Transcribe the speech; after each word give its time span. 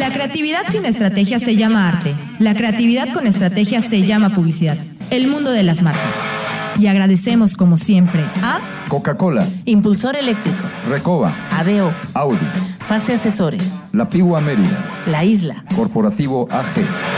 La 0.00 0.10
creatividad 0.10 0.62
sin 0.70 0.86
estrategia 0.86 1.38
se 1.38 1.56
llama 1.56 1.86
arte. 1.86 2.14
La 2.38 2.54
creatividad 2.54 3.12
con 3.12 3.26
estrategia 3.26 3.82
se 3.82 4.06
llama 4.06 4.34
publicidad. 4.34 4.78
El 5.10 5.28
mundo 5.28 5.50
de 5.50 5.62
las 5.62 5.82
marcas. 5.82 6.14
Y 6.78 6.86
agradecemos 6.86 7.54
como 7.54 7.76
siempre 7.76 8.24
a 8.42 8.86
Coca-Cola, 8.88 9.46
Impulsor 9.66 10.16
Eléctrico, 10.16 10.64
Recoba, 10.88 11.36
ADO, 11.50 11.92
Audi, 12.14 12.48
Fase 12.88 13.12
Asesores, 13.12 13.74
La 13.92 14.08
Pigua 14.08 14.40
Mérida, 14.40 15.04
La 15.06 15.22
Isla, 15.22 15.66
Corporativo 15.76 16.48
AG. 16.50 17.09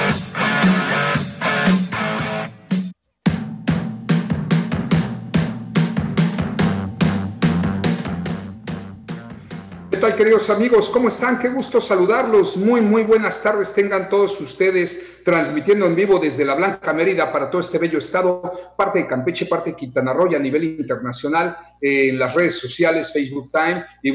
Queridos 10.16 10.50
amigos? 10.50 10.90
¿Cómo 10.90 11.08
están? 11.08 11.38
Qué 11.38 11.48
gusto 11.48 11.80
saludarlos. 11.80 12.56
Muy, 12.56 12.80
muy 12.80 13.02
buenas 13.02 13.42
tardes 13.42 13.72
tengan 13.72 14.08
todos 14.08 14.38
ustedes 14.40 15.22
transmitiendo 15.24 15.86
en 15.86 15.94
vivo 15.94 16.18
desde 16.18 16.44
la 16.44 16.54
Blanca 16.54 16.92
Mérida 16.92 17.32
para 17.32 17.50
todo 17.50 17.60
este 17.60 17.78
bello 17.78 17.98
estado, 17.98 18.42
parte 18.76 19.00
de 19.00 19.06
Campeche, 19.06 19.46
parte 19.46 19.70
de 19.70 19.76
Quintana 19.76 20.12
Roo 20.12 20.30
y 20.30 20.34
a 20.34 20.38
nivel 20.38 20.64
internacional 20.64 21.56
eh, 21.80 22.10
en 22.10 22.18
las 22.18 22.34
redes 22.34 22.58
sociales, 22.58 23.12
Facebook 23.12 23.50
Time 23.52 23.84
y 24.02 24.12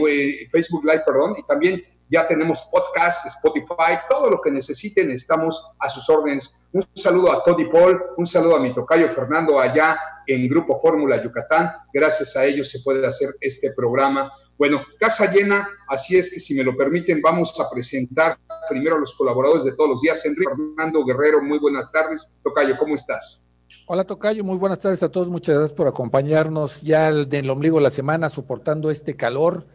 Facebook 0.48 0.86
Live, 0.86 1.04
perdón, 1.06 1.36
y 1.38 1.44
también 1.48 1.82
ya 2.10 2.28
tenemos 2.28 2.68
podcast, 2.72 3.26
Spotify, 3.26 4.00
todo 4.08 4.30
lo 4.30 4.42
que 4.42 4.52
necesiten, 4.52 5.10
estamos 5.12 5.74
a 5.80 5.90
sus 5.90 6.08
órdenes. 6.10 6.68
Un 6.74 6.84
saludo 6.94 7.32
a 7.32 7.44
Tony 7.44 7.66
Paul, 7.66 8.02
un 8.18 8.26
saludo 8.26 8.56
a 8.56 8.60
mi 8.60 8.74
tocayo 8.74 9.10
Fernando 9.10 9.60
allá 9.60 9.98
en 10.28 10.48
Grupo 10.48 10.78
Fórmula 10.80 11.24
Yucatán. 11.24 11.72
Gracias 11.94 12.36
a 12.36 12.46
ellos 12.46 12.70
se 12.70 12.80
puede 12.82 13.06
hacer 13.06 13.30
este 13.42 13.72
programa. 13.74 14.32
Bueno, 14.58 14.82
casa 15.00 15.32
llena, 15.32 15.68
así 15.88 16.18
es 16.18 16.30
que 16.30 16.40
si 16.40 16.56
me 16.56 16.64
lo 16.64 16.76
permiten, 16.76 17.22
vamos 17.22 17.60
a 17.60 17.70
presentar 17.70 18.38
primero 18.70 18.98
a 18.98 19.00
los 19.00 19.16
colaboradores 19.16 19.64
de 19.64 19.74
todos 19.74 19.90
los 19.92 20.02
días. 20.02 20.26
Enrique 20.26 20.50
Fernando 20.50 21.04
Guerrero, 21.06 21.42
muy 21.42 21.60
buenas 21.60 21.92
tardes. 21.92 22.40
Tocayo, 22.44 22.78
¿cómo 22.78 22.96
estás? 22.96 23.50
Hola 23.88 24.04
Tocayo, 24.04 24.44
muy 24.44 24.58
buenas 24.58 24.80
tardes 24.80 25.02
a 25.04 25.10
todos. 25.10 25.30
Muchas 25.30 25.56
gracias 25.56 25.76
por 25.76 25.88
acompañarnos 25.88 26.82
ya 26.82 27.12
del 27.12 27.50
ombligo 27.50 27.78
de 27.78 27.84
la 27.84 27.92
semana, 27.92 28.30
soportando 28.30 28.92
este 28.92 29.16
calor 29.16 29.66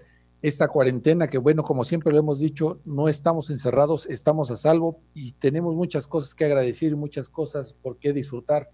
esta 0.42 0.67
cuarentena 0.67 1.28
que, 1.28 1.39
bueno, 1.39 1.62
como 1.62 1.84
siempre 1.84 2.12
lo 2.12 2.19
hemos 2.19 2.41
dicho, 2.41 2.80
no 2.84 3.08
estamos 3.08 3.48
encerrados, 3.48 4.06
estamos 4.06 4.50
a 4.50 4.56
salvo 4.56 5.00
y 5.14 5.33
tenemos 5.33 5.75
muchas 5.75 6.08
cosas 6.08 6.34
que 6.34 6.45
agradecer, 6.45 6.97
muchas 6.97 7.28
cosas 7.28 7.75
por 7.75 7.98
qué 7.98 8.12
disfrutar. 8.12 8.69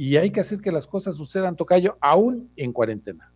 Y 0.00 0.16
hay 0.16 0.30
que 0.30 0.38
hacer 0.38 0.60
que 0.60 0.70
las 0.70 0.86
cosas 0.86 1.16
sucedan, 1.16 1.56
Tocayo, 1.56 1.98
aún 2.00 2.52
en 2.54 2.72
cuarentena. 2.72 3.32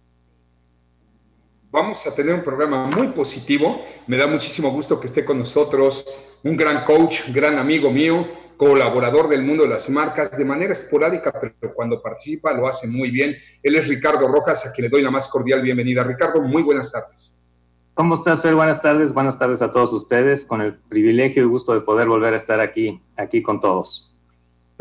Vamos 1.73 2.07
a 2.07 2.15
tener 2.15 2.37
un 2.37 2.45
programa 2.45 2.87
muy 2.87 3.09
positivo. 3.09 3.81
Me 4.07 4.17
da 4.17 4.29
muchísimo 4.29 4.71
gusto 4.71 5.01
que 5.01 5.09
esté 5.09 5.25
con 5.25 5.41
nosotros 5.41 6.07
un 6.45 6.57
gran 6.57 6.85
coach, 6.85 7.23
un 7.27 7.35
gran 7.35 7.59
amigo 7.59 7.91
mío, 7.91 8.29
colaborador 8.57 9.29
del 9.29 9.43
mundo 9.43 9.65
de 9.65 9.71
las 9.71 9.91
marcas, 9.91 10.31
de 10.39 10.45
manera 10.45 10.73
esporádica, 10.73 11.33
pero 11.33 11.75
cuando 11.75 12.01
participa 12.01 12.53
lo 12.53 12.69
hace 12.69 12.87
muy 12.87 13.11
bien. 13.11 13.35
Él 13.61 13.75
es 13.75 13.89
Ricardo 13.89 14.29
Rojas, 14.29 14.65
a 14.65 14.71
quien 14.71 14.85
le 14.85 14.89
doy 14.89 15.03
la 15.03 15.11
más 15.11 15.27
cordial 15.27 15.63
bienvenida. 15.63 16.05
Ricardo, 16.05 16.41
muy 16.43 16.63
buenas 16.63 16.93
tardes. 16.93 17.41
¿Cómo 17.95 18.15
estás, 18.15 18.41
Fer? 18.41 18.55
Buenas 18.55 18.81
tardes, 18.81 19.13
buenas 19.13 19.37
tardes 19.37 19.63
a 19.63 19.73
todos 19.73 19.93
ustedes, 19.93 20.47
con 20.47 20.61
el 20.61 20.77
privilegio 20.77 21.43
y 21.43 21.47
gusto 21.47 21.75
de 21.75 21.81
poder 21.81 22.07
volver 22.07 22.35
a 22.35 22.37
estar 22.37 22.61
aquí, 22.61 23.03
aquí 23.17 23.43
con 23.43 23.61
todos. 23.61 24.12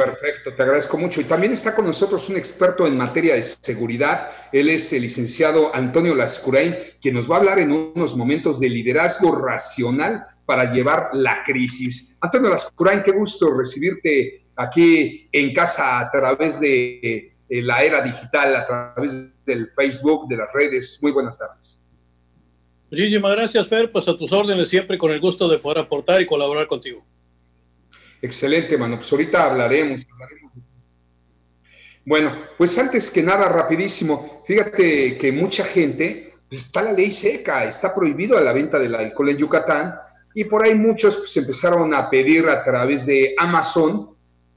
Perfecto, 0.03 0.53
te 0.53 0.63
agradezco 0.63 0.97
mucho. 0.97 1.21
Y 1.21 1.25
también 1.25 1.53
está 1.53 1.75
con 1.75 1.85
nosotros 1.85 2.27
un 2.27 2.37
experto 2.37 2.87
en 2.87 2.97
materia 2.97 3.35
de 3.35 3.43
seguridad. 3.43 4.29
Él 4.51 4.69
es 4.69 4.91
el 4.93 5.03
licenciado 5.03 5.75
Antonio 5.75 6.15
Lascurain, 6.15 6.75
quien 6.99 7.15
nos 7.15 7.29
va 7.29 7.35
a 7.35 7.39
hablar 7.39 7.59
en 7.59 7.71
unos 7.71 8.15
momentos 8.15 8.59
de 8.59 8.69
liderazgo 8.69 9.35
racional 9.35 10.23
para 10.45 10.73
llevar 10.73 11.09
la 11.13 11.43
crisis. 11.45 12.17
Antonio 12.21 12.49
Lascurain, 12.49 13.03
qué 13.03 13.11
gusto 13.11 13.53
recibirte 13.55 14.43
aquí 14.55 15.29
en 15.31 15.53
casa 15.53 15.99
a 15.99 16.09
través 16.09 16.59
de 16.59 17.33
la 17.49 17.83
era 17.83 18.01
digital, 18.01 18.55
a 18.55 18.65
través 18.65 19.31
del 19.45 19.69
Facebook, 19.75 20.27
de 20.27 20.37
las 20.37 20.51
redes. 20.53 20.99
Muy 21.01 21.11
buenas 21.11 21.37
tardes. 21.37 21.85
Muchísimas 22.89 23.31
gracias, 23.33 23.67
Fer. 23.67 23.91
Pues 23.91 24.07
a 24.07 24.17
tus 24.17 24.31
órdenes 24.33 24.67
siempre 24.67 24.97
con 24.97 25.11
el 25.11 25.19
gusto 25.19 25.47
de 25.47 25.59
poder 25.59 25.79
aportar 25.79 26.21
y 26.21 26.25
colaborar 26.25 26.67
contigo. 26.67 27.05
Excelente, 28.21 28.77
mano. 28.77 28.97
Pues 28.97 29.11
ahorita 29.11 29.45
hablaremos. 29.45 30.05
hablaremos. 30.11 30.41
Bueno, 32.05 32.35
pues 32.57 32.77
antes 32.77 33.11
que 33.11 33.21
nada, 33.21 33.47
rapidísimo, 33.47 34.43
fíjate 34.45 35.17
que 35.17 35.31
mucha 35.31 35.65
gente, 35.65 36.33
pues 36.49 36.65
está 36.65 36.81
la 36.81 36.93
ley 36.93 37.11
seca, 37.11 37.63
está 37.65 37.93
prohibido 37.93 38.39
la 38.41 38.53
venta 38.53 38.79
del 38.79 38.95
alcohol 38.95 39.29
en 39.29 39.37
Yucatán 39.37 39.95
y 40.33 40.45
por 40.45 40.63
ahí 40.63 40.73
muchos 40.73 41.17
pues 41.17 41.37
empezaron 41.37 41.93
a 41.93 42.09
pedir 42.09 42.47
a 42.49 42.63
través 42.63 43.05
de 43.05 43.35
Amazon. 43.37 44.15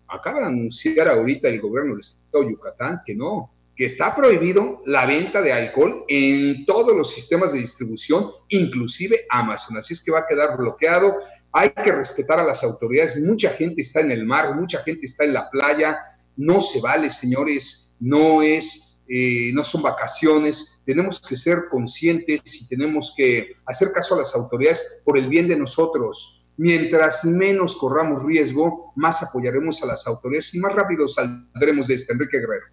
Acaba 0.08 0.41
de 0.41 0.46
anunciar 0.46 1.08
ahorita 1.08 1.48
el 1.48 1.60
gobierno 1.60 1.92
del 1.92 2.00
estado 2.00 2.44
de 2.44 2.50
Yucatán 2.52 3.02
que 3.04 3.14
no, 3.14 3.52
que 3.76 3.86
está 3.86 4.14
prohibido 4.14 4.82
la 4.86 5.04
venta 5.04 5.42
de 5.42 5.52
alcohol 5.52 6.04
en 6.08 6.64
todos 6.64 6.96
los 6.96 7.12
sistemas 7.12 7.52
de 7.52 7.58
distribución, 7.58 8.31
inclusive 8.48 9.26
Amazon. 9.28 9.76
Así 9.76 9.94
es 9.94 10.02
que 10.02 10.12
va 10.12 10.20
a 10.20 10.26
quedar 10.26 10.56
bloqueado. 10.56 11.16
Hay 11.56 11.70
que 11.70 11.92
respetar 11.92 12.41
a 12.41 12.44
las 12.44 12.65
autoridades. 12.65 13.20
Mucha 13.22 13.50
gente 13.50 13.82
está 13.82 14.00
en 14.00 14.10
el 14.10 14.26
mar, 14.26 14.56
mucha 14.56 14.82
gente 14.82 15.06
está 15.06 15.22
en 15.22 15.34
la 15.34 15.48
playa. 15.48 15.97
No 16.37 16.60
se 16.60 16.81
vale, 16.81 17.10
señores. 17.10 17.94
No 18.00 18.42
es, 18.42 19.00
eh, 19.09 19.53
no 19.54 19.62
son 19.62 19.82
vacaciones. 19.82 20.82
Tenemos 20.84 21.20
que 21.20 21.37
ser 21.37 21.66
conscientes 21.70 22.60
y 22.60 22.66
tenemos 22.66 23.14
que 23.16 23.53
hacer 23.66 23.93
caso 23.93 24.16
a 24.16 24.19
las 24.19 24.34
autoridades 24.34 25.00
por 25.04 25.16
el 25.16 25.28
bien 25.28 25.47
de 25.47 25.56
nosotros. 25.56 26.44
Mientras 26.56 27.25
menos 27.25 27.76
corramos 27.76 28.25
riesgo, 28.25 28.93
más 28.97 29.22
apoyaremos 29.22 29.81
a 29.84 29.87
las 29.87 30.04
autoridades 30.09 30.53
y 30.56 30.59
más 30.59 30.75
rápido 30.75 31.06
saldremos 31.06 31.87
de 31.87 31.94
este. 31.94 32.14
Enrique 32.14 32.38
Guerrero. 32.38 32.66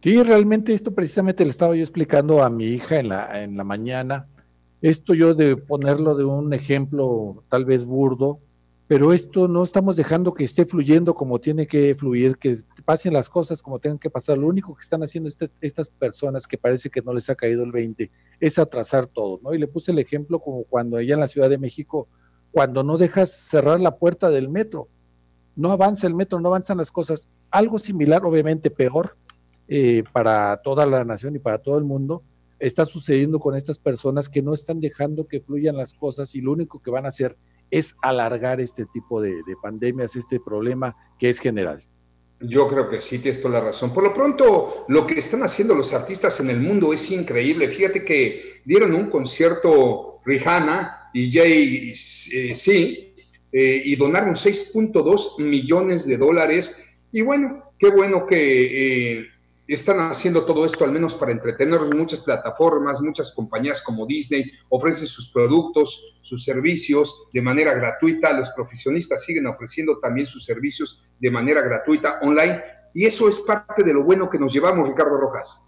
Sí, 0.00 0.22
realmente 0.22 0.72
esto 0.72 0.94
precisamente 0.94 1.44
le 1.44 1.50
estaba 1.50 1.74
yo 1.74 1.82
explicando 1.82 2.40
a 2.40 2.50
mi 2.50 2.68
hija 2.68 3.00
en 3.00 3.08
la, 3.08 3.42
en 3.42 3.56
la 3.56 3.64
mañana. 3.64 4.28
Esto 4.82 5.14
yo 5.14 5.34
de 5.34 5.56
ponerlo 5.56 6.14
de 6.14 6.24
un 6.24 6.52
ejemplo 6.52 7.44
tal 7.48 7.64
vez 7.64 7.84
burdo, 7.84 8.40
pero 8.90 9.12
esto 9.12 9.46
no 9.46 9.62
estamos 9.62 9.94
dejando 9.94 10.34
que 10.34 10.42
esté 10.42 10.66
fluyendo 10.66 11.14
como 11.14 11.38
tiene 11.38 11.66
que 11.66 11.94
fluir, 11.94 12.38
que 12.38 12.64
pasen 12.84 13.12
las 13.12 13.28
cosas 13.28 13.62
como 13.62 13.78
tengan 13.78 13.98
que 13.98 14.10
pasar. 14.10 14.36
Lo 14.36 14.48
único 14.48 14.74
que 14.74 14.80
están 14.80 15.02
haciendo 15.02 15.28
este, 15.28 15.48
estas 15.60 15.90
personas 15.90 16.48
que 16.48 16.58
parece 16.58 16.90
que 16.90 17.00
no 17.00 17.14
les 17.14 17.30
ha 17.30 17.36
caído 17.36 17.62
el 17.62 17.70
20 17.70 18.10
es 18.40 18.58
atrasar 18.58 19.06
todo, 19.06 19.38
¿no? 19.44 19.54
Y 19.54 19.58
le 19.58 19.68
puse 19.68 19.92
el 19.92 20.00
ejemplo 20.00 20.40
como 20.40 20.64
cuando 20.64 20.96
allá 20.96 21.14
en 21.14 21.20
la 21.20 21.28
Ciudad 21.28 21.48
de 21.48 21.58
México, 21.58 22.08
cuando 22.50 22.82
no 22.82 22.98
dejas 22.98 23.30
cerrar 23.30 23.78
la 23.78 23.96
puerta 23.96 24.28
del 24.28 24.48
metro, 24.48 24.88
no 25.54 25.70
avanza 25.70 26.06
el 26.06 26.14
metro, 26.14 26.40
no 26.40 26.48
avanzan 26.48 26.78
las 26.78 26.90
cosas. 26.90 27.28
Algo 27.50 27.78
similar, 27.78 28.24
obviamente 28.24 28.70
peor, 28.70 29.16
eh, 29.68 30.02
para 30.12 30.60
toda 30.64 30.84
la 30.84 31.04
nación 31.04 31.36
y 31.36 31.38
para 31.38 31.58
todo 31.58 31.78
el 31.78 31.84
mundo, 31.84 32.24
está 32.60 32.86
sucediendo 32.86 33.38
con 33.40 33.56
estas 33.56 33.78
personas 33.78 34.28
que 34.28 34.42
no 34.42 34.54
están 34.54 34.80
dejando 34.80 35.26
que 35.26 35.40
fluyan 35.40 35.76
las 35.76 35.94
cosas 35.94 36.34
y 36.34 36.40
lo 36.40 36.52
único 36.52 36.80
que 36.80 36.90
van 36.90 37.06
a 37.06 37.08
hacer 37.08 37.36
es 37.70 37.96
alargar 38.02 38.60
este 38.60 38.86
tipo 38.86 39.20
de, 39.20 39.30
de 39.30 39.56
pandemias, 39.60 40.14
este 40.14 40.38
problema 40.38 40.94
que 41.18 41.30
es 41.30 41.40
general. 41.40 41.82
Yo 42.42 42.66
creo 42.68 42.88
que 42.88 43.02
sí, 43.02 43.18
tienes 43.18 43.42
toda 43.42 43.58
la 43.58 43.66
razón. 43.66 43.92
Por 43.92 44.02
lo 44.02 44.14
pronto, 44.14 44.86
lo 44.88 45.06
que 45.06 45.18
están 45.18 45.42
haciendo 45.42 45.74
los 45.74 45.92
artistas 45.92 46.40
en 46.40 46.48
el 46.48 46.60
mundo 46.60 46.92
es 46.94 47.10
increíble. 47.10 47.68
Fíjate 47.68 48.02
que 48.02 48.62
dieron 48.64 48.94
un 48.94 49.10
concierto 49.10 50.20
Rihanna 50.24 51.10
y 51.12 51.30
Jay-Z 51.30 52.72
eh, 52.72 53.14
eh, 53.52 53.82
y 53.84 53.96
donaron 53.96 54.34
6.2 54.34 55.38
millones 55.38 56.06
de 56.06 56.16
dólares. 56.16 56.82
Y 57.12 57.20
bueno, 57.20 57.74
qué 57.78 57.90
bueno 57.90 58.26
que 58.26 59.18
eh, 59.18 59.26
están 59.74 60.00
haciendo 60.00 60.44
todo 60.44 60.66
esto 60.66 60.84
al 60.84 60.90
menos 60.90 61.14
para 61.14 61.30
entretenernos. 61.32 61.94
Muchas 61.94 62.20
plataformas, 62.20 63.00
muchas 63.00 63.32
compañías 63.32 63.80
como 63.82 64.04
Disney 64.04 64.50
ofrecen 64.68 65.06
sus 65.06 65.30
productos, 65.30 66.18
sus 66.22 66.44
servicios 66.44 67.28
de 67.32 67.40
manera 67.40 67.72
gratuita. 67.74 68.32
Los 68.32 68.50
profesionistas 68.50 69.24
siguen 69.24 69.46
ofreciendo 69.46 69.98
también 70.00 70.26
sus 70.26 70.44
servicios 70.44 71.02
de 71.20 71.30
manera 71.30 71.60
gratuita 71.60 72.18
online. 72.22 72.60
Y 72.94 73.06
eso 73.06 73.28
es 73.28 73.38
parte 73.40 73.84
de 73.84 73.92
lo 73.92 74.02
bueno 74.02 74.28
que 74.28 74.38
nos 74.38 74.52
llevamos, 74.52 74.88
Ricardo 74.88 75.20
Rojas. 75.20 75.64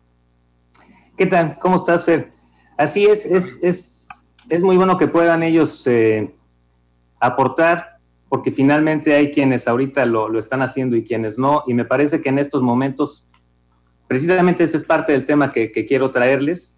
¿Qué 1.17 1.26
tal? 1.26 1.59
¿Cómo 1.61 1.76
estás, 1.76 2.05
Fer? 2.05 2.32
Así 2.76 3.06
es, 3.06 3.25
es, 3.26 3.61
es, 3.62 4.09
es 4.49 4.62
muy 4.62 4.76
bueno 4.76 4.99
que 4.99 5.06
puedan 5.06 5.44
ellos 5.44 5.87
eh, 5.87 6.35
aportar, 7.21 7.99
porque 8.29 8.50
finalmente 8.50 9.15
hay 9.15 9.31
quienes 9.31 9.69
ahorita 9.69 10.06
lo, 10.06 10.29
lo 10.29 10.41
están 10.41 10.62
haciendo 10.62 10.97
y 10.97 11.05
quienes 11.05 11.38
no. 11.38 11.62
Y 11.69 11.75
me 11.75 11.85
parece 11.85 12.21
que 12.21 12.31
en 12.31 12.41
estos 12.41 12.62
momentos 12.62 13.29
Precisamente 14.12 14.64
ese 14.64 14.76
es 14.76 14.85
parte 14.85 15.12
del 15.12 15.25
tema 15.25 15.50
que, 15.50 15.73
quiero 15.88 16.11
traerles 16.11 16.76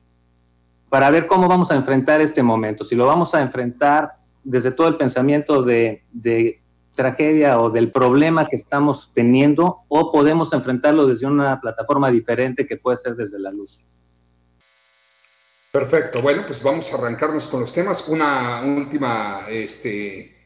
para 0.88 1.10
ver 1.10 1.26
cómo 1.26 1.48
vamos 1.48 1.69
a 1.72 1.75
enfrentar 1.75 2.20
este 2.20 2.44
momento. 2.44 2.84
Si 2.84 2.94
lo 2.94 3.06
vamos 3.06 3.34
a 3.34 3.42
enfrentar 3.42 4.19
desde 4.44 4.70
todo 4.70 4.86
el 4.86 4.96
pensamiento 4.96 5.64
de, 5.64 6.04
de 6.12 6.62
tragedia 6.94 7.58
o 7.58 7.70
del 7.70 7.90
problema 7.90 8.46
que 8.48 8.54
estamos 8.54 9.10
teniendo 9.12 9.81
o 9.88 10.12
podemos 10.12 10.52
enfrentarlo 10.52 11.08
desde 11.08 11.26
una 11.26 11.60
plataforma 11.60 12.08
diferente 12.08 12.69
que 12.69 12.76
puede 12.76 12.98
ser 12.98 13.16
desde 13.16 13.40
la 13.40 13.50
luz. 13.50 13.84
Perfecto. 15.72 16.22
Bueno, 16.22 16.44
pues 16.46 16.62
vamos 16.62 16.92
a 16.92 16.98
arrancarnos 16.98 17.48
con 17.48 17.62
los 17.62 17.72
temas. 17.72 18.06
Una 18.06 18.62
última 18.62 19.46
este, 19.48 20.36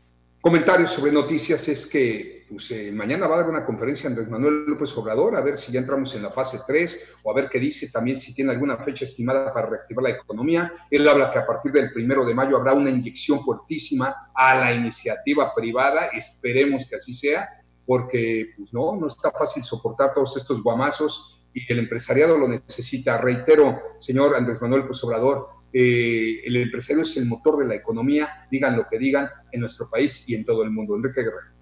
comentarios 0.41 0.93
sobre 0.93 1.13
noticias 1.13 1.69
es 1.69 1.85
que 1.85 2.38
pues, 2.49 2.71
eh, 2.71 2.91
mañana 2.93 3.27
va 3.27 3.37
a 3.37 3.39
dar 3.39 3.51
una 3.51 3.65
conferencia 3.65 4.09
Andrés 4.09 4.29
Manuel 4.29 4.65
López 4.67 4.97
Obrador, 4.97 5.37
a 5.37 5.41
ver 5.41 5.57
si 5.57 5.73
ya 5.73 5.81
entramos 5.81 6.15
en 6.15 6.23
la 6.23 6.31
fase 6.31 6.61
3 6.67 7.19
o 7.23 7.31
a 7.31 7.35
ver 7.35 7.49
qué 7.49 7.59
dice 7.59 7.91
también 7.91 8.17
si 8.17 8.35
tiene 8.35 8.53
alguna 8.53 8.79
fecha 8.79 9.05
estimada 9.05 9.53
para 9.53 9.69
reactivar 9.69 10.05
la 10.05 10.11
economía. 10.11 10.73
Él 10.91 11.07
habla 11.07 11.31
que 11.31 11.39
a 11.39 11.47
partir 11.47 11.73
del 11.73 11.93
primero 11.93 12.25
de 12.25 12.35
mayo 12.35 12.57
habrá 12.57 12.75
una 12.75 12.91
inyección 12.91 13.41
fuertísima 13.41 14.31
a 14.35 14.55
la 14.55 14.73
iniciativa 14.73 15.55
privada, 15.55 16.07
esperemos 16.07 16.87
que 16.89 16.97
así 16.97 17.13
sea, 17.13 17.49
porque 17.87 18.53
pues, 18.57 18.73
no, 18.73 18.97
no 18.97 19.09
está 19.09 19.31
fácil 19.31 19.63
soportar 19.63 20.15
todos 20.15 20.37
estos 20.37 20.63
guamazos 20.63 21.43
y 21.53 21.71
el 21.73 21.81
empresariado 21.81 22.39
lo 22.39 22.49
necesita. 22.49 23.19
Reitero, 23.19 23.81
señor 23.99 24.35
Andrés 24.35 24.61
Manuel 24.63 24.83
López 24.83 25.03
Obrador, 25.05 25.49
eh, 25.73 26.41
el 26.45 26.57
empresario 26.57 27.03
es 27.03 27.17
el 27.17 27.27
motor 27.27 27.59
de 27.59 27.67
la 27.67 27.75
economía, 27.75 28.47
digan 28.51 28.77
lo 28.77 28.87
que 28.89 28.99
digan, 28.99 29.29
en 29.53 29.61
nuestro 29.61 29.89
país 29.91 30.29
y 30.29 30.35
en 30.35 30.45
todo 30.45 30.63
el 30.63 30.71
mundo. 30.71 30.97
Enrique 30.97 31.23
Guerrero. 31.23 31.58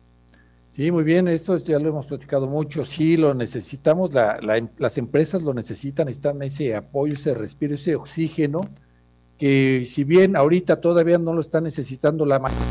Sí, 0.70 0.90
muy 0.90 1.04
bien, 1.04 1.26
esto 1.26 1.56
ya 1.56 1.78
lo 1.78 1.88
hemos 1.88 2.06
platicado 2.06 2.46
mucho, 2.48 2.84
sí, 2.84 3.16
lo 3.16 3.32
necesitamos, 3.32 4.10
las 4.12 4.98
empresas 4.98 5.40
lo 5.40 5.54
necesitan, 5.54 6.08
están 6.08 6.42
ese 6.42 6.76
apoyo, 6.76 7.14
ese 7.14 7.32
respiro, 7.32 7.74
ese 7.74 7.96
oxígeno, 7.96 8.60
que 9.38 9.84
si 9.86 10.04
bien 10.04 10.36
ahorita 10.36 10.80
todavía 10.82 11.16
no 11.18 11.32
lo 11.32 11.40
está 11.40 11.62
necesitando 11.62 12.26
la 12.26 12.38
mayoría, 12.38 12.62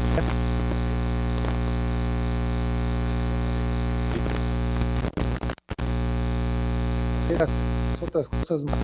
otras 8.01 8.29
cosas 8.29 8.63
más, 8.65 8.77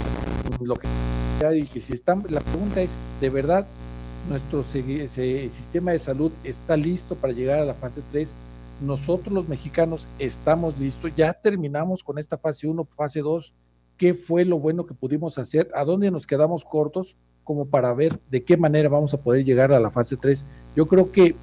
lo 0.61 0.75
que 0.75 0.87
y 1.57 1.65
que 1.65 1.79
si 1.79 1.93
están, 1.93 2.23
la 2.29 2.41
pregunta 2.41 2.81
es, 2.81 2.95
¿de 3.19 3.29
verdad 3.29 3.67
nuestro 4.29 4.63
sistema 4.63 5.91
de 5.91 5.99
salud 5.99 6.31
está 6.43 6.75
listo 6.75 7.15
para 7.15 7.33
llegar 7.33 7.59
a 7.59 7.65
la 7.65 7.73
fase 7.73 8.01
3? 8.11 8.33
Nosotros 8.81 9.33
los 9.33 9.47
mexicanos 9.47 10.07
estamos 10.17 10.77
listos, 10.79 11.11
ya 11.15 11.33
terminamos 11.33 12.03
con 12.03 12.17
esta 12.17 12.37
fase 12.37 12.67
1, 12.67 12.87
fase 12.97 13.21
2, 13.21 13.53
¿qué 13.95 14.15
fue 14.15 14.43
lo 14.43 14.57
bueno 14.57 14.87
que 14.87 14.95
pudimos 14.95 15.37
hacer? 15.37 15.69
¿A 15.75 15.85
dónde 15.85 16.09
nos 16.09 16.25
quedamos 16.25 16.65
cortos? 16.65 17.15
Como 17.43 17.65
para 17.65 17.93
ver 17.93 18.19
de 18.31 18.43
qué 18.43 18.57
manera 18.57 18.89
vamos 18.89 19.13
a 19.13 19.17
poder 19.17 19.45
llegar 19.45 19.71
a 19.71 19.79
la 19.79 19.91
fase 19.91 20.17
3. 20.17 20.45
Yo 20.75 20.87
creo 20.87 21.11
que 21.11 21.35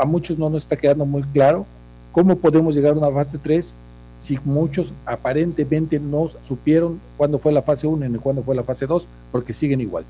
a 0.00 0.04
muchos 0.04 0.38
no 0.38 0.50
nos 0.50 0.64
está 0.64 0.76
quedando 0.76 1.06
muy 1.06 1.22
claro 1.22 1.64
cómo 2.12 2.36
podemos 2.36 2.74
llegar 2.74 2.92
a 2.92 2.98
una 2.98 3.10
fase 3.10 3.38
3 3.38 3.80
si 4.18 4.38
muchos 4.44 4.92
aparentemente 5.06 5.98
no 5.98 6.26
supieron 6.28 7.00
cuándo 7.16 7.38
fue 7.38 7.52
la 7.52 7.62
fase 7.62 7.86
1 7.86 8.04
y 8.04 8.18
cuándo 8.18 8.42
fue 8.42 8.54
la 8.56 8.64
fase 8.64 8.86
2, 8.86 9.08
porque 9.32 9.52
siguen 9.52 9.80
igual. 9.80 10.04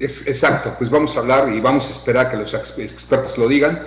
Exacto, 0.00 0.74
pues 0.76 0.90
vamos 0.90 1.16
a 1.16 1.20
hablar 1.20 1.48
y 1.52 1.60
vamos 1.60 1.88
a 1.88 1.92
esperar 1.92 2.30
que 2.30 2.36
los 2.36 2.52
expertos 2.52 3.38
lo 3.38 3.48
digan. 3.48 3.80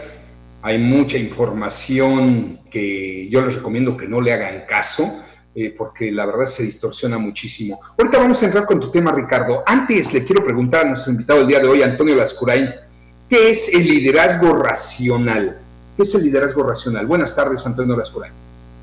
Hay 0.63 0.77
mucha 0.77 1.17
información 1.17 2.59
que 2.69 3.27
yo 3.29 3.43
les 3.43 3.55
recomiendo 3.55 3.97
que 3.97 4.07
no 4.07 4.21
le 4.21 4.31
hagan 4.31 4.65
caso, 4.67 5.23
eh, 5.55 5.73
porque 5.75 6.11
la 6.11 6.25
verdad 6.25 6.45
se 6.45 6.63
distorsiona 6.63 7.17
muchísimo. 7.17 7.79
Ahorita 7.97 8.19
vamos 8.19 8.41
a 8.41 8.45
entrar 8.45 8.65
con 8.65 8.79
tu 8.79 8.91
tema, 8.91 9.11
Ricardo. 9.11 9.63
Antes 9.65 10.13
le 10.13 10.23
quiero 10.23 10.43
preguntar 10.43 10.85
a 10.85 10.89
nuestro 10.89 11.11
invitado 11.11 11.39
del 11.39 11.47
día 11.47 11.59
de 11.59 11.67
hoy, 11.67 11.81
Antonio 11.81 12.15
Lascurain, 12.15 12.69
¿qué 13.27 13.49
es 13.49 13.73
el 13.73 13.87
liderazgo 13.87 14.53
racional? 14.53 15.57
¿Qué 15.97 16.03
es 16.03 16.15
el 16.15 16.23
liderazgo 16.23 16.63
racional? 16.63 17.07
Buenas 17.07 17.35
tardes, 17.35 17.65
Antonio 17.65 17.97
Lascurain. 17.97 18.31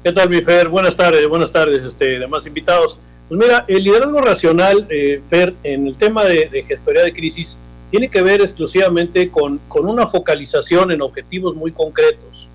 ¿Qué 0.03 0.13
tal, 0.13 0.29
mi 0.29 0.43
Fer? 0.43 0.69
Buenas 0.69 0.97
tardes, 0.97 1.27
buenas 1.29 1.53
tardes, 1.53 1.85
este, 1.85 2.19
demás 2.19 2.45
invitados. 2.47 2.99
Pues 3.29 3.41
mira, 3.41 3.65
el 3.69 3.85
liderazgo 3.85 4.21
racional, 4.21 4.87
eh, 4.91 5.23
Fer, 5.29 5.55
en 5.63 5.87
el 5.87 5.97
tema 5.97 6.25
de, 6.25 6.49
de, 6.51 6.63
gestoría 6.65 7.03
de 7.03 7.13
crisis, 7.13 7.57
tiene 7.91 8.09
que 8.09 8.23
ver 8.23 8.41
exclusivamente 8.41 9.31
con, 9.31 9.59
con 9.69 9.87
una 9.87 10.07
focalización 10.07 10.93
en 10.93 11.03
objetivos 11.03 11.55
muy 11.55 11.73
concretos. 11.73 12.49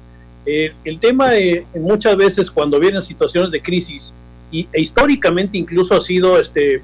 Eh, 0.45 0.73
el 0.83 0.99
tema 0.99 1.31
muchas 1.75 2.17
veces 2.17 2.51
cuando 2.51 2.79
vienen 2.79 3.01
situaciones 3.01 3.51
de 3.51 3.61
crisis, 3.61 4.13
y, 4.51 4.67
e 4.71 4.81
históricamente 4.81 5.57
incluso 5.57 5.95
ha 5.95 6.01
sido, 6.01 6.39
este, 6.39 6.83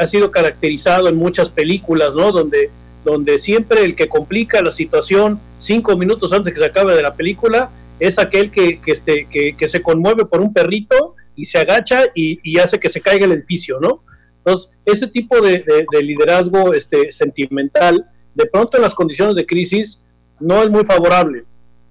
ha 0.00 0.06
sido 0.06 0.30
caracterizado 0.30 1.08
en 1.08 1.16
muchas 1.16 1.50
películas, 1.50 2.14
¿no? 2.14 2.30
Donde, 2.30 2.70
donde 3.04 3.38
siempre 3.38 3.84
el 3.84 3.94
que 3.94 4.08
complica 4.08 4.62
la 4.62 4.72
situación 4.72 5.40
cinco 5.58 5.96
minutos 5.96 6.32
antes 6.32 6.52
que 6.52 6.60
se 6.60 6.66
acabe 6.66 6.94
de 6.94 7.02
la 7.02 7.14
película 7.14 7.70
es 7.98 8.18
aquel 8.18 8.50
que, 8.50 8.80
que, 8.80 8.92
este, 8.92 9.26
que, 9.28 9.56
que 9.56 9.68
se 9.68 9.82
conmueve 9.82 10.24
por 10.24 10.40
un 10.40 10.52
perrito 10.52 11.16
y 11.36 11.44
se 11.44 11.58
agacha 11.58 12.04
y, 12.14 12.38
y, 12.42 12.58
hace 12.58 12.78
que 12.78 12.88
se 12.88 13.00
caiga 13.00 13.26
el 13.26 13.32
edificio, 13.32 13.78
¿no? 13.80 14.02
Entonces, 14.44 14.70
ese 14.84 15.06
tipo 15.06 15.40
de, 15.40 15.64
de, 15.92 16.02
liderazgo 16.02 16.72
este, 16.72 17.12
sentimental, 17.12 18.06
de 18.34 18.46
pronto 18.46 18.76
en 18.78 18.82
las 18.82 18.94
condiciones 18.94 19.34
de 19.34 19.44
crisis, 19.44 20.00
no 20.38 20.62
es 20.62 20.70
muy 20.70 20.84
favorable, 20.84 21.44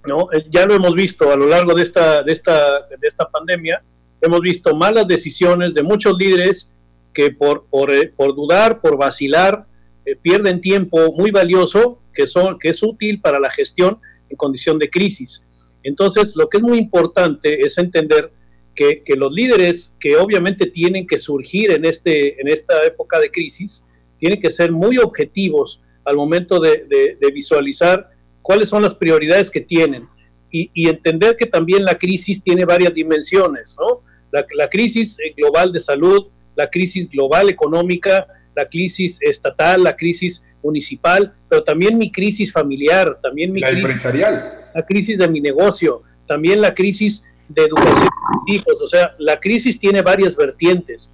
¿no? 0.07 0.31
Eh, 0.31 0.45
ya 0.49 0.65
lo 0.65 0.73
hemos 0.73 0.93
visto 0.95 1.31
a 1.31 1.35
lo 1.35 1.45
largo 1.45 1.73
de 1.73 1.83
esta, 1.83 2.23
de 2.23 2.33
esta, 2.33 2.87
de 2.89 3.07
esta 3.07 3.29
pandemia, 3.29 3.83
hemos 4.21 4.41
visto 4.41 4.75
malas 4.75 5.07
decisiones 5.07 5.73
de 5.73 5.83
muchos 5.83 6.15
líderes 6.17 6.69
que 7.13 7.31
por, 7.31 7.65
por, 7.69 7.91
eh, 7.91 8.13
dudar, 8.17 8.81
por 8.81 8.97
vacilar, 8.97 9.65
eh, 10.05 10.15
pierden 10.15 10.59
tiempo 10.59 11.13
muy 11.13 11.29
valioso 11.29 12.01
que, 12.13 12.25
son, 12.25 12.57
que 12.57 12.69
es 12.69 12.81
útil 12.81 13.21
para 13.21 13.39
la 13.39 13.49
gestión 13.49 13.99
en 14.27 14.37
condición 14.37 14.79
de 14.79 14.89
crisis. 14.89 15.43
Entonces, 15.83 16.35
lo 16.35 16.49
que 16.49 16.57
es 16.57 16.63
muy 16.63 16.77
importante 16.77 17.61
es 17.61 17.77
entender 17.77 18.31
que, 18.79 19.03
que, 19.03 19.15
los 19.17 19.29
líderes 19.33 19.93
que 19.99 20.15
obviamente 20.15 20.67
tienen 20.67 21.05
que 21.05 21.19
surgir 21.19 21.71
en, 21.71 21.83
este, 21.83 22.39
en 22.39 22.47
esta 22.47 22.85
época 22.85 23.19
de 23.19 23.29
crisis, 23.29 23.85
tienen 24.17 24.39
que 24.39 24.49
ser 24.49 24.71
muy 24.71 24.97
objetivos 24.97 25.81
al 26.05 26.15
momento 26.15 26.61
de, 26.61 26.85
de, 26.87 27.17
de 27.19 27.31
visualizar 27.31 28.09
cuáles 28.41 28.69
son 28.69 28.81
las 28.81 28.95
prioridades 28.95 29.49
que 29.49 29.59
tienen 29.59 30.07
y, 30.49 30.71
y, 30.73 30.87
entender 30.87 31.35
que 31.35 31.45
también 31.45 31.83
la 31.83 31.97
crisis 31.97 32.41
tiene 32.41 32.63
varias 32.63 32.93
dimensiones, 32.93 33.75
¿no? 33.77 34.01
La, 34.31 34.45
la 34.55 34.69
crisis 34.69 35.17
global 35.35 35.73
de 35.73 35.81
salud, 35.81 36.27
la 36.55 36.69
crisis 36.69 37.09
global 37.09 37.49
económica, 37.49 38.27
la 38.55 38.69
crisis 38.69 39.19
estatal, 39.21 39.83
la 39.83 39.95
crisis 39.97 40.41
municipal, 40.63 41.33
pero 41.49 41.63
también 41.63 41.97
mi 41.97 42.11
crisis 42.11 42.51
familiar, 42.51 43.19
también 43.21 43.51
mi 43.51 43.59
la 43.59 43.71
crisis 43.71 43.89
empresarial 43.89 44.59
la 44.73 44.83
crisis 44.83 45.17
de 45.17 45.27
mi 45.27 45.41
negocio, 45.41 46.03
también 46.25 46.61
la 46.61 46.73
crisis 46.73 47.23
de 47.49 47.63
educación 47.63 48.09
de 48.45 48.53
hijos, 48.53 48.81
o 48.81 48.87
sea, 48.87 49.15
la 49.17 49.39
crisis 49.39 49.79
tiene 49.79 50.01
varias 50.01 50.35
vertientes. 50.35 51.11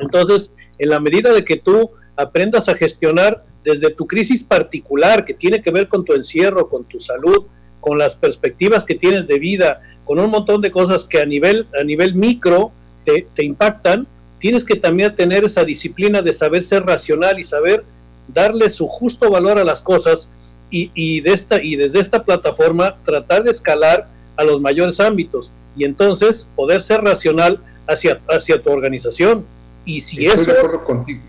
Entonces, 0.00 0.52
en 0.78 0.90
la 0.90 1.00
medida 1.00 1.32
de 1.32 1.44
que 1.44 1.56
tú 1.56 1.90
aprendas 2.16 2.68
a 2.68 2.74
gestionar 2.74 3.44
desde 3.64 3.90
tu 3.90 4.06
crisis 4.06 4.44
particular, 4.44 5.24
que 5.24 5.34
tiene 5.34 5.62
que 5.62 5.70
ver 5.70 5.88
con 5.88 6.04
tu 6.04 6.14
encierro, 6.14 6.68
con 6.68 6.84
tu 6.84 7.00
salud, 7.00 7.46
con 7.80 7.98
las 7.98 8.16
perspectivas 8.16 8.84
que 8.84 8.94
tienes 8.94 9.26
de 9.26 9.38
vida, 9.38 9.80
con 10.04 10.18
un 10.18 10.30
montón 10.30 10.60
de 10.60 10.70
cosas 10.70 11.06
que 11.06 11.20
a 11.20 11.24
nivel, 11.24 11.66
a 11.78 11.84
nivel 11.84 12.14
micro 12.14 12.72
te, 13.04 13.26
te 13.34 13.44
impactan, 13.44 14.06
tienes 14.38 14.64
que 14.64 14.76
también 14.76 15.14
tener 15.14 15.44
esa 15.44 15.64
disciplina 15.64 16.22
de 16.22 16.32
saber 16.32 16.62
ser 16.62 16.84
racional 16.84 17.38
y 17.38 17.44
saber 17.44 17.84
darle 18.26 18.70
su 18.70 18.86
justo 18.88 19.30
valor 19.30 19.58
a 19.58 19.64
las 19.64 19.80
cosas 19.80 20.28
y, 20.70 20.90
y, 20.94 21.20
de 21.20 21.32
esta, 21.32 21.62
y 21.62 21.76
desde 21.76 22.00
esta 22.00 22.24
plataforma 22.24 22.96
tratar 23.04 23.44
de 23.44 23.50
escalar 23.50 24.08
a 24.36 24.44
los 24.44 24.60
mayores 24.60 25.00
ámbitos 25.00 25.50
y 25.78 25.84
entonces 25.84 26.46
poder 26.56 26.82
ser 26.82 27.00
racional 27.02 27.60
hacia, 27.86 28.20
hacia 28.28 28.60
tu 28.60 28.70
organización. 28.70 29.44
Y 29.84 30.00
si 30.00 30.26
Estoy 30.26 30.42
eso... 30.42 30.52
de 30.52 30.58
acuerdo 30.58 30.84
contigo. 30.84 31.20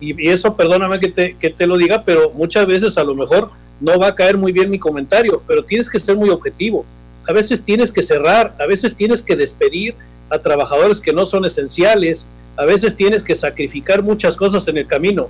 Y, 0.00 0.28
y, 0.28 0.30
eso, 0.30 0.56
perdóname 0.56 0.98
que 1.00 1.08
te, 1.08 1.36
que 1.36 1.50
te 1.50 1.66
lo 1.66 1.76
diga, 1.76 2.04
pero 2.04 2.30
muchas 2.30 2.66
veces 2.66 2.96
a 2.98 3.04
lo 3.04 3.14
mejor 3.14 3.50
no 3.80 3.98
va 3.98 4.08
a 4.08 4.14
caer 4.14 4.36
muy 4.36 4.52
bien 4.52 4.70
mi 4.70 4.78
comentario, 4.78 5.42
pero 5.46 5.64
tienes 5.64 5.88
que 5.90 5.98
ser 5.98 6.16
muy 6.16 6.30
objetivo. 6.30 6.84
A 7.28 7.32
veces 7.32 7.62
tienes 7.62 7.92
que 7.92 8.02
cerrar, 8.02 8.54
a 8.58 8.66
veces 8.66 8.94
tienes 8.94 9.22
que 9.22 9.36
despedir 9.36 9.94
a 10.30 10.38
trabajadores 10.38 11.00
que 11.00 11.12
no 11.12 11.26
son 11.26 11.44
esenciales, 11.44 12.26
a 12.56 12.64
veces 12.64 12.96
tienes 12.96 13.22
que 13.22 13.36
sacrificar 13.36 14.02
muchas 14.02 14.36
cosas 14.36 14.66
en 14.68 14.78
el 14.78 14.86
camino 14.86 15.28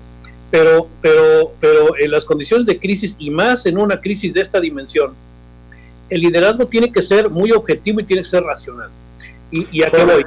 pero, 0.50 0.88
pero, 1.00 1.52
pero 1.60 1.98
en 1.98 2.10
las 2.10 2.24
condiciones 2.24 2.66
de 2.66 2.78
crisis 2.78 3.16
y 3.18 3.30
más 3.30 3.66
en 3.66 3.78
una 3.78 4.00
crisis 4.00 4.32
de 4.32 4.40
esta 4.40 4.60
dimensión, 4.60 5.14
el 6.10 6.20
liderazgo 6.20 6.66
tiene 6.66 6.90
que 6.90 7.02
ser 7.02 7.30
muy 7.30 7.52
objetivo 7.52 8.00
y 8.00 8.04
tiene 8.04 8.22
que 8.22 8.28
ser 8.28 8.42
racional. 8.42 8.90
Y, 9.50 9.66
y 9.70 9.82
a 9.82 9.90
qué 9.90 10.04
voy. 10.04 10.24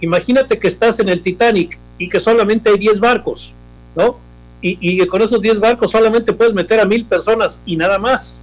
Imagínate 0.00 0.58
que 0.58 0.68
estás 0.68 0.98
en 1.00 1.08
el 1.08 1.22
Titanic 1.22 1.78
y 1.98 2.08
que 2.08 2.18
solamente 2.18 2.70
hay 2.70 2.78
10 2.78 3.00
barcos, 3.00 3.54
¿no? 3.94 4.18
Y, 4.60 4.78
y 4.80 5.06
con 5.06 5.22
esos 5.22 5.40
10 5.40 5.58
barcos 5.60 5.90
solamente 5.90 6.32
puedes 6.32 6.54
meter 6.54 6.80
a 6.80 6.84
mil 6.84 7.04
personas 7.04 7.58
y 7.66 7.76
nada 7.76 7.98
más, 7.98 8.40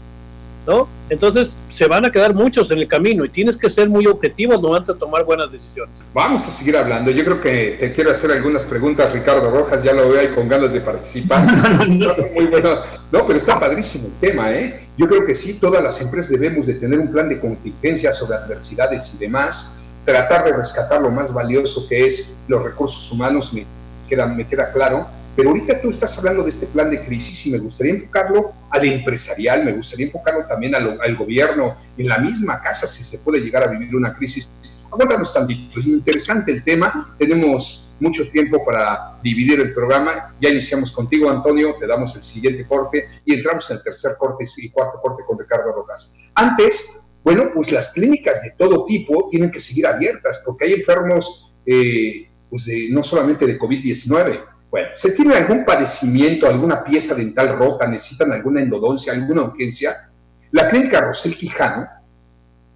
¿no? 0.69 0.87
Entonces 1.09 1.57
se 1.69 1.87
van 1.87 2.05
a 2.05 2.11
quedar 2.11 2.35
muchos 2.35 2.69
en 2.69 2.77
el 2.77 2.87
camino 2.87 3.25
y 3.25 3.29
tienes 3.29 3.57
que 3.57 3.69
ser 3.69 3.89
muy 3.89 4.05
objetivo 4.05 4.53
al 4.53 4.61
momento 4.61 4.93
de 4.93 4.99
tomar 4.99 5.25
buenas 5.25 5.51
decisiones. 5.51 6.05
Vamos 6.13 6.47
a 6.47 6.51
seguir 6.51 6.77
hablando. 6.77 7.09
Yo 7.09 7.25
creo 7.25 7.41
que 7.41 7.77
te 7.79 7.91
quiero 7.91 8.11
hacer 8.11 8.31
algunas 8.31 8.65
preguntas, 8.65 9.11
Ricardo 9.11 9.49
Rojas. 9.49 9.83
Ya 9.83 9.93
lo 9.93 10.07
veo 10.07 10.19
ahí 10.19 10.27
con 10.27 10.47
ganas 10.47 10.71
de 10.71 10.81
participar. 10.81 11.43
muy 11.87 12.45
bueno. 12.45 12.81
No, 13.11 13.25
pero 13.25 13.37
está 13.37 13.59
padrísimo 13.59 14.07
el 14.07 14.29
tema, 14.29 14.51
¿eh? 14.51 14.87
Yo 14.95 15.07
creo 15.07 15.25
que 15.25 15.33
sí, 15.33 15.55
todas 15.55 15.81
las 15.81 15.99
empresas 16.01 16.31
debemos 16.31 16.67
de 16.67 16.75
tener 16.75 16.99
un 16.99 17.11
plan 17.11 17.27
de 17.27 17.39
contingencia 17.39 18.13
sobre 18.13 18.37
adversidades 18.37 19.11
y 19.15 19.17
demás. 19.17 19.75
Tratar 20.05 20.45
de 20.45 20.53
rescatar 20.55 21.01
lo 21.01 21.09
más 21.09 21.33
valioso 21.33 21.87
que 21.89 22.05
es 22.05 22.35
los 22.47 22.63
recursos 22.63 23.11
humanos, 23.11 23.51
me 23.51 23.65
queda, 24.07 24.27
me 24.27 24.47
queda 24.47 24.71
claro 24.71 25.07
Pero 25.35 25.49
ahorita 25.49 25.81
tú 25.81 25.89
estás 25.89 26.17
hablando 26.17 26.43
de 26.43 26.49
este 26.49 26.65
plan 26.67 26.89
de 26.89 27.01
crisis 27.01 27.45
y 27.45 27.51
me 27.51 27.59
gustaría 27.59 27.93
enfocarlo 27.93 28.51
al 28.69 28.85
empresarial, 28.85 29.63
me 29.63 29.73
gustaría 29.73 30.07
enfocarlo 30.07 30.45
también 30.47 30.75
al, 30.75 31.15
gobierno, 31.15 31.77
en 31.97 32.07
la 32.07 32.17
misma 32.17 32.61
casa 32.61 32.87
si 32.87 33.03
se 33.03 33.19
puede 33.19 33.39
llegar 33.39 33.63
a 33.63 33.67
vivir 33.67 33.95
una 33.95 34.15
crisis. 34.15 34.49
Aguántanos 34.91 35.33
tantito, 35.33 35.79
es 35.79 35.85
interesante 35.85 36.51
el 36.51 36.63
tema, 36.63 37.15
tenemos 37.17 37.89
mucho 37.99 38.29
tiempo 38.31 38.63
para 38.65 39.19
dividir 39.21 39.59
el 39.59 39.73
programa. 39.73 40.33
Ya 40.41 40.49
iniciamos 40.49 40.91
contigo, 40.91 41.29
Antonio, 41.29 41.75
te 41.79 41.87
damos 41.87 42.15
el 42.15 42.21
siguiente 42.21 42.65
corte 42.65 43.07
y 43.25 43.33
entramos 43.33 43.69
en 43.69 43.77
el 43.77 43.83
tercer 43.83 44.13
corte 44.17 44.45
y 44.57 44.69
cuarto 44.69 44.99
corte 45.01 45.23
con 45.27 45.37
Ricardo 45.37 45.71
Rojas. 45.73 46.15
Antes, 46.35 47.13
bueno, 47.23 47.51
pues 47.53 47.71
las 47.71 47.91
clínicas 47.91 48.41
de 48.41 48.51
todo 48.57 48.85
tipo 48.85 49.27
tienen 49.29 49.51
que 49.51 49.59
seguir 49.59 49.85
abiertas 49.85 50.41
porque 50.45 50.65
hay 50.65 50.73
enfermos, 50.73 51.53
eh, 51.65 52.29
pues 52.49 52.65
no 52.89 53.03
solamente 53.03 53.45
de 53.45 53.59
COVID-19. 53.59 54.43
Bueno, 54.69 54.89
si 54.95 55.13
tiene 55.13 55.35
algún 55.35 55.65
padecimiento, 55.65 56.47
alguna 56.47 56.83
pieza 56.83 57.15
dental 57.15 57.57
rota, 57.57 57.87
necesitan 57.87 58.31
alguna 58.31 58.61
endodoncia, 58.61 59.13
alguna 59.13 59.43
urgencia, 59.43 60.09
la 60.51 60.67
clínica 60.67 61.01
Rosel 61.01 61.35
Quijano 61.35 61.87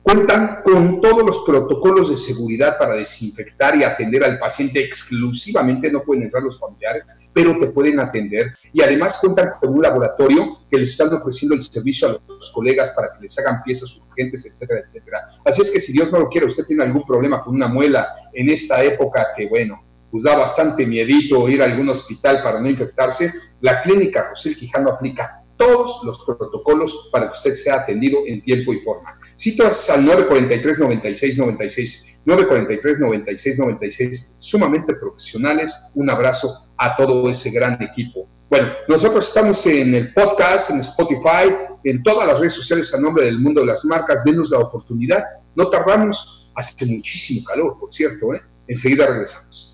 Cuentan 0.04 0.62
con 0.64 1.00
todos 1.00 1.26
los 1.26 1.40
protocolos 1.46 2.10
de 2.10 2.18
seguridad 2.18 2.78
para 2.78 2.96
desinfectar 2.96 3.74
y 3.78 3.86
atender 3.86 4.22
al 4.26 4.38
paciente 4.38 4.84
exclusivamente, 4.84 5.90
no 5.90 6.04
pueden 6.04 6.24
entrar 6.24 6.44
los 6.44 6.60
familiares, 6.60 7.06
pero 7.32 7.58
te 7.58 7.68
pueden 7.68 8.02
atender. 8.02 8.54
Y 8.74 8.82
además 8.82 9.18
cuentan 9.22 9.52
con 9.62 9.76
un 9.76 9.82
laboratorio 9.82 10.58
que 10.70 10.78
les 10.78 10.92
están 10.92 11.14
ofreciendo 11.14 11.56
el 11.56 11.64
servicio 11.64 12.10
a 12.10 12.20
los 12.28 12.52
colegas 12.54 12.92
para 12.92 13.14
que 13.14 13.22
les 13.22 13.40
hagan 13.40 13.64
piezas 13.64 13.98
urgentes, 14.06 14.46
etcétera, 14.46 14.82
etcétera. 14.86 15.28
Así 15.46 15.62
es 15.62 15.72
que 15.72 15.80
si 15.80 15.94
Dios 15.94 16.12
no 16.12 16.20
lo 16.20 16.28
quiere, 16.28 16.48
usted 16.48 16.66
tiene 16.66 16.84
algún 16.84 17.06
problema 17.06 17.42
con 17.42 17.56
una 17.56 17.70
muela 17.70 18.10
en 18.34 18.50
esta 18.50 18.84
época 18.84 19.28
que, 19.38 19.48
bueno, 19.48 19.86
pues 20.14 20.26
da 20.26 20.38
bastante 20.38 20.86
miedito 20.86 21.50
ir 21.50 21.64
a 21.64 21.66
algún 21.66 21.90
hospital 21.90 22.44
para 22.44 22.62
no 22.62 22.70
infectarse, 22.70 23.34
la 23.62 23.82
clínica 23.82 24.28
José 24.30 24.56
Quijano 24.56 24.92
aplica 24.92 25.42
todos 25.58 26.02
los 26.04 26.24
protocolos 26.24 27.10
para 27.12 27.32
que 27.32 27.32
usted 27.32 27.56
sea 27.56 27.78
atendido 27.78 28.20
en 28.28 28.44
tiempo 28.44 28.74
y 28.74 28.82
forma. 28.82 29.20
Citas 29.34 29.90
al 29.90 30.06
943 30.06 30.80
96 30.80 31.38
96 31.40 32.22
943 32.26 33.00
96 33.00 33.58
96 33.58 34.36
sumamente 34.38 34.94
profesionales. 34.94 35.76
Un 35.96 36.12
abrazo 36.12 36.70
a 36.78 36.96
todo 36.96 37.28
ese 37.28 37.50
gran 37.50 37.82
equipo. 37.82 38.30
Bueno, 38.52 38.72
nosotros 38.88 39.28
estamos 39.28 39.66
en 39.66 39.96
el 39.96 40.14
podcast, 40.14 40.70
en 40.70 40.82
Spotify, 40.82 41.56
en 41.84 42.04
todas 42.04 42.28
las 42.28 42.40
redes 42.40 42.54
sociales 42.54 42.94
a 42.94 43.00
nombre 43.00 43.26
del 43.26 43.40
mundo 43.40 43.62
de 43.62 43.68
las 43.68 43.84
marcas. 43.86 44.24
Denos 44.24 44.52
la 44.52 44.60
oportunidad. 44.60 45.24
No 45.56 45.72
tardamos, 45.72 46.52
hace 46.54 46.86
muchísimo 46.86 47.44
calor, 47.46 47.80
por 47.80 47.90
cierto. 47.90 48.32
¿eh? 48.36 48.42
Enseguida 48.68 49.08
regresamos. 49.08 49.73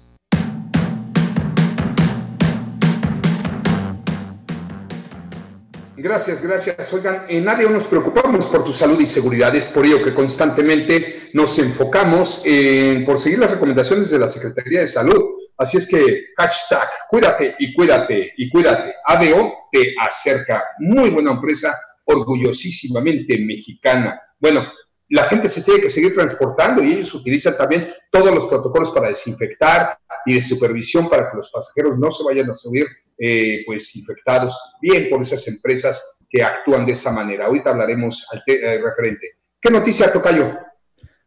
Gracias, 6.01 6.41
gracias. 6.41 6.93
Oigan, 6.93 7.25
en 7.27 7.43
nadie 7.43 7.69
nos 7.69 7.83
preocupamos 7.83 8.45
por 8.45 8.63
tu 8.63 8.71
salud 8.71 8.97
y 9.01 9.05
seguridad. 9.05 9.53
Es 9.53 9.67
por 9.67 9.85
ello 9.85 10.01
que 10.01 10.13
constantemente 10.13 11.29
nos 11.33 11.59
enfocamos 11.59 12.41
en 12.45 13.03
por 13.03 13.19
seguir 13.19 13.39
las 13.39 13.51
recomendaciones 13.51 14.09
de 14.09 14.17
la 14.17 14.29
Secretaría 14.29 14.79
de 14.79 14.87
Salud. 14.87 15.21
Así 15.57 15.75
es 15.75 15.85
que 15.85 16.27
hashtag 16.37 16.87
cuídate 17.09 17.53
y 17.59 17.73
cuídate 17.73 18.31
y 18.37 18.49
cuídate. 18.49 18.93
ADO 19.05 19.67
te 19.73 19.93
acerca. 19.99 20.63
Muy 20.79 21.09
buena 21.09 21.31
empresa, 21.31 21.77
orgullosísimamente 22.05 23.37
mexicana. 23.37 24.21
Bueno, 24.39 24.71
la 25.09 25.23
gente 25.23 25.49
se 25.49 25.63
tiene 25.63 25.81
que 25.81 25.89
seguir 25.89 26.13
transportando 26.13 26.83
y 26.83 26.93
ellos 26.93 27.13
utilizan 27.13 27.57
también 27.57 27.89
todos 28.11 28.33
los 28.33 28.45
protocolos 28.45 28.91
para 28.91 29.07
desinfectar 29.07 29.97
y 30.25 30.35
de 30.35 30.41
supervisión 30.41 31.09
para 31.09 31.29
que 31.29 31.37
los 31.37 31.49
pasajeros 31.51 31.97
no 31.97 32.11
se 32.11 32.23
vayan 32.23 32.49
a 32.49 32.55
subir 32.55 32.85
eh, 33.17 33.63
pues 33.65 33.95
infectados, 33.95 34.57
bien 34.81 35.09
por 35.09 35.21
esas 35.21 35.47
empresas 35.47 36.19
que 36.29 36.43
actúan 36.43 36.85
de 36.85 36.93
esa 36.93 37.11
manera. 37.11 37.47
Ahorita 37.47 37.71
hablaremos 37.71 38.25
al 38.31 38.43
eh, 38.45 38.79
referente. 38.81 39.31
¿Qué 39.59 39.71
noticia, 39.71 40.13
Tocayo? 40.13 40.55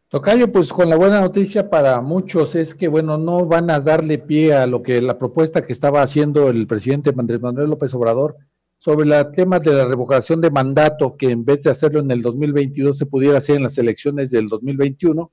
Tocayo, 0.07 0.51
pues 0.51 0.71
con 0.71 0.89
la 0.89 0.95
buena 0.95 1.19
noticia 1.19 1.69
para 1.69 1.99
muchos 1.99 2.55
es 2.55 2.75
que, 2.75 2.87
bueno, 2.87 3.17
no 3.17 3.45
van 3.45 3.69
a 3.69 3.79
darle 3.79 4.17
pie 4.17 4.53
a 4.53 4.65
lo 4.65 4.81
que 4.81 5.01
la 5.01 5.17
propuesta 5.17 5.65
que 5.65 5.73
estaba 5.73 6.01
haciendo 6.01 6.49
el 6.49 6.67
presidente 6.67 7.13
Andrés 7.17 7.41
Manuel 7.41 7.71
López 7.71 7.93
Obrador 7.95 8.37
sobre 8.83 9.09
el 9.09 9.31
tema 9.31 9.61
de 9.61 9.71
la 9.71 9.85
revocación 9.85 10.41
de 10.41 10.51
mandato, 10.51 11.15
que 11.15 11.27
en 11.27 11.45
vez 11.45 11.63
de 11.63 11.69
hacerlo 11.69 12.01
en 12.01 12.11
el 12.11 12.21
2022 12.21 12.97
se 12.97 13.05
pudiera 13.05 13.37
hacer 13.37 13.55
en 13.55 13.63
las 13.63 13.77
elecciones 13.77 14.29
del 14.29 14.49
2021. 14.49 15.31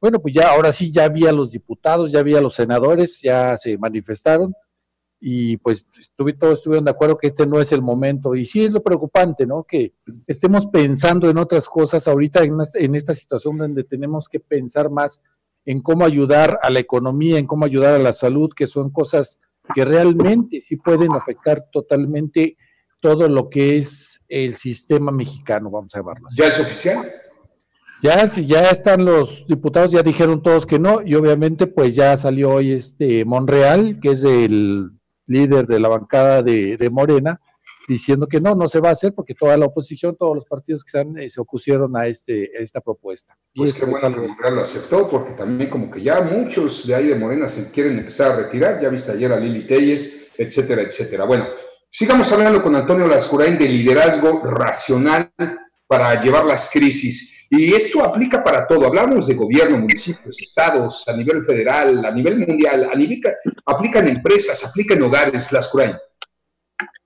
Bueno, 0.00 0.20
pues 0.20 0.32
ya 0.34 0.50
ahora 0.50 0.70
sí 0.70 0.92
ya 0.92 1.06
había 1.06 1.32
los 1.32 1.50
diputados, 1.50 2.12
ya 2.12 2.20
había 2.20 2.40
los 2.40 2.54
senadores, 2.54 3.20
ya 3.20 3.56
se 3.56 3.76
manifestaron 3.76 4.54
y 5.18 5.56
pues 5.56 5.84
todos 6.38 6.58
estuvieron 6.58 6.84
de 6.84 6.92
acuerdo 6.92 7.18
que 7.18 7.26
este 7.26 7.44
no 7.44 7.60
es 7.60 7.72
el 7.72 7.82
momento. 7.82 8.36
Y 8.36 8.44
sí 8.44 8.64
es 8.64 8.70
lo 8.70 8.84
preocupante, 8.84 9.48
¿no? 9.48 9.64
Que 9.64 9.94
estemos 10.28 10.68
pensando 10.68 11.28
en 11.28 11.38
otras 11.38 11.68
cosas 11.68 12.06
ahorita 12.06 12.44
en, 12.44 12.56
en 12.74 12.94
esta 12.94 13.16
situación 13.16 13.58
donde 13.58 13.82
tenemos 13.82 14.28
que 14.28 14.38
pensar 14.38 14.90
más 14.90 15.20
en 15.64 15.82
cómo 15.82 16.04
ayudar 16.04 16.60
a 16.62 16.70
la 16.70 16.78
economía, 16.78 17.38
en 17.38 17.48
cómo 17.48 17.64
ayudar 17.64 17.94
a 17.94 17.98
la 17.98 18.12
salud, 18.12 18.52
que 18.54 18.68
son 18.68 18.90
cosas 18.90 19.40
que 19.74 19.84
realmente 19.84 20.60
sí 20.60 20.76
pueden 20.76 21.14
afectar 21.14 21.66
totalmente 21.72 22.56
todo 23.02 23.28
lo 23.28 23.50
que 23.50 23.76
es 23.78 24.24
el 24.28 24.54
sistema 24.54 25.10
mexicano, 25.10 25.70
vamos 25.70 25.92
a 25.94 25.98
llamarlo 25.98 26.28
¿Ya 26.36 26.46
es 26.46 26.60
oficial? 26.60 27.12
Ya, 28.00 28.26
sí, 28.28 28.46
ya 28.46 28.70
están 28.70 29.04
los 29.04 29.44
diputados, 29.46 29.90
ya 29.90 30.02
dijeron 30.02 30.40
todos 30.40 30.66
que 30.66 30.78
no, 30.78 31.02
y 31.04 31.16
obviamente 31.16 31.66
pues 31.66 31.96
ya 31.96 32.16
salió 32.16 32.50
hoy 32.50 32.72
este 32.72 33.24
Monreal, 33.24 33.98
que 34.00 34.10
es 34.12 34.24
el 34.24 34.90
líder 35.26 35.66
de 35.66 35.80
la 35.80 35.88
bancada 35.88 36.44
de, 36.44 36.90
Morena, 36.92 37.40
diciendo 37.88 38.28
que 38.28 38.40
no, 38.40 38.54
no 38.54 38.68
se 38.68 38.78
va 38.78 38.90
a 38.90 38.92
hacer 38.92 39.14
porque 39.14 39.34
toda 39.34 39.56
la 39.56 39.66
oposición, 39.66 40.16
todos 40.16 40.36
los 40.36 40.44
partidos 40.46 40.84
que 40.84 40.98
han, 40.98 41.18
eh, 41.18 41.28
se 41.28 41.40
opusieron 41.40 41.96
a, 41.96 42.06
este, 42.06 42.50
esta 42.60 42.80
propuesta. 42.80 43.36
Pues 43.54 43.74
qué 43.74 43.84
bueno 43.84 44.14
que 44.14 44.28
Monreal 44.28 44.54
lo 44.54 44.62
aceptó, 44.62 45.08
porque 45.08 45.32
también 45.32 45.68
como 45.68 45.90
que 45.90 46.02
ya 46.02 46.20
muchos 46.22 46.86
de 46.86 46.94
ahí 46.94 47.08
de 47.08 47.16
Morena 47.16 47.48
se 47.48 47.70
quieren 47.72 47.98
empezar 47.98 48.30
a 48.32 48.36
retirar, 48.36 48.80
ya 48.80 48.88
viste 48.88 49.10
ayer 49.10 49.32
a 49.32 49.40
Lili 49.40 49.66
Telles, 49.66 50.28
etcétera, 50.38 50.82
etcétera. 50.82 51.24
Bueno, 51.24 51.46
Sigamos 51.94 52.32
hablando 52.32 52.62
con 52.62 52.74
Antonio 52.74 53.06
Lascurain 53.06 53.58
de 53.58 53.68
liderazgo 53.68 54.40
racional 54.44 55.30
para 55.86 56.18
llevar 56.22 56.46
las 56.46 56.70
crisis. 56.70 57.46
Y 57.50 57.74
esto 57.74 58.02
aplica 58.02 58.42
para 58.42 58.66
todo. 58.66 58.86
Hablamos 58.86 59.26
de 59.26 59.34
gobierno, 59.34 59.76
municipios, 59.76 60.40
estados, 60.40 61.06
a 61.06 61.14
nivel 61.14 61.44
federal, 61.44 62.02
a 62.02 62.10
nivel 62.10 62.38
mundial, 62.38 62.88
a 62.90 62.94
nivel, 62.94 63.20
aplica 63.66 63.98
en 63.98 64.08
empresas, 64.08 64.64
aplica 64.64 64.94
en 64.94 65.02
hogares, 65.02 65.52
Lascurain. 65.52 65.94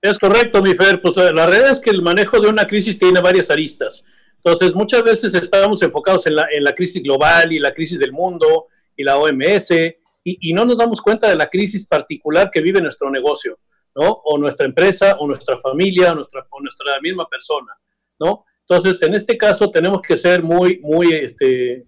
Es 0.01 0.17
correcto, 0.17 0.61
mi 0.61 0.73
Fer. 0.73 1.01
Pues 1.01 1.17
la 1.17 1.45
realidad 1.45 1.71
es 1.71 1.81
que 1.81 1.89
el 1.89 2.01
manejo 2.01 2.39
de 2.39 2.47
una 2.47 2.65
crisis 2.65 2.97
tiene 2.97 3.19
varias 3.19 3.51
aristas. 3.51 4.05
Entonces, 4.37 4.73
muchas 4.73 5.03
veces 5.03 5.33
estamos 5.33 5.81
enfocados 5.81 6.27
en 6.27 6.35
la, 6.35 6.47
en 6.49 6.63
crisis 6.73 7.03
global 7.03 7.51
y 7.51 7.59
la 7.59 7.73
crisis 7.73 7.99
del 7.99 8.13
mundo 8.13 8.67
y 8.95 9.03
la 9.03 9.17
OMS 9.17 9.71
y, 9.71 9.97
y 10.23 10.53
no 10.53 10.63
nos 10.63 10.77
damos 10.77 11.01
cuenta 11.01 11.27
de 11.27 11.35
la 11.35 11.47
crisis 11.47 11.85
particular 11.85 12.49
que 12.49 12.61
vive 12.61 12.79
nuestro 12.79 13.11
negocio. 13.11 13.59
¿No? 13.97 14.21
O 14.25 14.37
nuestra 14.37 14.67
empresa, 14.67 15.17
o 15.19 15.27
nuestra 15.27 15.59
familia, 15.59 16.11
o 16.11 16.15
nuestra, 16.15 16.45
o 16.49 16.61
nuestra 16.61 16.99
misma 17.01 17.27
persona, 17.27 17.73
¿no? 18.19 18.45
Entonces, 18.69 19.01
en 19.01 19.15
este 19.15 19.37
caso 19.37 19.71
tenemos 19.71 20.01
que 20.01 20.17
ser 20.17 20.43
muy, 20.43 20.79
muy, 20.81 21.13
este, 21.13 21.85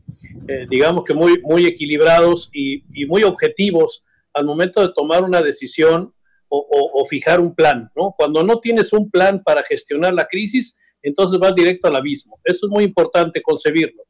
eh, 0.47 0.65
digamos 0.69 1.03
que 1.03 1.13
muy, 1.13 1.39
muy 1.41 1.65
equilibrados 1.65 2.49
y, 2.53 2.83
muy 3.05 3.23
objetivos 3.23 4.03
al 4.33 4.45
momento 4.45 4.81
de 4.81 4.93
tomar 4.93 5.23
una 5.23 5.41
decisión 5.41 6.13
o, 6.51 7.05
fijar 7.07 7.39
un 7.39 7.53
plan, 7.53 7.91
¿no? 7.95 8.13
Cuando 8.17 8.43
no 8.43 8.59
tienes 8.59 8.91
un 8.91 9.11
plan 9.11 9.43
para 9.43 9.63
gestionar 9.63 10.13
la 10.13 10.25
crisis, 10.25 10.77
entonces 11.01 11.37
vas 11.39 11.53
directo 11.53 11.87
al 11.87 11.95
abismo. 11.95 12.39
Eso 12.43 12.65
es 12.65 12.71
muy 12.71 12.83
importante 12.83 13.41
concebirlo. 13.41 14.03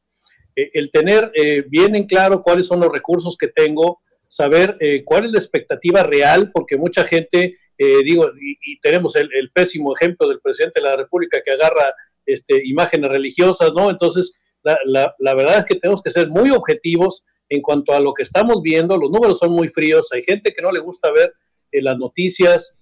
Eh, 0.55 0.69
el 0.73 0.89
tener 0.89 1.31
eh, 1.35 1.63
bien 1.67 1.95
en 1.95 2.05
claro 2.05 2.41
cuáles 2.41 2.67
son 2.67 2.79
los 2.79 2.91
recursos 2.91 3.35
que 3.37 3.49
tengo, 3.49 4.01
saber 4.27 4.77
cuál 5.05 5.25
es 5.25 5.31
la 5.31 5.39
expectativa 5.39 6.03
real, 6.03 6.51
porque 6.53 6.77
mucha 6.77 7.03
gente 7.03 7.55
eh, 7.81 8.03
digo, 8.03 8.29
y, 8.37 8.77
tenemos 8.81 9.15
el, 9.15 9.51
pésimo 9.53 9.93
ejemplo 9.95 10.27
del 10.27 10.41
presidente 10.41 10.81
de 10.81 10.89
la 10.89 10.97
República 10.97 11.39
que 11.43 11.51
agarra 11.51 11.93
este, 12.25 12.61
imágenes 12.65 13.09
religiosas, 13.09 13.71
¿no? 13.73 13.89
Entonces, 13.89 14.33
la, 14.63 15.15
verdad 15.33 15.59
es 15.59 15.65
que 15.65 15.75
tenemos 15.75 16.01
que 16.01 16.11
ser 16.11 16.27
muy 16.27 16.51
objetivos 16.51 17.23
en 17.47 17.61
cuanto 17.61 17.93
a 17.93 18.01
lo 18.01 18.13
que 18.13 18.23
estamos 18.23 18.61
viendo, 18.61 18.97
los 18.97 19.09
números 19.09 19.39
son 19.39 19.53
muy 19.53 19.69
fríos, 19.69 20.09
hay 20.11 20.23
gente 20.23 20.53
que 20.53 20.61
no 20.61 20.73
le 20.73 20.81
gusta 20.81 21.09
ver 21.09 21.33
eh, 21.71 21.81
las 21.81 21.97
noticias 21.97 22.75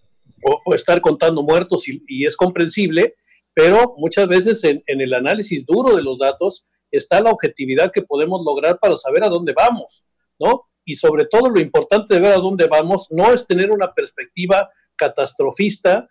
o, 0.44 0.74
estar 0.74 1.00
contando 1.00 1.44
muertos 1.44 1.88
y, 1.88 2.26
es 2.26 2.36
comprensible, 2.36 3.14
pero 3.54 3.94
muchas 3.98 4.28
veces 4.28 4.64
en, 4.64 4.84
en 4.88 5.02
el 5.02 5.14
análisis 5.14 5.64
duro 5.64 5.96
de 5.96 6.02
los 6.02 6.18
datos 6.18 6.66
está 6.90 7.22
la 7.22 7.30
objetividad 7.30 7.92
que 7.92 8.02
podemos 8.02 8.44
lograr 8.44 8.80
para 8.80 8.98
saber 8.98 9.24
a 9.24 9.30
dónde 9.30 9.54
vamos, 9.56 10.06
¿no? 10.40 10.64
Y 10.84 10.96
sobre 10.96 11.26
todo 11.26 11.50
lo 11.50 11.60
importante 11.60 12.16
de 12.16 12.20
ver 12.20 12.32
a 12.32 12.38
dónde 12.38 12.66
vamos 12.66 13.08
no 13.12 13.32
es 13.32 13.46
tener 13.46 13.70
una 13.70 13.94
perspectiva 13.94 14.70
catastrofista 14.98 16.08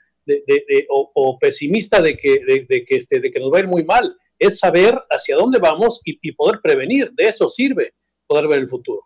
o, 0.88 1.38
pesimista 1.38 2.00
de 2.00 2.16
que, 2.16 2.40
de, 2.68 2.84
que, 2.84 2.96
este, 2.96 3.20
de 3.20 3.30
que 3.30 3.40
nos 3.40 3.52
va 3.52 3.58
a 3.58 3.60
ir 3.60 3.68
muy 3.68 3.84
mal. 3.84 4.16
Es 4.38 4.58
saber 4.58 4.98
hacia 5.10 5.36
dónde 5.36 5.58
vamos 5.58 6.00
y, 6.04 6.32
poder 6.32 6.60
prevenir. 6.62 7.10
De 7.12 7.28
eso 7.28 7.48
sirve 7.48 7.94
poder 8.26 8.48
ver 8.48 8.58
el 8.58 8.68
futuro. 8.68 9.02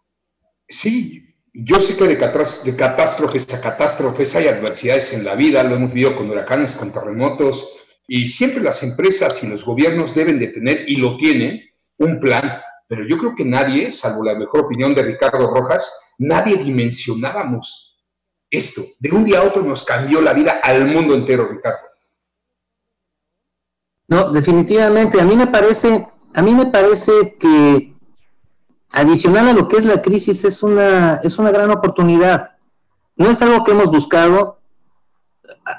Sí, 0.69 1.23
yo 1.53 1.81
sé 1.81 1.97
que 1.97 2.07
de, 2.07 2.77
catástrofes 2.77 3.53
a 3.53 3.61
catástrofes 3.61 4.35
hay 4.37 4.49
adversidades 4.49 5.13
en 5.13 5.25
la 5.25 5.35
vida, 5.35 5.63
lo 5.63 5.77
hemos 5.77 5.93
visto 5.93 6.17
con 6.17 6.31
huracanes, 6.31 6.75
con 6.75 6.93
terremotos, 6.93 7.77
y 8.09 8.27
siempre 8.27 8.63
las 8.63 8.83
empresas 8.83 9.43
y 9.43 9.49
los 9.49 9.65
gobiernos 9.65 10.15
deben 10.15 10.39
de 10.39 10.49
tener, 10.49 10.89
y 10.89 10.97
lo 10.97 11.17
tienen, 11.17 11.61
un 11.99 12.19
plan. 12.19 12.61
Pero 12.89 13.07
yo 13.07 13.19
creo 13.19 13.35
que 13.37 13.45
nadie, 13.45 13.93
salvo 13.93 14.25
la 14.25 14.35
mejor 14.35 14.65
opinión 14.65 14.95
de 14.95 15.03
Ricardo 15.03 15.49
Rojas, 15.55 15.93
nadie 16.19 16.57
dimensionábamos 16.57 17.90
esto. 18.51 18.83
De 18.99 19.11
un 19.11 19.25
día 19.25 19.41
a 19.41 19.45
otro 19.45 19.63
nos 19.63 19.85
cambió 19.85 20.21
la 20.21 20.33
vida 20.33 20.61
al 20.63 20.87
mundo 20.87 21.15
entero, 21.15 21.49
Ricardo. 21.49 21.79
No, 24.09 24.31
definitivamente. 24.33 25.21
A 25.21 25.25
mí 25.25 25.37
me 25.37 25.47
parece, 25.47 26.09
a 26.35 26.43
mí 26.43 26.53
me 26.53 26.67
parece 26.67 27.37
que 27.39 27.95
adicional 28.91 29.49
a 29.49 29.53
lo 29.53 29.69
que 29.69 29.77
es 29.77 29.85
la 29.85 30.03
crisis, 30.03 30.45
es 30.45 30.63
una, 30.63 31.21
es 31.23 31.39
una 31.39 31.53
gran 31.53 31.71
oportunidad. 31.71 32.57
No 33.17 33.31
es 33.31 33.41
algo 33.41 33.63
que 33.63 33.71
hemos 33.71 33.91
buscado. 33.91 34.59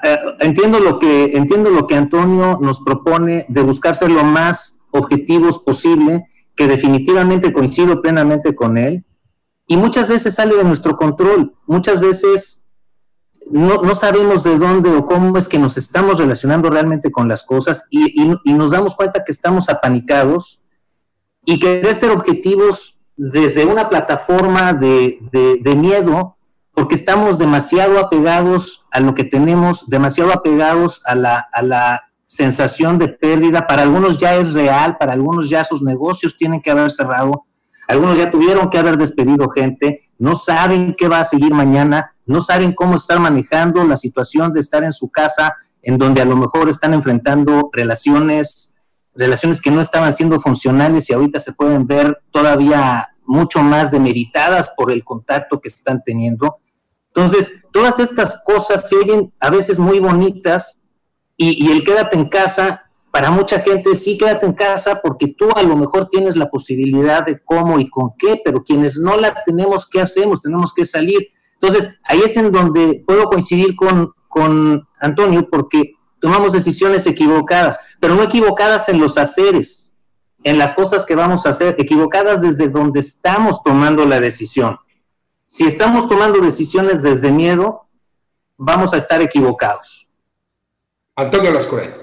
Eh, 0.02 0.18
entiendo 0.40 0.80
lo 0.80 0.98
que, 0.98 1.36
entiendo 1.36 1.70
lo 1.70 1.86
que 1.86 1.94
Antonio 1.94 2.58
nos 2.60 2.80
propone 2.80 3.44
de 3.48 3.62
buscar 3.62 3.94
ser 3.94 4.10
lo 4.10 4.24
más 4.24 4.80
objetivos 4.92 5.58
posible, 5.58 6.28
que 6.54 6.66
definitivamente 6.66 7.52
coincido 7.52 8.00
plenamente 8.00 8.54
con 8.54 8.78
él, 8.78 9.04
y 9.66 9.76
muchas 9.76 10.08
veces 10.08 10.34
sale 10.34 10.54
de 10.54 10.64
nuestro 10.64 10.96
control, 10.96 11.54
muchas 11.66 12.00
veces 12.00 12.61
no, 13.52 13.82
no 13.82 13.94
sabemos 13.94 14.42
de 14.42 14.58
dónde 14.58 14.90
o 14.90 15.06
cómo 15.06 15.38
es 15.38 15.48
que 15.48 15.58
nos 15.58 15.76
estamos 15.76 16.18
relacionando 16.18 16.70
realmente 16.70 17.12
con 17.12 17.28
las 17.28 17.44
cosas 17.44 17.86
y, 17.90 18.22
y 18.44 18.52
nos 18.52 18.72
damos 18.72 18.96
cuenta 18.96 19.22
que 19.24 19.32
estamos 19.32 19.68
apanicados 19.68 20.62
y 21.44 21.58
querer 21.58 21.94
ser 21.94 22.10
objetivos 22.10 23.00
desde 23.16 23.64
una 23.64 23.88
plataforma 23.88 24.72
de, 24.72 25.18
miedo, 25.76 26.36
porque 26.74 26.94
estamos 26.94 27.38
demasiado 27.38 27.98
apegados 27.98 28.86
a 28.90 29.00
lo 29.00 29.14
que 29.14 29.24
tenemos, 29.24 29.88
demasiado 29.88 30.32
apegados 30.32 31.02
a 31.04 31.14
la, 31.14 31.46
a 31.52 31.62
la 31.62 32.02
sensación 32.26 32.98
de 32.98 33.08
pérdida. 33.08 33.66
Para 33.66 33.82
algunos 33.82 34.18
ya 34.18 34.36
es 34.36 34.54
real, 34.54 34.96
para 34.96 35.12
algunos 35.12 35.50
ya 35.50 35.64
sus 35.64 35.82
negocios 35.82 36.36
tienen 36.36 36.62
que 36.62 36.70
haber 36.70 36.90
cerrado, 36.90 37.44
algunos 37.88 38.18
ya 38.18 38.30
tuvieron 38.30 38.70
que 38.70 38.78
haber 38.78 38.96
despedido 38.96 39.48
gente, 39.50 40.00
no 40.18 40.34
saben 40.34 40.94
qué 40.96 41.08
va 41.08 41.20
a 41.20 41.24
seguir 41.24 41.52
mañana, 41.52 42.14
no 42.26 42.40
saben 42.40 42.72
cómo 42.72 42.96
estar 42.96 43.18
manejando 43.18 43.84
la 43.84 43.96
situación 43.96 44.52
de 44.52 44.60
estar 44.60 44.84
en 44.84 44.92
su 44.92 45.10
casa, 45.10 45.56
en 45.82 45.98
donde 45.98 46.22
a 46.22 46.24
lo 46.24 46.36
mejor 46.36 46.68
están 46.68 46.94
enfrentando 46.94 47.70
relaciones 47.72 48.72
relaciones 49.14 49.60
que 49.60 49.70
no 49.70 49.80
estaban 49.80 50.12
siendo 50.12 50.40
funcionales 50.40 51.08
y 51.10 51.12
ahorita 51.12 51.38
se 51.40 51.52
pueden 51.52 51.86
ver 51.86 52.22
todavía 52.30 53.08
mucho 53.24 53.62
más 53.62 53.90
demeritadas 53.90 54.72
por 54.76 54.90
el 54.90 55.04
contacto 55.04 55.60
que 55.60 55.68
están 55.68 56.02
teniendo. 56.04 56.58
Entonces, 57.08 57.64
todas 57.72 57.98
estas 57.98 58.42
cosas 58.42 58.88
se 58.88 58.96
oyen 58.96 59.32
a 59.38 59.50
veces 59.50 59.78
muy 59.78 60.00
bonitas 60.00 60.80
y, 61.36 61.70
el 61.72 61.82
quédate 61.82 62.16
en 62.16 62.28
casa, 62.28 62.90
para 63.12 63.30
mucha 63.30 63.60
gente 63.60 63.94
sí 63.94 64.16
quédate 64.16 64.46
en 64.46 64.54
casa 64.54 65.02
porque 65.02 65.28
tú 65.28 65.50
a 65.54 65.62
lo 65.62 65.76
mejor 65.76 66.08
tienes 66.08 66.34
la 66.34 66.48
posibilidad 66.50 67.24
de 67.24 67.40
cómo 67.44 67.78
y 67.78 67.88
con 67.90 68.16
qué, 68.16 68.40
pero 68.42 68.64
quienes 68.64 68.98
no 68.98 69.18
la 69.18 69.44
tenemos, 69.44 69.86
¿qué 69.86 70.00
hacemos? 70.00 70.40
Tenemos 70.40 70.72
que 70.72 70.86
salir. 70.86 71.28
Entonces, 71.60 72.00
ahí 72.04 72.22
es 72.24 72.34
en 72.38 72.50
donde 72.50 73.04
puedo 73.06 73.24
coincidir 73.24 73.76
con, 73.76 74.14
con 74.28 74.88
Antonio 74.98 75.46
porque 75.50 75.92
tomamos 76.20 76.52
decisiones 76.52 77.06
equivocadas, 77.06 77.78
pero 78.00 78.14
no 78.14 78.22
equivocadas 78.22 78.88
en 78.88 78.98
los 78.98 79.18
haceres, 79.18 79.94
en 80.42 80.56
las 80.56 80.72
cosas 80.72 81.04
que 81.04 81.14
vamos 81.14 81.44
a 81.44 81.50
hacer, 81.50 81.76
equivocadas 81.78 82.40
desde 82.40 82.70
donde 82.70 83.00
estamos 83.00 83.62
tomando 83.62 84.06
la 84.06 84.20
decisión. 84.20 84.78
Si 85.44 85.66
estamos 85.66 86.08
tomando 86.08 86.40
decisiones 86.40 87.02
desde 87.02 87.30
miedo, 87.30 87.88
vamos 88.56 88.94
a 88.94 88.96
estar 88.96 89.20
equivocados. 89.20 90.08
Antonio 91.14 91.52
Lascoré. 91.52 92.01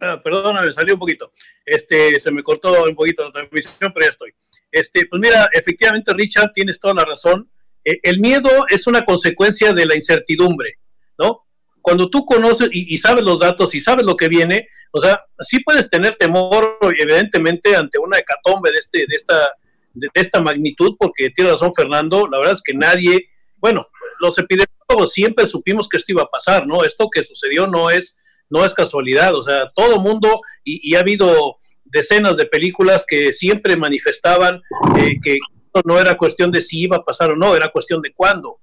Ah, 0.00 0.20
perdóname, 0.22 0.72
salió 0.72 0.94
un 0.94 1.00
poquito. 1.00 1.30
Este, 1.64 2.20
se 2.20 2.30
me 2.30 2.42
cortó 2.42 2.84
un 2.84 2.94
poquito 2.94 3.24
la 3.24 3.32
transmisión, 3.32 3.92
pero 3.94 4.06
ya 4.06 4.10
estoy. 4.10 4.34
Este, 4.70 5.06
pues 5.06 5.20
mira, 5.20 5.48
efectivamente, 5.52 6.12
Richard, 6.14 6.52
tienes 6.52 6.78
toda 6.78 6.94
la 6.94 7.04
razón. 7.04 7.50
Eh, 7.84 8.00
el 8.02 8.20
miedo 8.20 8.50
es 8.68 8.86
una 8.86 9.04
consecuencia 9.04 9.72
de 9.72 9.86
la 9.86 9.94
incertidumbre, 9.94 10.78
¿no? 11.18 11.46
Cuando 11.80 12.10
tú 12.10 12.24
conoces 12.24 12.68
y, 12.72 12.96
sabes 12.98 13.22
los 13.22 13.38
datos 13.38 13.72
y 13.76 13.80
sabes 13.80 14.04
lo 14.04 14.16
que 14.16 14.26
viene, 14.26 14.66
o 14.90 14.98
sea, 14.98 15.24
sí 15.38 15.60
puedes 15.60 15.88
tener 15.88 16.16
temor, 16.16 16.78
evidentemente, 16.98 17.76
ante 17.76 18.00
una 18.00 18.18
hecatombe 18.18 18.72
de, 18.72 18.78
este, 18.78 18.98
de, 19.06 19.14
esta, 19.14 19.48
de, 19.94 20.08
esta 20.14 20.40
magnitud, 20.40 20.96
porque 20.98 21.30
tiene 21.30 21.52
razón 21.52 21.72
Fernando, 21.76 22.26
la 22.26 22.38
verdad 22.38 22.54
es 22.54 22.62
que 22.62 22.74
nadie, 22.74 23.28
bueno, 23.58 23.86
los 24.18 24.36
epidemiólogos 24.36 25.12
siempre 25.12 25.46
supimos 25.46 25.88
que 25.88 25.98
esto 25.98 26.10
iba 26.10 26.22
a 26.22 26.28
pasar, 26.28 26.66
¿no? 26.66 26.82
Esto 26.82 27.08
que 27.08 27.22
sucedió 27.22 27.68
no 27.68 27.88
es, 27.88 28.16
no 28.50 28.64
es 28.64 28.74
casualidad, 28.74 29.34
o 29.34 29.42
sea, 29.42 29.70
todo 29.74 30.00
mundo, 30.00 30.40
y, 30.64 30.90
y 30.90 30.94
ha 30.94 31.00
habido 31.00 31.56
decenas 31.84 32.36
de 32.36 32.46
películas 32.46 33.04
que 33.06 33.32
siempre 33.32 33.76
manifestaban 33.76 34.60
eh, 34.98 35.18
que 35.22 35.38
no 35.84 35.98
era 35.98 36.16
cuestión 36.16 36.50
de 36.50 36.60
si 36.60 36.80
iba 36.80 36.96
a 36.96 37.04
pasar 37.04 37.32
o 37.32 37.36
no, 37.36 37.54
era 37.54 37.70
cuestión 37.70 38.00
de 38.00 38.12
cuándo, 38.14 38.60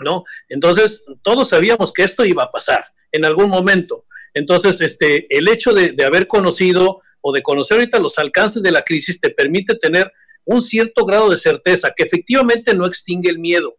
¿no? 0.00 0.24
Entonces, 0.48 1.04
todos 1.22 1.48
sabíamos 1.48 1.92
que 1.92 2.02
esto 2.02 2.24
iba 2.24 2.44
a 2.44 2.50
pasar 2.50 2.84
en 3.12 3.24
algún 3.24 3.48
momento. 3.48 4.04
Entonces, 4.34 4.80
este, 4.80 5.26
el 5.36 5.48
hecho 5.48 5.72
de, 5.72 5.94
haber 6.04 6.26
conocido 6.26 7.00
o 7.20 7.32
de 7.32 7.42
conocer 7.42 7.78
ahorita 7.78 7.98
los 8.00 8.18
alcances 8.18 8.62
de 8.62 8.72
la 8.72 8.82
crisis 8.82 9.20
te 9.20 9.30
permite 9.30 9.76
tener 9.76 10.12
un 10.44 10.62
cierto 10.62 11.04
grado 11.04 11.30
de 11.30 11.38
certeza 11.38 11.92
que 11.96 12.04
efectivamente 12.04 12.74
no 12.74 12.86
extingue 12.86 13.30
el 13.30 13.38
miedo, 13.38 13.76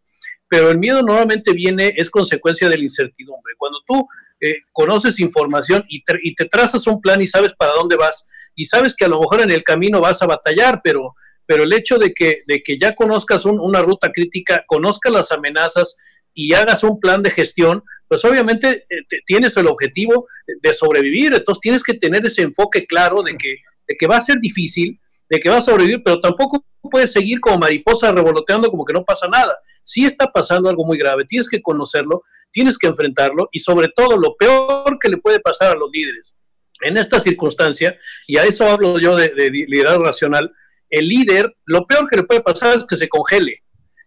pero 0.50 0.70
el 0.70 0.78
miedo 0.78 1.02
normalmente 1.02 1.54
viene, 1.54 1.94
es 1.96 2.10
consecuencia 2.10 2.70
de 2.70 2.78
la 2.78 2.84
incertidumbre. 2.84 3.54
Cuando 3.58 3.80
tú 3.86 4.08
eh, 4.40 4.58
conoces 4.72 5.20
información 5.20 5.84
y 5.90 6.04
y 6.24 6.36
te, 6.36 6.46
trazas 6.46 6.88
un 6.88 7.02
plan 7.02 7.22
y 7.22 7.28
sabes 7.28 7.54
para 7.54 7.74
dónde 7.74 7.96
vas, 7.96 8.26
y 8.56 8.66
sabes 8.66 8.96
que 8.96 9.06
a 9.06 9.10
lo 9.10 9.20
mejor 9.20 9.42
en 9.42 9.52
el 9.52 9.64
camino 9.64 10.00
vas 10.02 10.22
a 10.22 10.28
batallar, 10.28 10.82
pero 10.84 11.14
pero 11.48 11.64
el 11.64 11.74
hecho 11.74 11.98
de 11.98 12.14
que, 12.14 12.42
de 12.46 12.62
que 12.62 12.78
ya 12.78 12.94
conozcas 12.94 13.46
una 13.46 13.82
ruta 13.82 14.12
crítica, 14.12 14.64
conozcas 14.68 15.12
las 15.12 15.32
amenazas 15.32 15.96
y 16.34 16.54
hagas 16.54 16.84
un 16.84 17.00
plan 17.00 17.24
de 17.24 17.32
gestión, 17.32 17.82
pues 18.08 18.24
obviamente 18.26 18.86
eh, 18.90 19.22
tienes 19.26 19.56
el 19.58 19.68
objetivo 19.68 20.28
de 20.62 20.74
sobrevivir, 20.74 21.34
entonces 21.34 21.62
tienes 21.62 21.84
que 21.84 21.96
tener 21.96 22.26
ese 22.26 22.44
enfoque 22.44 22.86
claro 22.86 23.24
de 23.24 23.36
que, 23.38 23.56
de 23.88 23.96
que 23.98 24.08
va 24.08 24.18
a 24.18 24.22
ser 24.22 24.40
difícil, 24.40 25.00
de 25.30 25.40
que 25.40 25.50
va 25.50 25.58
a 25.58 25.62
sobrevivir, 25.62 26.02
pero 26.04 26.20
tampoco 26.20 26.66
puedes 26.90 27.12
seguir 27.12 27.40
como 27.40 27.58
mariposa 27.58 28.12
revoloteando 28.12 28.70
como 28.70 28.86
que 28.86 28.94
no 28.94 29.04
pasa 29.04 29.28
nada. 29.28 29.58
Sí 29.84 30.06
está 30.06 30.28
pasando 30.28 30.70
algo 30.70 30.86
muy 30.86 30.98
grave, 30.98 31.26
tienes 31.26 31.50
que 31.50 31.62
conocerlo, 31.62 32.24
tienes 32.52 32.78
que 32.78 32.88
enfrentarlo 32.88 33.50
y 33.52 33.60
sobre 33.60 33.90
todo 33.96 34.18
lo 34.18 34.36
peor 34.38 34.98
que 35.00 35.10
le 35.10 35.18
puede 35.18 35.40
pasar 35.40 35.76
a 35.76 35.80
los 35.80 35.90
líderes 35.92 36.36
en 36.82 36.98
esta 36.98 37.20
circunstancia, 37.20 37.98
y 38.28 38.38
a 38.38 38.44
eso 38.44 38.66
hablo 38.66 39.00
yo 39.00 39.16
de, 39.16 39.30
de 39.30 39.50
liderazgo 39.50 40.04
racional, 40.04 40.52
el 40.90 41.08
líder, 41.08 41.56
lo 41.66 41.86
peor 41.86 42.08
que 42.08 42.18
le 42.18 42.24
puede 42.24 42.42
pasar 42.42 42.78
es 42.78 42.86
que 42.86 42.96
se 42.96 43.10
congele, 43.10 43.64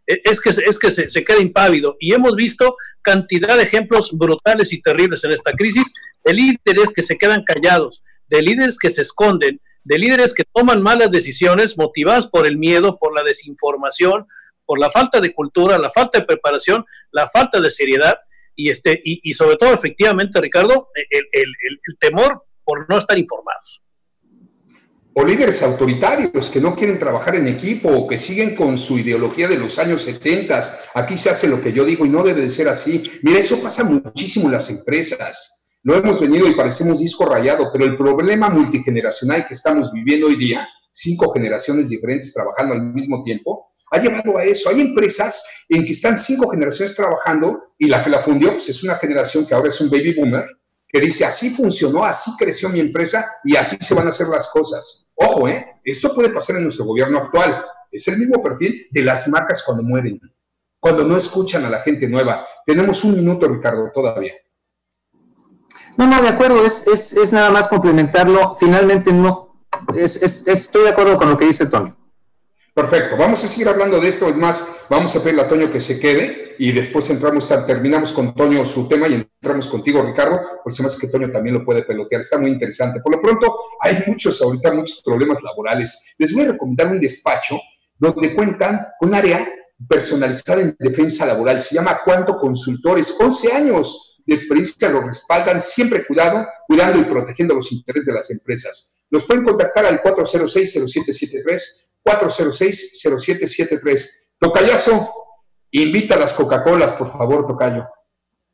e, 0.06 0.20
es 0.24 0.40
que, 0.40 0.50
es 0.50 0.78
que 0.78 0.90
se, 0.90 1.09
se 1.09 1.24
quede 1.24 1.42
impávido. 1.42 1.96
Y 1.98 2.14
hemos 2.14 2.35
visto 2.35 2.76
cantidad 3.02 3.56
de 3.56 3.64
ejemplos 3.64 4.11
brutales 4.12 4.72
y 4.72 4.80
terribles 4.80 5.24
en 5.24 5.33
esta 5.33 5.52
crisis 5.52 5.92
de 6.24 6.33
líderes 6.33 6.92
que 6.94 7.02
se 7.02 7.18
quedan 7.18 7.42
callados, 7.44 8.02
de 8.28 8.42
líderes 8.42 8.78
que 8.78 8.90
se 8.90 9.02
esconden, 9.02 9.61
de 9.90 9.98
líderes 9.98 10.33
que 10.33 10.44
toman 10.55 10.81
malas 10.81 11.11
decisiones 11.11 11.76
motivadas 11.76 12.29
por 12.29 12.46
el 12.46 12.57
miedo, 12.57 12.96
por 12.96 13.12
la 13.12 13.24
desinformación, 13.24 14.24
por 14.64 14.79
la 14.79 14.88
falta 14.88 15.18
de 15.18 15.35
cultura, 15.35 15.79
la 15.79 15.90
falta 15.90 16.20
de 16.20 16.26
preparación, 16.26 16.85
la 17.11 17.26
falta 17.26 17.61
de 17.61 17.68
seriedad 17.70 18.14
y, 18.55 18.70
este, 18.70 19.00
y, 19.05 19.33
sobre 19.33 19.57
todo, 19.57 19.74
efectivamente, 19.74 20.40
Ricardo, 20.40 20.90
el, 21.11 21.24
el 21.33 21.98
temor 21.98 22.44
por 22.62 22.88
no 22.88 22.98
estar 22.98 23.18
informados 23.18 23.83
o 25.12 25.24
líderes 25.24 25.61
autoritarios 25.62 26.50
que 26.50 26.61
no 26.61 26.76
quieren 26.76 26.98
trabajar 26.98 27.35
en 27.35 27.48
equipo 27.48 27.88
o 27.88 28.07
que 28.07 28.16
siguen 28.16 28.55
con 28.55 28.79
su 28.79 28.96
ideología 28.96 29.48
de 29.48 29.59
los 29.59 29.79
años 29.79 30.03
70. 30.03 30.79
Aquí 30.94 31.18
se 31.18 31.31
hace 31.31 31.48
lo 31.48 31.61
que 31.61 31.72
yo 31.72 31.85
digo 31.85 32.07
y 32.07 32.09
no 32.09 32.22
debe 32.22 32.42
de 32.42 32.50
ser 32.50 32.68
así. 32.68 33.11
Mira, 33.22 33.40
eso 33.40 33.61
pasa 33.61 33.83
muchísimo 33.83 34.46
en 34.46 34.53
las 34.53 34.70
empresas. 34.70 35.60
No 35.83 35.95
hemos 35.95 36.21
venido 36.21 36.47
y 36.47 36.55
parecemos 36.55 36.99
disco 36.99 37.25
rayado, 37.25 37.71
pero 37.73 37.87
el 37.87 37.97
problema 37.97 38.51
multigeneracional 38.51 39.47
que 39.47 39.55
estamos 39.55 39.90
viviendo 39.90 40.27
hoy 40.27 40.37
día, 40.37 40.69
cinco 40.90 41.33
generaciones 41.33 41.88
diferentes 41.88 42.35
trabajando 42.35 42.75
al 42.75 42.83
mismo 42.83 43.23
tiempo, 43.23 43.73
ha 43.90 43.99
llevado 43.99 44.37
a 44.37 44.45
eso. 44.45 44.69
Hay 44.69 44.83
empresas 44.83 45.43
en 45.71 45.87
que 45.87 45.93
están 45.93 46.19
cinco 46.19 46.51
generaciones 46.51 46.95
trabajando 46.95 47.73
y 47.79 47.87
la 47.87 48.05
que 48.05 48.11
la 48.11 48.23
fundió 48.23 48.51
pues, 48.51 48.69
es 48.69 48.83
una 48.83 48.97
generación 48.97 49.47
que 49.47 49.55
ahora 49.55 49.69
es 49.69 49.81
un 49.81 49.88
baby 49.88 50.14
boomer 50.14 50.45
que 50.87 51.01
dice, 51.01 51.25
así 51.25 51.51
funcionó, 51.51 52.05
así 52.05 52.33
creció 52.38 52.69
mi 52.69 52.81
empresa 52.81 53.25
y 53.45 53.57
así 53.57 53.79
se 53.81 53.95
van 53.95 54.07
a 54.07 54.11
hacer 54.11 54.27
las 54.27 54.51
cosas. 54.51 55.11
Ojo, 55.14 55.49
¿eh? 55.49 55.66
Esto 55.85 56.14
puede 56.14 56.29
pasar 56.31 56.57
en 56.57 56.64
nuestro 56.64 56.85
gobierno 56.85 57.19
actual. 57.19 57.64
Es 57.90 58.07
el 58.09 58.19
mismo 58.19 58.43
perfil 58.43 58.87
de 58.90 59.03
las 59.03 59.29
marcas 59.29 59.62
cuando 59.62 59.83
mueren, 59.83 60.21
cuando 60.79 61.05
no 61.05 61.16
escuchan 61.16 61.64
a 61.64 61.71
la 61.71 61.81
gente 61.81 62.07
nueva. 62.07 62.47
Tenemos 62.66 63.03
un 63.05 63.16
minuto, 63.16 63.49
Ricardo, 63.49 63.90
todavía. 63.95 64.35
No, 65.96 66.07
no, 66.07 66.22
de 66.22 66.29
acuerdo, 66.29 66.64
es, 66.64 66.87
es, 66.87 67.12
es 67.12 67.33
nada 67.33 67.50
más 67.50 67.68
complementarlo. 67.68 68.55
Finalmente 68.55 69.12
no, 69.12 69.50
es, 69.96 70.16
estoy 70.46 70.85
de 70.85 70.90
acuerdo 70.90 71.16
con 71.18 71.31
lo 71.31 71.38
que 71.38 71.46
dice 71.46 71.66
Tony. 71.66 71.94
Perfecto, 72.72 73.16
vamos 73.16 73.42
a 73.44 73.48
seguir 73.48 73.68
hablando 73.68 74.00
de 74.00 74.09
esto, 74.09 74.29
es 74.29 74.37
más, 74.37 74.64
vamos 74.88 75.14
a 75.16 75.22
pedirle 75.22 75.42
a 75.42 75.48
Toño 75.48 75.70
que 75.70 75.81
se 75.81 75.98
quede 75.98 76.55
y 76.59 76.70
después 76.70 77.11
entramos, 77.11 77.48
terminamos 77.66 78.12
con 78.12 78.33
Toño 78.33 78.64
su 78.64 78.87
tema 78.87 79.09
y 79.09 79.14
entramos 79.14 79.66
contigo, 79.66 80.00
Ricardo, 80.03 80.40
por 80.62 80.72
si 80.72 80.83
más 80.83 80.96
que 80.96 81.09
Toño 81.09 81.33
también 81.33 81.57
lo 81.57 81.64
puede 81.64 81.83
pelotear, 81.83 82.20
está 82.20 82.38
muy 82.38 82.50
interesante. 82.50 83.00
Por 83.00 83.16
lo 83.16 83.20
pronto, 83.20 83.59
hay 83.81 84.05
muchos 84.07 84.40
ahorita, 84.40 84.72
muchos 84.72 85.03
problemas 85.05 85.42
laborales. 85.42 86.14
Les 86.18 86.33
voy 86.33 86.44
a 86.44 86.53
recomendar 86.53 86.87
un 86.87 87.00
despacho 87.00 87.61
donde 87.98 88.35
cuentan 88.35 88.87
con 89.00 89.14
área 89.14 89.46
personalizada 89.88 90.61
en 90.61 90.76
defensa 90.79 91.26
laboral, 91.26 91.61
se 91.61 91.74
llama 91.74 92.00
Cuanto 92.05 92.38
Consultores, 92.38 93.16
11 93.18 93.53
años 93.53 94.10
de 94.26 94.35
experiencia 94.35 94.88
lo 94.88 95.00
respaldan, 95.00 95.61
siempre 95.61 96.06
cuidado, 96.06 96.46
cuidando 96.66 97.00
y 97.00 97.04
protegiendo 97.04 97.54
los 97.54 97.72
intereses 97.72 98.06
de 98.06 98.12
las 98.12 98.30
empresas. 98.30 99.00
Nos 99.11 99.24
pueden 99.24 99.44
contactar 99.44 99.87
al 99.87 100.00
406-0773 100.02 101.90
406-0773. 102.04 104.09
Tocayazo, 104.38 105.11
invita 105.70 106.14
a 106.14 106.18
las 106.18 106.33
Coca-Colas, 106.33 106.92
por 106.92 107.12
favor, 107.12 107.46
Tocayo. 107.46 107.87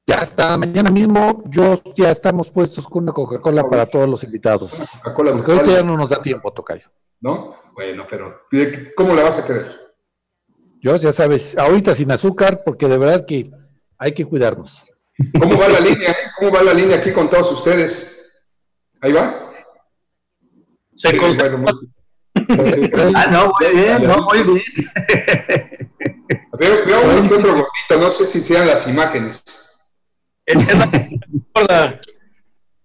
Ya 0.07 0.17
está, 0.17 0.57
mañana 0.57 0.91
mismo 0.91 1.43
yo 1.47 1.83
ya 1.95 2.13
estamos 2.13 2.51
puestos 2.51 2.87
con 2.87 3.03
una 3.05 3.13
Coca-Cola 3.13 3.69
para 3.69 3.87
todos 3.87 4.09
los 4.09 4.23
invitados. 4.25 4.73
Coca-Cola 4.73 5.33
Porque 5.33 5.53
ahorita 5.53 5.73
ya 5.73 5.83
no 5.83 5.97
nos 5.97 6.11
da 6.11 6.23
tiempo, 6.23 6.53
Tocayo. 6.53 6.89
¿No? 7.21 7.57
Bueno, 7.75 8.07
pero 8.09 8.43
¿cómo 8.97 9.15
la 9.15 9.25
vas 9.25 9.39
a 9.39 9.47
querer? 9.47 9.67
Yo, 10.81 10.97
ya 10.97 11.13
sabes, 11.13 11.59
ahorita 11.59 11.95
sin 11.95 12.11
azúcar, 12.13 12.63
porque 12.65 12.87
de 12.87 12.99
verdad 12.99 13.27
que 13.27 13.51
hay 13.99 14.13
que 14.13 14.25
cuidarnos. 14.25 14.93
¿Cómo 15.39 15.59
va 15.59 15.69
la 15.69 15.81
línea? 15.81 16.11
Eh? 16.11 16.17
¿Cómo 16.39 16.53
va 16.53 16.63
la 16.63 16.75
línea 16.75 16.97
aquí 16.99 17.13
con 17.13 17.31
todos 17.31 17.53
ustedes? 17.53 18.33
¿Ahí 19.01 19.13
va? 19.13 19.51
Se 20.95 21.11
sí, 21.11 21.19
ah, 23.15 23.27
no, 23.31 23.53
muy 23.59 23.75
bien, 23.75 24.03
no, 24.03 24.23
muy 24.23 24.43
bien. 24.43 24.63
Veo, 26.59 26.85
veo 26.85 27.19
un 27.19 27.25
otro 27.25 27.39
gordito, 27.39 27.99
no 27.99 28.11
sé 28.11 28.27
si 28.27 28.41
sean 28.41 28.67
las 28.67 28.87
imágenes. 28.87 29.43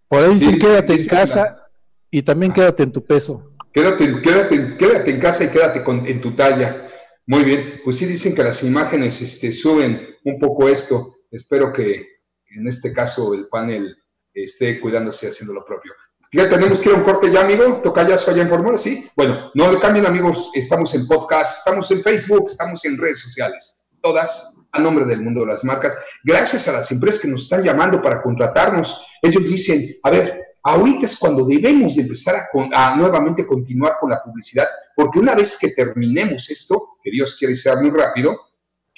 Por 0.08 0.24
ahí 0.24 0.34
dicen 0.34 0.60
quédate 0.60 0.94
en 0.94 1.06
casa 1.06 1.70
y 2.10 2.22
también 2.22 2.52
quédate 2.52 2.84
en 2.84 2.91
tu 2.91 3.06
peso. 3.06 3.54
Quédate, 3.74 4.22
quédate, 4.22 4.78
quédate 4.78 5.12
en 5.12 5.20
casa 5.20 5.44
y 5.46 5.50
quédate 5.50 5.84
con, 5.84 6.06
en 6.06 6.20
tu 6.20 6.36
talla. 6.36 6.88
Muy 7.26 7.44
bien, 7.44 7.82
pues 7.84 7.98
sí 7.98 8.06
dicen 8.06 8.36
que 8.36 8.44
las 8.44 8.63
imágenes 8.63 9.22
este, 9.22 9.52
suben 9.52 10.17
un 10.26 10.39
poco 10.39 10.67
esto. 10.67 11.15
Espero 11.32 11.72
que 11.72 12.21
en 12.56 12.68
este 12.68 12.94
caso 12.94 13.34
el 13.34 13.48
panel 13.48 13.98
esté 14.34 14.80
cuidándose 14.80 15.28
haciendo 15.28 15.54
lo 15.54 15.66
propio. 15.66 15.94
Ya 16.34 16.48
tenemos 16.48 16.80
que 16.80 16.90
ir 16.90 16.96
a 16.96 16.98
un 17.00 17.04
corte 17.04 17.30
ya, 17.30 17.42
amigo. 17.42 17.82
Tocayazo 17.84 18.32
allá 18.32 18.44
en 18.44 18.50
Formula, 18.50 18.78
¿sí? 18.78 19.06
Bueno, 19.18 19.52
no 19.54 19.70
le 19.70 19.80
cambien, 19.80 20.06
amigos. 20.06 20.50
Estamos 20.54 20.94
en 20.96 21.06
podcast, 21.06 21.58
estamos 21.58 21.92
en 21.92 22.02
Facebook, 22.02 22.46
estamos 22.48 22.86
en 22.86 22.98
redes 22.98 23.20
sociales. 23.20 23.86
Todas 24.02 24.56
a 24.72 24.80
nombre 24.80 25.06
del 25.06 25.22
mundo 25.22 25.42
de 25.42 25.48
las 25.48 25.64
marcas. 25.64 25.98
Gracias 26.24 26.68
a 26.68 26.74
las 26.74 26.92
empresas 26.92 27.22
que 27.22 27.28
nos 27.28 27.44
están 27.44 27.64
llamando 27.64 28.02
para 28.02 28.22
contratarnos. 28.22 29.06
Ellos 29.22 29.44
dicen, 29.44 29.96
a 30.04 30.10
ver, 30.10 30.42
ahorita 30.64 31.06
es 31.06 31.18
cuando 31.18 31.46
debemos 31.46 31.96
de 31.96 32.04
empezar 32.04 32.48
a, 32.74 32.96
nuevamente 32.96 33.46
continuar 33.46 33.98
con 34.00 34.12
la 34.12 34.22
publicidad, 34.24 34.68
porque 34.96 35.20
una 35.20 35.36
vez 35.36 35.58
que 35.58 35.70
terminemos 35.70 36.50
esto, 36.50 36.98
que 37.04 37.12
Dios 37.12 37.36
quiere 37.38 37.56
sea 37.56 37.76
muy 37.76 37.90
rápido, 37.90 38.38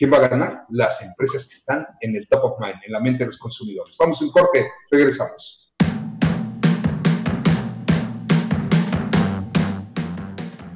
¿quién 0.04 0.12
va 0.12 0.18
a 0.18 0.28
ganar? 0.28 0.66
Las 0.68 1.02
empresas 1.02 1.46
que 1.48 1.54
están 1.54 1.88
en 2.02 2.14
el 2.18 2.28
top 2.28 2.44
of 2.44 2.60
mind, 2.60 2.76
en 2.86 2.92
la 2.92 3.00
mente 3.00 3.20
de 3.20 3.28
los 3.28 3.38
consumidores. 3.38 3.96
Vamos 3.98 4.22
un 4.22 4.32
corte, 4.32 4.70
regresamos. 4.92 5.72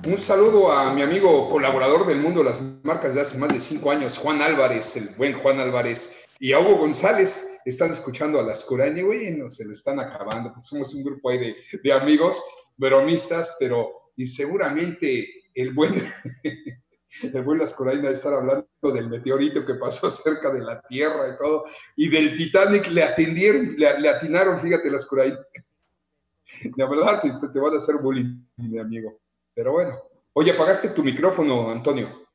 Un 0.06 0.18
saludo 0.18 0.72
a 0.72 0.94
mi 0.94 1.02
amigo 1.02 1.50
colaborador 1.50 2.08
del 2.08 2.22
mundo 2.22 2.40
de 2.40 2.46
las 2.46 2.62
marcas 2.86 3.16
de 3.16 3.20
hace 3.20 3.38
más 3.38 3.52
de 3.52 3.60
cinco 3.60 3.92
años, 3.92 4.18
Juan 4.18 4.42
Álvarez, 4.42 4.96
el 4.96 5.10
buen 5.18 5.38
Juan 5.38 5.60
Álvarez, 5.60 6.10
y 6.40 6.54
a 6.54 6.60
Hugo 6.62 6.78
González. 6.78 7.60
Están 7.66 7.92
escuchando 7.92 8.40
a 8.40 8.44
las 8.44 8.64
Curañas, 8.64 9.04
güey, 9.04 9.32
no 9.32 9.50
se 9.50 9.66
le 9.66 9.74
están 9.74 10.00
acabando. 10.00 10.54
Pues 10.54 10.68
somos 10.68 10.94
un 10.94 11.04
grupo 11.04 11.32
ahí 11.32 11.38
de, 11.38 11.56
de 11.84 11.92
amigos, 11.92 12.42
bromistas, 12.78 13.58
pero 13.60 13.92
y 14.16 14.26
seguramente 14.26 15.28
el 15.54 15.74
buen, 15.74 15.96
el 17.24 17.44
buen 17.44 17.60
Las 17.60 17.78
de 17.78 18.12
estar 18.12 18.34
hablando 18.34 18.68
del 18.82 19.10
meteorito 19.10 19.66
que 19.66 19.76
pasó 19.76 20.10
cerca 20.10 20.52
de 20.52 20.62
la 20.62 20.82
Tierra 20.82 21.34
y 21.34 21.38
todo, 21.38 21.66
y 21.96 22.10
del 22.10 22.36
Titanic 22.36 22.88
le 22.88 23.04
atendieron, 23.04 23.76
le, 23.78 24.10
atinaron, 24.10 24.58
fíjate, 24.58 24.90
las 24.90 25.06
Curañas. 25.06 25.40
La 26.76 26.88
verdad, 26.90 27.22
te, 27.22 27.30
te 27.30 27.60
van 27.60 27.74
a 27.74 27.78
hacer 27.78 27.96
bullying, 27.98 28.42
mi 28.58 28.80
amigo. 28.80 29.20
Pero 29.54 29.74
bueno. 29.74 30.02
Oye, 30.34 30.52
apagaste 30.52 30.90
tu 30.90 31.04
micrófono, 31.04 31.72
Antonio. 31.72 32.28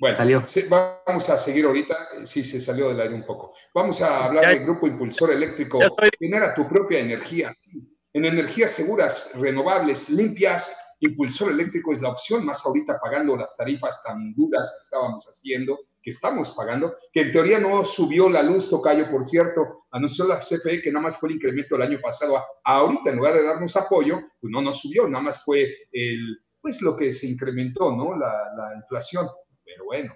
Bueno, 0.00 0.16
salió. 0.16 0.42
vamos 0.68 1.28
a 1.28 1.38
seguir 1.38 1.64
ahorita. 1.64 2.24
Sí, 2.24 2.42
se 2.42 2.60
salió 2.60 2.88
del 2.88 3.00
aire 3.00 3.14
un 3.14 3.24
poco. 3.24 3.54
Vamos 3.72 4.00
a 4.00 4.24
hablar 4.24 4.46
del 4.46 4.64
grupo 4.64 4.88
impulsor 4.88 5.30
eléctrico. 5.30 5.78
Genera 6.18 6.54
tu 6.54 6.66
propia 6.66 6.98
energía. 6.98 7.52
En 8.12 8.24
energías 8.24 8.72
seguras, 8.72 9.32
renovables, 9.38 10.10
limpias, 10.10 10.76
impulsor 11.06 11.52
eléctrico 11.52 11.92
es 11.92 12.00
la 12.00 12.10
opción 12.10 12.44
más 12.44 12.64
ahorita 12.64 12.98
pagando 13.00 13.36
las 13.36 13.56
tarifas 13.56 14.02
tan 14.02 14.34
duras 14.34 14.70
que 14.70 14.84
estábamos 14.84 15.24
haciendo 15.26 15.78
que 16.02 16.10
estamos 16.10 16.50
pagando, 16.50 16.96
que 17.12 17.20
en 17.20 17.32
teoría 17.32 17.60
no 17.60 17.84
subió 17.84 18.28
la 18.28 18.42
luz, 18.42 18.68
Tocayo, 18.68 19.10
por 19.10 19.24
cierto, 19.24 19.86
anunció 19.92 20.26
la 20.26 20.40
CFE 20.40 20.82
que 20.82 20.90
nada 20.90 21.04
más 21.04 21.16
fue 21.16 21.28
el 21.28 21.36
incremento 21.36 21.76
del 21.76 21.88
año 21.88 22.00
pasado, 22.00 22.42
ahorita 22.64 23.10
en 23.10 23.16
lugar 23.16 23.34
de 23.34 23.44
darnos 23.44 23.76
apoyo, 23.76 24.20
pues 24.40 24.50
no 24.50 24.60
nos 24.60 24.80
subió, 24.80 25.08
nada 25.08 25.22
más 25.22 25.44
fue 25.44 25.72
el, 25.92 26.38
pues 26.60 26.82
lo 26.82 26.96
que 26.96 27.12
se 27.12 27.28
incrementó, 27.28 27.94
¿no? 27.94 28.16
La, 28.16 28.74
inflación, 28.76 29.28
pero 29.64 29.84
bueno, 29.84 30.12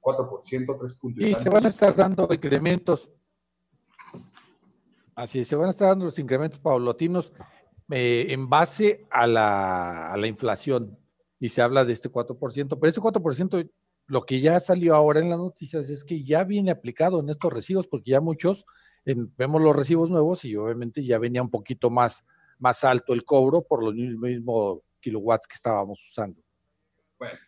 4%, 0.00 0.78
3 0.78 0.94
puntos. 0.94 1.24
Y 1.24 1.34
se 1.34 1.50
van 1.50 1.66
a 1.66 1.68
estar 1.68 1.94
dando 1.94 2.28
incrementos, 2.32 3.10
así 5.14 5.44
se 5.44 5.54
van 5.54 5.66
a 5.66 5.70
estar 5.70 5.88
dando 5.88 6.06
los 6.06 6.18
incrementos 6.18 6.58
paulatinos 6.60 7.32
eh, 7.90 8.26
en 8.30 8.48
base 8.48 9.06
a 9.10 9.26
la, 9.26 10.26
inflación, 10.26 10.98
y 11.38 11.48
se 11.48 11.62
habla 11.62 11.84
de 11.84 11.92
este 11.92 12.10
4%, 12.10 12.78
pero 12.80 12.88
ese 12.88 13.00
4% 13.00 13.70
lo 14.08 14.22
que 14.22 14.40
ya 14.40 14.58
salió 14.60 14.94
ahora 14.94 15.20
en 15.20 15.30
las 15.30 15.38
noticias 15.38 15.88
es 15.90 16.04
que 16.04 16.22
ya 16.22 16.44
viene 16.44 16.70
aplicado 16.70 17.20
en 17.20 17.28
estos 17.28 17.52
recibos, 17.52 17.86
porque 17.88 18.12
ya 18.12 18.20
muchos 18.20 18.64
vemos 19.04 19.62
los 19.62 19.76
recibos 19.76 20.10
nuevos 20.10 20.44
y 20.44 20.56
obviamente 20.56 21.02
ya 21.02 21.18
venía 21.18 21.42
un 21.42 21.50
poquito 21.50 21.90
más, 21.90 22.24
más 22.58 22.82
alto 22.84 23.12
el 23.12 23.24
cobro 23.24 23.62
por 23.62 23.84
los 23.84 23.94
mismos 23.94 24.80
kilowatts 25.00 25.46
que 25.46 25.54
estábamos 25.54 26.04
usando. 26.04 26.40
Bueno, 27.18 27.38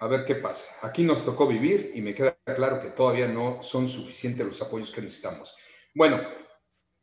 a 0.00 0.06
ver 0.06 0.24
qué 0.24 0.36
pasa. 0.36 0.64
Aquí 0.82 1.02
nos 1.04 1.24
tocó 1.24 1.46
vivir 1.46 1.92
y 1.94 2.00
me 2.00 2.14
queda 2.14 2.38
claro 2.44 2.80
que 2.80 2.90
todavía 2.90 3.28
no 3.28 3.62
son 3.62 3.88
suficientes 3.88 4.46
los 4.46 4.62
apoyos 4.62 4.90
que 4.90 5.02
necesitamos. 5.02 5.54
Bueno, 5.94 6.20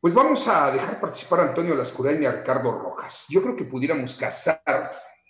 pues 0.06 0.14
vamos 0.14 0.48
a 0.48 0.70
dejar 0.70 1.02
participar 1.02 1.40
a 1.40 1.50
Antonio 1.50 1.74
Lascurain 1.74 2.22
y 2.22 2.28
a 2.28 2.32
Ricardo 2.32 2.72
Rojas. 2.72 3.26
Yo 3.28 3.42
creo 3.42 3.56
que 3.56 3.64
pudiéramos 3.64 4.14
casar 4.14 4.62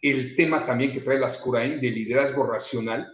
el 0.02 0.36
tema 0.36 0.66
también 0.66 0.92
que 0.92 1.00
trae 1.00 1.18
Lascurain 1.18 1.80
de 1.80 1.90
liderazgo 1.90 2.46
racional 2.46 3.08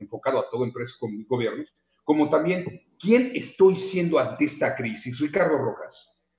enfocado 0.00 0.40
a 0.40 0.50
todo 0.50 0.64
empresa 0.64 0.94
con 0.98 1.24
gobiernos, 1.28 1.72
como 2.02 2.28
también 2.30 2.82
quién 2.98 3.30
estoy 3.32 3.76
siendo 3.76 4.18
ante 4.18 4.46
esta 4.46 4.74
crisis. 4.74 5.20
Ricardo 5.20 5.56
Rojas. 5.56 6.32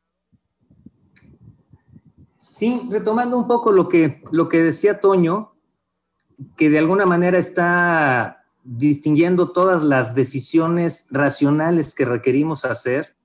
Sí, 2.42 2.90
retomando 2.92 3.38
un 3.38 3.48
poco 3.48 3.72
lo 3.72 3.88
que, 3.88 4.22
lo 4.34 4.50
que 4.50 4.62
decía 4.62 5.00
Toño, 5.00 5.56
que 6.58 6.70
de 6.70 6.80
alguna 6.80 7.06
manera 7.06 7.38
está 7.38 8.44
distinguiendo 8.66 9.54
todas 9.54 9.86
las 9.86 10.16
decisiones 10.16 11.08
racionales 11.12 11.96
que 11.96 12.04
requerimos 12.04 12.66
hacer, 12.66 13.16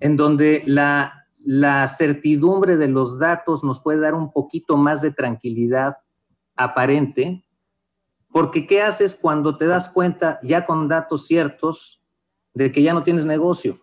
en 0.00 0.16
donde 0.16 0.62
la, 0.66 1.26
la 1.44 1.86
certidumbre 1.86 2.76
de 2.76 2.88
los 2.88 3.18
datos 3.18 3.64
nos 3.64 3.80
puede 3.80 4.00
dar 4.00 4.14
un 4.14 4.32
poquito 4.32 4.76
más 4.76 5.02
de 5.02 5.12
tranquilidad 5.12 5.96
aparente, 6.56 7.44
porque 8.30 8.66
¿qué 8.66 8.82
haces 8.82 9.14
cuando 9.14 9.56
te 9.56 9.66
das 9.66 9.88
cuenta 9.88 10.38
ya 10.42 10.64
con 10.64 10.88
datos 10.88 11.26
ciertos 11.26 12.02
de 12.54 12.70
que 12.70 12.82
ya 12.82 12.92
no 12.92 13.02
tienes 13.02 13.24
negocio? 13.24 13.78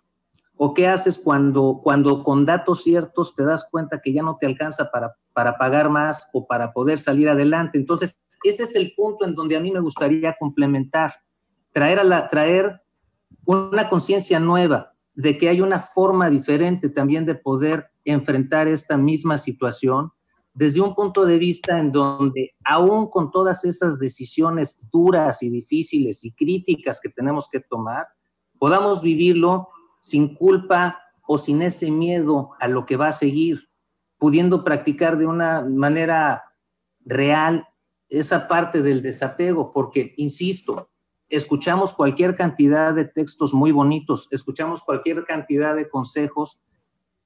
¿O 0.58 0.73
qué 0.73 0.88
haces 0.88 1.17
cuando, 1.17 1.82
cuando 1.84 2.23
con 2.23 2.45
datos 2.45 2.84
ciertos 2.84 3.36
te 3.36 3.43
das 3.43 3.67
cuenta 3.69 3.99
que 4.01 4.13
ya 4.13 4.23
no 4.23 4.38
te 4.38 4.45
alcanza 4.45 4.89
para, 4.89 5.15
para 5.34 5.58
pagar 5.58 5.89
más 5.89 6.30
o 6.32 6.47
para 6.47 6.71
poder 6.71 6.97
salir 6.99 7.28
adelante? 7.28 7.78
Entonces, 7.78 8.21
ese 8.43 8.63
es 8.63 8.75
el 8.75 8.93
punto 8.95 9.25
en 9.25 9.36
donde 9.36 9.58
a 9.58 9.60
mí 9.60 9.71
me 9.71 9.82
gustaría 9.82 10.36
complementar, 10.39 11.15
traer, 11.71 11.99
a 11.99 12.28
traer 12.30 12.82
una 13.45 13.89
conciencia 13.89 14.39
nueva 14.39 14.94
de 15.15 15.38
que 15.38 15.49
hay 15.49 15.62
una 15.62 15.80
forma 15.80 16.30
diferente 16.30 16.89
también 16.89 17.25
de 17.25 17.36
poder 17.36 17.88
enfrentar 18.04 18.67
esta 18.67 18.97
misma 18.97 19.38
situación 19.38 20.12
desde 20.56 20.80
un 20.80 20.95
punto 20.95 21.25
de 21.25 21.38
vista 21.38 21.78
en 21.80 21.91
donde, 21.91 22.56
aún 22.63 23.10
con 23.10 23.30
todas 23.30 23.65
esas 23.65 23.99
decisiones 23.99 24.80
duras 24.89 25.43
y 25.43 25.49
difíciles 25.49 26.23
y 26.23 26.32
críticas 26.32 27.01
que 27.01 27.10
tenemos 27.10 27.49
que 27.49 27.60
tomar, 27.60 28.08
podamos 28.58 29.01
vivirlo 29.01 29.67
sin 29.99 30.34
culpa 30.34 30.97
o 31.28 31.38
sin 31.38 31.62
ese 31.62 31.91
miedo 31.91 32.51
a 32.60 32.69
lo 32.69 32.86
que 32.86 32.95
va 32.95 33.10
a 33.10 33.12
seguir, 33.12 33.67
pudiendo 34.17 34.63
practicar 34.63 35.17
de 35.17 35.25
una 35.25 35.62
manera 35.62 36.43
real 37.01 37.67
esa 38.08 38.47
parte 38.47 38.82
del 38.82 39.01
desapego, 39.01 39.73
porque, 39.73 40.13
insisto, 40.15 40.89
escuchamos 41.29 41.93
cualquier 41.93 42.35
cantidad 42.35 42.93
de 42.93 43.05
textos 43.05 43.53
muy 43.53 43.71
bonitos, 43.71 44.27
escuchamos 44.31 44.81
cualquier 44.83 45.25
cantidad 45.25 45.75
de 45.75 45.89
consejos 45.89 46.61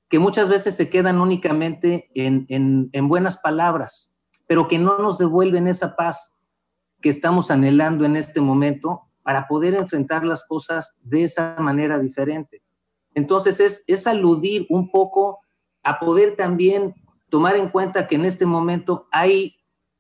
que 0.10 0.20
muchas 0.20 0.50
veces 0.50 0.76
se 0.76 0.90
quedan 0.90 1.22
únicamente 1.22 2.10
en, 2.16 2.46
en, 2.50 3.08
buenas 3.08 3.38
palabras, 3.38 4.16
pero 4.48 4.68
que 4.68 4.80
no 4.80 4.98
nos 4.98 5.20
devuelven 5.20 5.68
esa 5.68 5.96
paz 5.96 6.36
que 7.00 7.10
estamos 7.10 7.52
anhelando 7.52 8.06
en 8.06 8.16
este 8.16 8.42
momento 8.42 9.04
para 9.22 9.48
poder 9.48 9.76
enfrentar 9.76 10.26
las 10.26 10.46
cosas 10.46 10.98
de 11.02 11.24
esa 11.24 11.56
manera 11.60 12.00
diferente. 12.00 12.64
Entonces 13.14 13.60
es, 13.60 13.84
es 13.86 14.08
aludir 14.08 14.66
un 14.70 14.90
poco 14.90 15.42
a 15.84 16.00
poder 16.00 16.36
también 16.36 16.96
tomar 17.30 17.56
en 17.56 17.70
cuenta 17.70 18.08
que 18.08 18.16
en 18.16 18.26
este 18.26 18.48
momento 18.48 19.08
hay, 19.12 19.58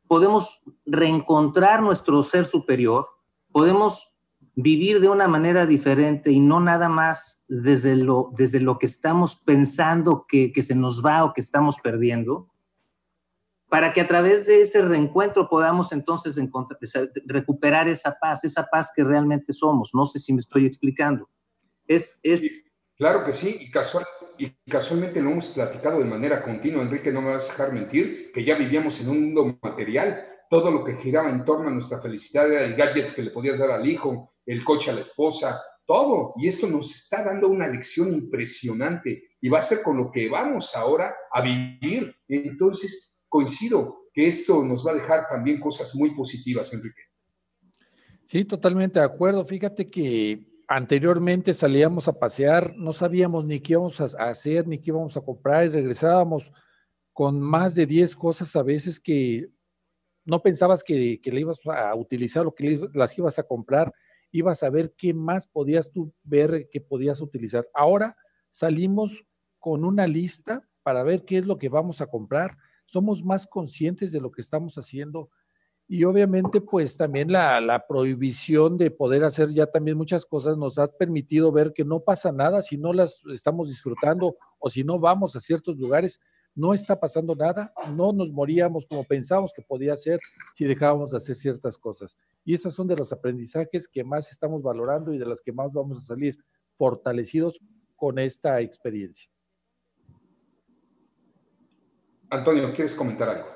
podemos 0.07 0.61
reencontrar 0.85 1.83
nuestro 1.83 2.23
ser 2.23 2.45
superior, 2.45 3.07
podemos 3.51 4.15
vivir 4.55 4.99
de 4.99 5.07
una 5.07 5.27
manera 5.27 5.65
diferente 5.65 6.31
y 6.31 6.39
no 6.39 6.59
nada 6.59 6.89
más 6.89 7.43
desde 7.47 7.95
lo, 7.95 8.31
desde 8.35 8.59
lo 8.59 8.77
que 8.77 8.85
estamos 8.85 9.35
pensando 9.35 10.25
que, 10.27 10.51
que 10.51 10.61
se 10.61 10.75
nos 10.75 11.05
va 11.05 11.23
o 11.23 11.33
que 11.33 11.41
estamos 11.41 11.79
perdiendo, 11.81 12.49
para 13.69 13.93
que 13.93 14.01
a 14.01 14.07
través 14.07 14.47
de 14.47 14.61
ese 14.61 14.81
reencuentro 14.81 15.47
podamos 15.47 15.91
entonces 15.91 16.39
recuperar 17.25 17.87
esa 17.87 18.17
paz, 18.19 18.43
esa 18.43 18.65
paz 18.65 18.91
que 18.93 19.03
realmente 19.03 19.53
somos. 19.53 19.91
No 19.93 20.05
sé 20.05 20.19
si 20.19 20.33
me 20.33 20.39
estoy 20.39 20.65
explicando. 20.65 21.29
Es, 21.87 22.19
es... 22.23 22.65
claro 22.97 23.23
que 23.25 23.33
sí, 23.33 23.57
y, 23.61 23.71
casual, 23.71 24.05
y 24.37 24.49
casualmente 24.69 25.21
lo 25.21 25.29
hemos 25.31 25.49
platicado 25.49 25.99
de 25.99 26.05
manera 26.05 26.43
continua, 26.43 26.81
Enrique, 26.81 27.11
no 27.11 27.21
me 27.21 27.31
vas 27.31 27.45
a 27.45 27.51
dejar 27.51 27.71
mentir, 27.71 28.31
que 28.33 28.43
ya 28.43 28.55
vivíamos 28.55 28.99
en 28.99 29.09
un 29.09 29.21
mundo 29.21 29.57
material, 29.61 30.25
todo 30.49 30.71
lo 30.71 30.83
que 30.83 30.97
giraba 30.97 31.29
en 31.29 31.45
torno 31.45 31.69
a 31.69 31.71
nuestra 31.71 32.01
felicidad 32.01 32.51
era 32.51 32.63
el 32.63 32.75
gadget 32.75 33.13
que 33.13 33.21
le 33.21 33.31
podías 33.31 33.59
dar 33.59 33.71
al 33.71 33.87
hijo, 33.87 34.33
el 34.45 34.63
coche 34.63 34.89
a 34.89 34.95
la 34.95 35.01
esposa, 35.01 35.61
todo. 35.85 36.33
Y 36.37 36.47
esto 36.47 36.67
nos 36.67 36.93
está 36.93 37.23
dando 37.23 37.47
una 37.47 37.67
lección 37.67 38.13
impresionante 38.13 39.23
y 39.39 39.47
va 39.47 39.59
a 39.59 39.61
ser 39.61 39.81
con 39.83 39.97
lo 39.97 40.11
que 40.11 40.27
vamos 40.27 40.75
ahora 40.75 41.15
a 41.31 41.41
vivir. 41.41 42.15
Entonces, 42.27 43.23
coincido 43.29 44.07
que 44.11 44.27
esto 44.27 44.63
nos 44.63 44.85
va 44.85 44.91
a 44.91 44.95
dejar 44.95 45.27
también 45.29 45.59
cosas 45.59 45.95
muy 45.95 46.15
positivas, 46.15 46.73
Enrique. 46.73 47.01
Sí, 48.23 48.43
totalmente 48.43 48.99
de 48.99 49.05
acuerdo. 49.05 49.45
Fíjate 49.45 49.87
que 49.87 50.47
anteriormente 50.67 51.53
salíamos 51.53 52.07
a 52.07 52.19
pasear, 52.19 52.75
no 52.75 52.91
sabíamos 52.91 53.45
ni 53.45 53.59
qué 53.59 53.73
íbamos 53.73 54.01
a 54.01 54.29
hacer, 54.29 54.67
ni 54.67 54.79
qué 54.79 54.89
íbamos 54.89 55.15
a 55.15 55.21
comprar 55.21 55.65
y 55.65 55.69
regresábamos 55.69 56.51
con 57.13 57.39
más 57.39 57.75
de 57.75 57.85
10 57.85 58.15
cosas 58.15 58.55
a 58.55 58.63
veces 58.63 58.99
que 58.99 59.49
no 60.29 60.41
pensabas 60.41 60.83
que, 60.83 61.19
que 61.21 61.31
le 61.31 61.41
ibas 61.41 61.59
a 61.65 61.95
utilizar 61.95 62.45
o 62.47 62.53
que 62.53 62.79
las 62.93 63.17
ibas 63.17 63.39
a 63.39 63.43
comprar 63.43 63.93
ibas 64.31 64.63
a 64.63 64.69
ver 64.69 64.93
qué 64.95 65.13
más 65.13 65.47
podías 65.47 65.91
tú 65.91 66.13
ver 66.23 66.69
que 66.71 66.81
podías 66.81 67.21
utilizar. 67.21 67.67
Ahora 67.73 68.15
salimos 68.49 69.25
con 69.57 69.83
una 69.83 70.07
lista 70.07 70.67
para 70.83 71.03
ver 71.03 71.25
qué 71.25 71.39
es 71.39 71.45
lo 71.45 71.57
que 71.57 71.69
vamos 71.69 72.01
a 72.01 72.07
comprar. 72.07 72.57
Somos 72.85 73.23
más 73.23 73.47
conscientes 73.47 74.11
de 74.11 74.21
lo 74.21 74.31
que 74.31 74.41
estamos 74.41 74.77
haciendo 74.77 75.29
y 75.91 76.03
obviamente 76.03 76.61
pues 76.61 76.97
también 76.97 77.31
la, 77.31 77.85
prohibición 77.87 78.77
de 78.77 78.91
poder 78.91 79.23
hacer 79.23 79.49
ya 79.49 79.65
también 79.65 79.97
muchas 79.97 80.23
cosas 80.23 80.55
nos 80.55 80.77
ha 80.77 80.87
permitido 80.87 81.51
ver 81.51 81.73
que 81.73 81.83
no 81.83 82.01
pasa 82.01 82.31
nada 82.31 82.61
si 82.61 82.77
no 82.77 82.93
las 82.93 83.21
estamos 83.33 83.69
disfrutando 83.69 84.37
o 84.59 84.69
si 84.69 84.83
no 84.83 84.99
vamos 84.99 85.35
a 85.35 85.39
ciertos 85.39 85.77
lugares 85.77 86.21
no 86.55 86.73
está 86.73 86.99
pasando 86.99 87.35
nada, 87.35 87.73
no 87.95 88.11
nos 88.11 88.31
moríamos 88.31 88.85
como 88.85 89.03
pensábamos 89.03 89.53
que 89.53 89.61
podía 89.61 89.95
ser 89.95 90.19
si 90.53 90.65
dejábamos 90.65 91.11
de 91.11 91.17
hacer 91.17 91.35
ciertas 91.35 91.77
cosas. 91.77 92.17
Y 92.43 92.53
esos 92.53 92.73
son 92.73 92.87
de 92.87 92.95
los 92.95 93.11
aprendizajes 93.13 93.87
que 93.87 94.03
más 94.03 94.31
estamos 94.31 94.61
valorando 94.61 95.13
y 95.13 95.17
de 95.17 95.25
las 95.25 95.41
que 95.41 95.51
más 95.53 95.71
vamos 95.71 95.97
a 95.97 96.01
salir 96.01 96.37
fortalecidos 96.77 97.59
con 97.95 98.19
esta 98.19 98.59
experiencia. 98.61 99.29
Antonio, 102.29 102.71
¿quieres 102.73 102.93
comentar 102.93 103.29
algo? 103.29 103.47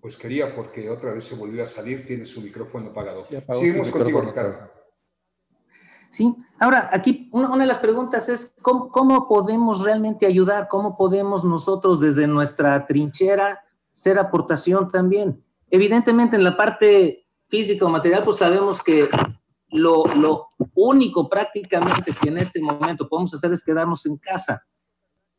Pues 0.00 0.16
quería 0.16 0.54
porque 0.54 0.90
otra 0.90 1.12
vez 1.12 1.24
se 1.24 1.34
volvió 1.34 1.62
a 1.62 1.66
salir, 1.66 2.06
tiene 2.06 2.26
su 2.26 2.40
micrófono 2.40 2.90
apagado. 2.90 3.24
Seguimos 3.24 3.90
contigo, 3.90 4.20
Ricardo. 4.20 4.70
¿Sí? 6.14 6.32
Ahora, 6.60 6.90
aquí 6.92 7.28
una, 7.32 7.56
de 7.56 7.66
las 7.66 7.78
preguntas 7.78 8.28
es, 8.28 8.54
¿cómo, 8.62 9.26
podemos 9.26 9.82
realmente 9.82 10.26
ayudar? 10.26 10.68
¿Cómo 10.68 10.96
podemos 10.96 11.44
nosotros 11.44 11.98
desde 11.98 12.28
nuestra 12.28 12.86
trinchera 12.86 13.64
ser 13.90 14.20
aportación 14.20 14.88
también? 14.88 15.44
Evidentemente 15.70 16.36
en 16.36 16.44
la 16.44 16.56
parte 16.56 17.26
física 17.48 17.84
o 17.84 17.88
material, 17.88 18.22
pues 18.22 18.36
sabemos 18.36 18.80
que 18.80 19.08
lo, 19.70 20.04
lo 20.14 20.50
único 20.74 21.28
prácticamente 21.28 22.12
que 22.12 22.28
en 22.28 22.38
este 22.38 22.60
momento 22.60 23.08
podemos 23.08 23.34
hacer 23.34 23.52
es 23.52 23.64
quedarnos 23.64 24.06
en 24.06 24.16
casa. 24.16 24.64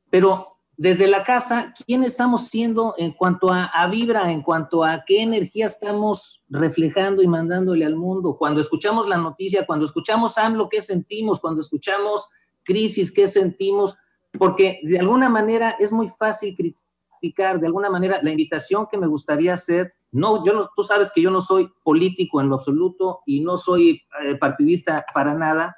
Pero 0.10 0.55
desde 0.78 1.08
la 1.08 1.24
casa, 1.24 1.74
¿quién 1.86 2.04
estamos 2.04 2.48
siendo 2.48 2.96
en 2.98 3.12
cuanto 3.12 3.50
a, 3.52 3.88
vibra, 3.88 4.32
en 4.32 4.42
cuanto 4.42 4.84
a 4.84 5.04
qué 5.06 5.22
energía 5.22 5.68
estamos 5.68 6.44
reflejando 6.50 7.22
y 7.22 7.28
mandándole 7.28 7.86
al 7.86 7.96
mundo? 7.96 8.38
Cuando 8.38 8.60
escuchamos 8.60 9.08
la 9.08 9.18
noticia, 9.18 9.66
cuando 9.66 9.86
escuchamos 9.86 10.38
AMLO, 10.38 10.68
¿qué 10.68 10.82
sentimos? 10.82 11.40
Cuando 11.40 11.62
escuchamos 11.62 12.30
crisis, 12.64 13.14
¿qué 13.14 13.28
sentimos? 13.28 13.96
Porque 14.38 14.82
de 14.84 15.00
alguna 15.00 15.30
manera 15.30 15.76
es 15.80 15.94
muy 15.94 16.10
fácil 16.10 16.56
criticar, 16.56 17.60
de 17.60 17.68
alguna 17.68 17.90
manera 17.90 18.20
la 18.22 18.32
invitación 18.32 18.88
que 18.90 18.98
me 18.98 19.08
gustaría 19.08 19.54
hacer, 19.54 19.94
no, 20.12 20.46
yo 20.46 20.54
no, 20.54 20.70
tú 20.76 20.84
sabes 20.84 21.12
que 21.12 21.22
yo 21.22 21.32
no 21.32 21.42
soy 21.42 21.70
político 21.84 22.42
en 22.42 22.50
lo 22.50 22.56
absoluto 22.56 23.22
y 23.26 23.42
no 23.42 23.58
soy 23.58 24.02
eh, 24.24 24.36
partidista 24.36 25.06
para 25.14 25.34
nada, 25.34 25.78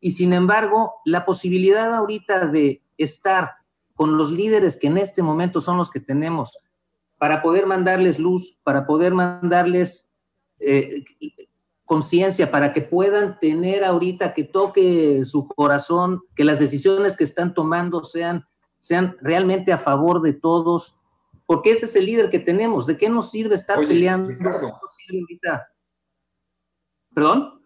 y 0.00 0.12
sin 0.12 0.32
embargo, 0.32 0.94
la 1.04 1.26
posibilidad 1.26 1.94
ahorita 1.94 2.46
de 2.46 2.82
estar 2.96 3.59
con 4.00 4.16
los 4.16 4.32
líderes 4.32 4.78
que 4.78 4.86
en 4.86 4.96
este 4.96 5.22
momento 5.22 5.60
son 5.60 5.76
los 5.76 5.90
que 5.90 6.00
tenemos, 6.00 6.58
para 7.18 7.42
poder 7.42 7.66
mandarles 7.66 8.18
luz, 8.18 8.58
para 8.64 8.86
poder 8.86 9.12
mandarles 9.12 10.10
eh, 10.58 11.04
conciencia, 11.84 12.50
para 12.50 12.72
que 12.72 12.80
puedan 12.80 13.38
tener 13.40 13.84
ahorita 13.84 14.32
que 14.32 14.44
toque 14.44 15.22
su 15.26 15.46
corazón, 15.46 16.22
que 16.34 16.46
las 16.46 16.58
decisiones 16.58 17.14
que 17.14 17.24
están 17.24 17.52
tomando 17.52 18.02
sean, 18.02 18.46
sean 18.78 19.18
realmente 19.20 19.70
a 19.70 19.76
favor 19.76 20.22
de 20.22 20.32
todos, 20.32 20.98
porque 21.44 21.72
ese 21.72 21.84
es 21.84 21.94
el 21.94 22.06
líder 22.06 22.30
que 22.30 22.38
tenemos. 22.38 22.86
¿De 22.86 22.96
qué 22.96 23.10
nos 23.10 23.30
sirve 23.30 23.54
estar 23.54 23.76
peleando? 23.86 24.32
¿Perdón? 27.12 27.59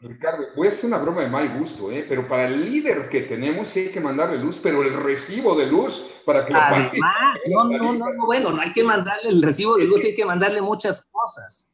Ricardo, 0.00 0.46
voy 0.54 0.66
a 0.66 0.70
hacer 0.70 0.86
una 0.86 0.98
broma 0.98 1.22
de 1.22 1.28
mal 1.28 1.58
gusto, 1.58 1.90
¿eh? 1.90 2.04
pero 2.08 2.28
para 2.28 2.46
el 2.46 2.64
líder 2.64 3.08
que 3.08 3.22
tenemos 3.22 3.68
sí 3.68 3.80
hay 3.80 3.88
que 3.92 4.00
mandarle 4.00 4.38
luz, 4.38 4.58
pero 4.62 4.82
el 4.82 4.92
recibo 4.92 5.54
de 5.54 5.66
luz 5.66 6.04
para 6.24 6.44
que 6.44 6.52
lo 6.52 6.58
pague. 6.58 7.00
No, 7.48 7.64
no, 7.64 7.92
no, 7.92 8.12
no, 8.12 8.26
bueno, 8.26 8.52
no 8.52 8.60
hay 8.60 8.72
que 8.72 8.84
mandarle 8.84 9.30
el 9.30 9.42
recibo 9.42 9.76
de 9.76 9.86
luz, 9.86 10.04
hay 10.04 10.14
que 10.14 10.24
mandarle 10.24 10.60
muchas 10.60 11.06
cosas. 11.10 11.68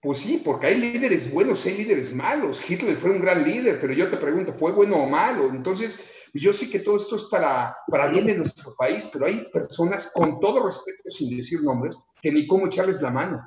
Pues 0.00 0.18
sí, 0.18 0.42
porque 0.44 0.66
hay 0.66 0.78
líderes 0.78 1.32
buenos, 1.32 1.64
hay 1.64 1.76
líderes 1.76 2.12
malos. 2.12 2.60
Hitler 2.68 2.96
fue 2.96 3.10
un 3.10 3.20
gran 3.20 3.44
líder, 3.44 3.80
pero 3.80 3.92
yo 3.92 4.10
te 4.10 4.16
pregunto, 4.16 4.52
¿fue 4.52 4.72
bueno 4.72 4.96
o 4.96 5.08
malo? 5.08 5.48
Entonces, 5.48 6.00
yo 6.34 6.52
sé 6.52 6.68
que 6.68 6.80
todo 6.80 6.96
esto 6.96 7.14
es 7.14 7.24
para, 7.24 7.76
para 7.86 8.08
bien 8.08 8.26
de 8.26 8.38
nuestro 8.38 8.74
país, 8.74 9.08
pero 9.12 9.26
hay 9.26 9.48
personas, 9.52 10.10
con 10.12 10.40
todo 10.40 10.64
respeto, 10.66 11.08
sin 11.08 11.36
decir 11.36 11.62
nombres, 11.62 11.96
que 12.20 12.32
ni 12.32 12.48
cómo 12.48 12.66
echarles 12.66 13.00
la 13.00 13.10
mano. 13.10 13.40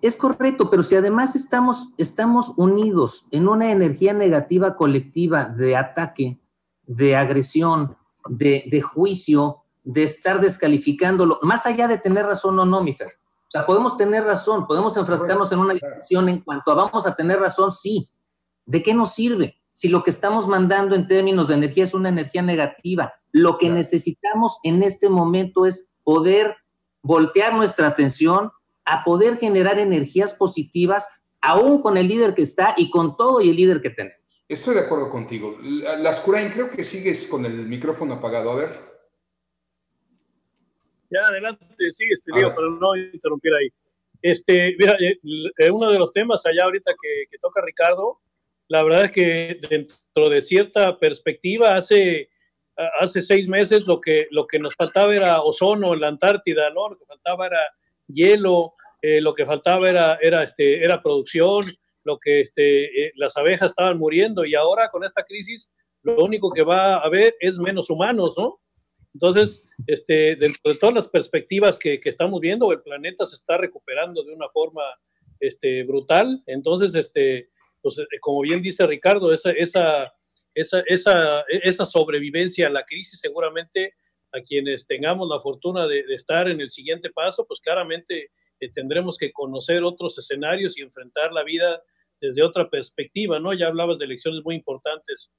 Es 0.00 0.16
correcto, 0.16 0.70
pero 0.70 0.82
si 0.82 0.96
además 0.96 1.36
estamos, 1.36 1.90
estamos 1.98 2.52
unidos 2.56 3.26
en 3.30 3.48
una 3.48 3.70
energía 3.70 4.12
negativa 4.12 4.76
colectiva 4.76 5.44
de 5.46 5.76
ataque, 5.76 6.40
de 6.86 7.16
agresión, 7.16 7.96
de, 8.28 8.82
juicio, 8.82 9.64
de 9.82 10.02
estar 10.04 10.40
descalificándolo, 10.40 11.38
más 11.42 11.66
allá 11.66 11.88
de 11.88 11.98
tener 11.98 12.26
razón 12.26 12.58
o 12.58 12.64
no, 12.64 12.82
Mifer. 12.82 13.08
O 13.08 13.50
sea, 13.50 13.66
podemos 13.66 13.96
tener 13.96 14.24
razón, 14.24 14.66
podemos 14.66 14.96
enfrascarnos 14.96 15.52
en 15.52 15.58
una 15.58 15.74
discusión 15.74 16.28
en 16.28 16.40
cuanto 16.40 16.72
a 16.72 16.74
vamos 16.74 17.06
a 17.06 17.14
tener 17.14 17.38
razón, 17.38 17.70
sí. 17.70 18.10
¿De 18.66 18.82
qué 18.82 18.94
nos 18.94 19.14
sirve? 19.14 19.60
Si 19.70 19.88
lo 19.88 20.02
que 20.02 20.10
estamos 20.10 20.48
mandando 20.48 20.94
en 20.94 21.06
términos 21.06 21.48
de 21.48 21.54
energía 21.54 21.84
es 21.84 21.94
una 21.94 22.08
energía 22.08 22.42
negativa, 22.42 23.12
lo 23.32 23.58
que 23.58 23.68
necesitamos 23.68 24.58
en 24.62 24.82
este 24.82 25.08
momento 25.08 25.66
es 25.66 25.90
poder 26.02 26.56
voltear 27.02 27.54
nuestra 27.54 27.88
atención 27.88 28.50
a 28.84 29.04
poder 29.04 29.38
generar 29.38 29.78
energías 29.78 30.34
positivas 30.34 31.08
aún 31.40 31.82
con 31.82 31.96
el 31.96 32.08
líder 32.08 32.34
que 32.34 32.42
está 32.42 32.74
y 32.76 32.90
con 32.90 33.16
todo 33.16 33.40
y 33.40 33.50
el 33.50 33.56
líder 33.56 33.80
que 33.80 33.90
tenemos. 33.90 34.44
Estoy 34.48 34.74
de 34.74 34.80
acuerdo 34.80 35.10
contigo. 35.10 35.58
Las 35.60 36.20
Curain, 36.20 36.50
creo 36.50 36.70
que 36.70 36.84
sigues 36.84 37.26
con 37.26 37.44
el 37.44 37.66
micrófono 37.66 38.14
apagado. 38.14 38.50
A 38.50 38.54
ver. 38.56 38.80
Ya, 41.10 41.26
adelante, 41.28 41.66
sigue, 41.92 42.14
este 42.14 42.32
para 42.32 42.68
no 42.80 42.96
interrumpir 42.96 43.52
ahí. 43.54 43.68
Este, 44.22 44.74
mira, 44.78 44.96
eh, 44.98 45.18
eh, 45.58 45.70
uno 45.70 45.90
de 45.90 45.98
los 45.98 46.10
temas 46.10 46.44
allá 46.46 46.64
ahorita 46.64 46.92
que, 46.92 47.24
que, 47.30 47.38
toca 47.38 47.60
Ricardo, 47.62 48.20
la 48.68 48.82
verdad 48.82 49.04
es 49.04 49.10
que 49.10 49.60
dentro 49.68 50.30
de 50.30 50.40
cierta 50.40 50.98
perspectiva 50.98 51.76
hace 51.76 52.30
hace 53.00 53.22
seis 53.22 53.48
meses 53.48 53.86
lo 53.86 54.00
que, 54.00 54.26
lo 54.30 54.46
que 54.46 54.58
nos 54.58 54.74
faltaba 54.74 55.14
era 55.14 55.42
ozono 55.42 55.94
en 55.94 56.00
la 56.00 56.08
Antártida, 56.08 56.70
¿no? 56.70 56.88
Lo 56.88 56.98
que 56.98 57.04
faltaba 57.06 57.46
era 57.46 57.60
hielo, 58.08 58.74
eh, 59.02 59.20
lo 59.20 59.34
que 59.34 59.46
faltaba 59.46 59.88
era, 59.88 60.18
era, 60.20 60.42
este, 60.42 60.82
era 60.82 61.02
producción, 61.02 61.66
lo 62.04 62.18
que 62.18 62.40
este, 62.40 63.06
eh, 63.06 63.12
las 63.16 63.36
abejas 63.36 63.68
estaban 63.68 63.98
muriendo 63.98 64.44
y 64.44 64.54
ahora 64.54 64.90
con 64.90 65.04
esta 65.04 65.24
crisis 65.24 65.72
lo 66.02 66.22
único 66.22 66.50
que 66.50 66.64
va 66.64 66.96
a 66.96 67.00
haber 67.00 67.34
es 67.40 67.58
menos 67.58 67.88
humanos, 67.90 68.34
¿no? 68.36 68.60
Entonces, 69.14 69.74
este, 69.86 70.36
dentro 70.36 70.72
de 70.72 70.78
todas 70.78 70.94
las 70.94 71.08
perspectivas 71.08 71.78
que, 71.78 72.00
que, 72.00 72.08
estamos 72.08 72.40
viendo, 72.40 72.72
el 72.72 72.82
planeta 72.82 73.24
se 73.24 73.36
está 73.36 73.56
recuperando 73.56 74.24
de 74.24 74.32
una 74.32 74.48
forma 74.48 74.82
este, 75.38 75.84
brutal. 75.84 76.42
Entonces, 76.46 76.94
este, 76.94 77.48
pues, 77.80 77.98
eh, 77.98 78.06
como 78.20 78.40
bien 78.40 78.60
dice 78.60 78.86
Ricardo, 78.86 79.32
esa, 79.32 79.52
esa, 79.52 80.12
esa, 80.54 80.80
esa, 80.86 81.44
esa 81.48 81.84
sobrevivencia 81.84 82.66
a 82.66 82.70
la 82.70 82.82
crisis 82.82 83.20
seguramente 83.20 83.94
a 84.34 84.40
quienes 84.40 84.86
tengamos 84.86 85.28
la 85.28 85.40
fortuna 85.40 85.86
de, 85.86 86.02
de 86.04 86.14
estar 86.14 86.48
en 86.48 86.60
el 86.60 86.70
siguiente 86.70 87.10
paso, 87.10 87.46
pues 87.46 87.60
claramente 87.60 88.30
eh, 88.60 88.70
tendremos 88.72 89.16
que 89.18 89.32
conocer 89.32 89.82
otros 89.82 90.18
escenarios 90.18 90.78
y 90.78 90.82
enfrentar 90.82 91.32
la 91.32 91.44
vida 91.44 91.82
desde 92.20 92.44
otra 92.44 92.68
perspectiva, 92.68 93.38
¿no? 93.38 93.52
Ya 93.52 93.66
hablabas 93.66 93.98
de 93.98 94.06
elecciones 94.06 94.42
muy 94.44 94.54
importantes 94.54 95.32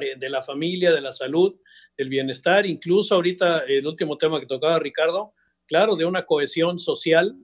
eh, 0.00 0.14
de 0.16 0.30
la 0.30 0.42
familia, 0.42 0.92
de 0.92 1.00
la 1.00 1.12
salud, 1.12 1.54
del 1.96 2.08
bienestar, 2.08 2.64
incluso 2.66 3.14
ahorita 3.14 3.64
el 3.66 3.86
último 3.86 4.16
tema 4.16 4.40
que 4.40 4.46
tocaba 4.46 4.78
Ricardo, 4.78 5.34
claro, 5.66 5.96
de 5.96 6.04
una 6.04 6.24
cohesión 6.24 6.78
social 6.78 7.36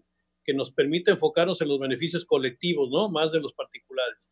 que 0.44 0.54
nos 0.54 0.70
permite 0.72 1.11
enfocarnos 1.11 1.61
en 1.61 1.68
los 1.68 1.78
beneficios 1.78 2.24
colectivos, 2.24 2.88
¿no? 2.90 3.11
Más 3.11 3.32
de 3.32 3.40
los 3.40 3.52
particulares. 3.52 4.30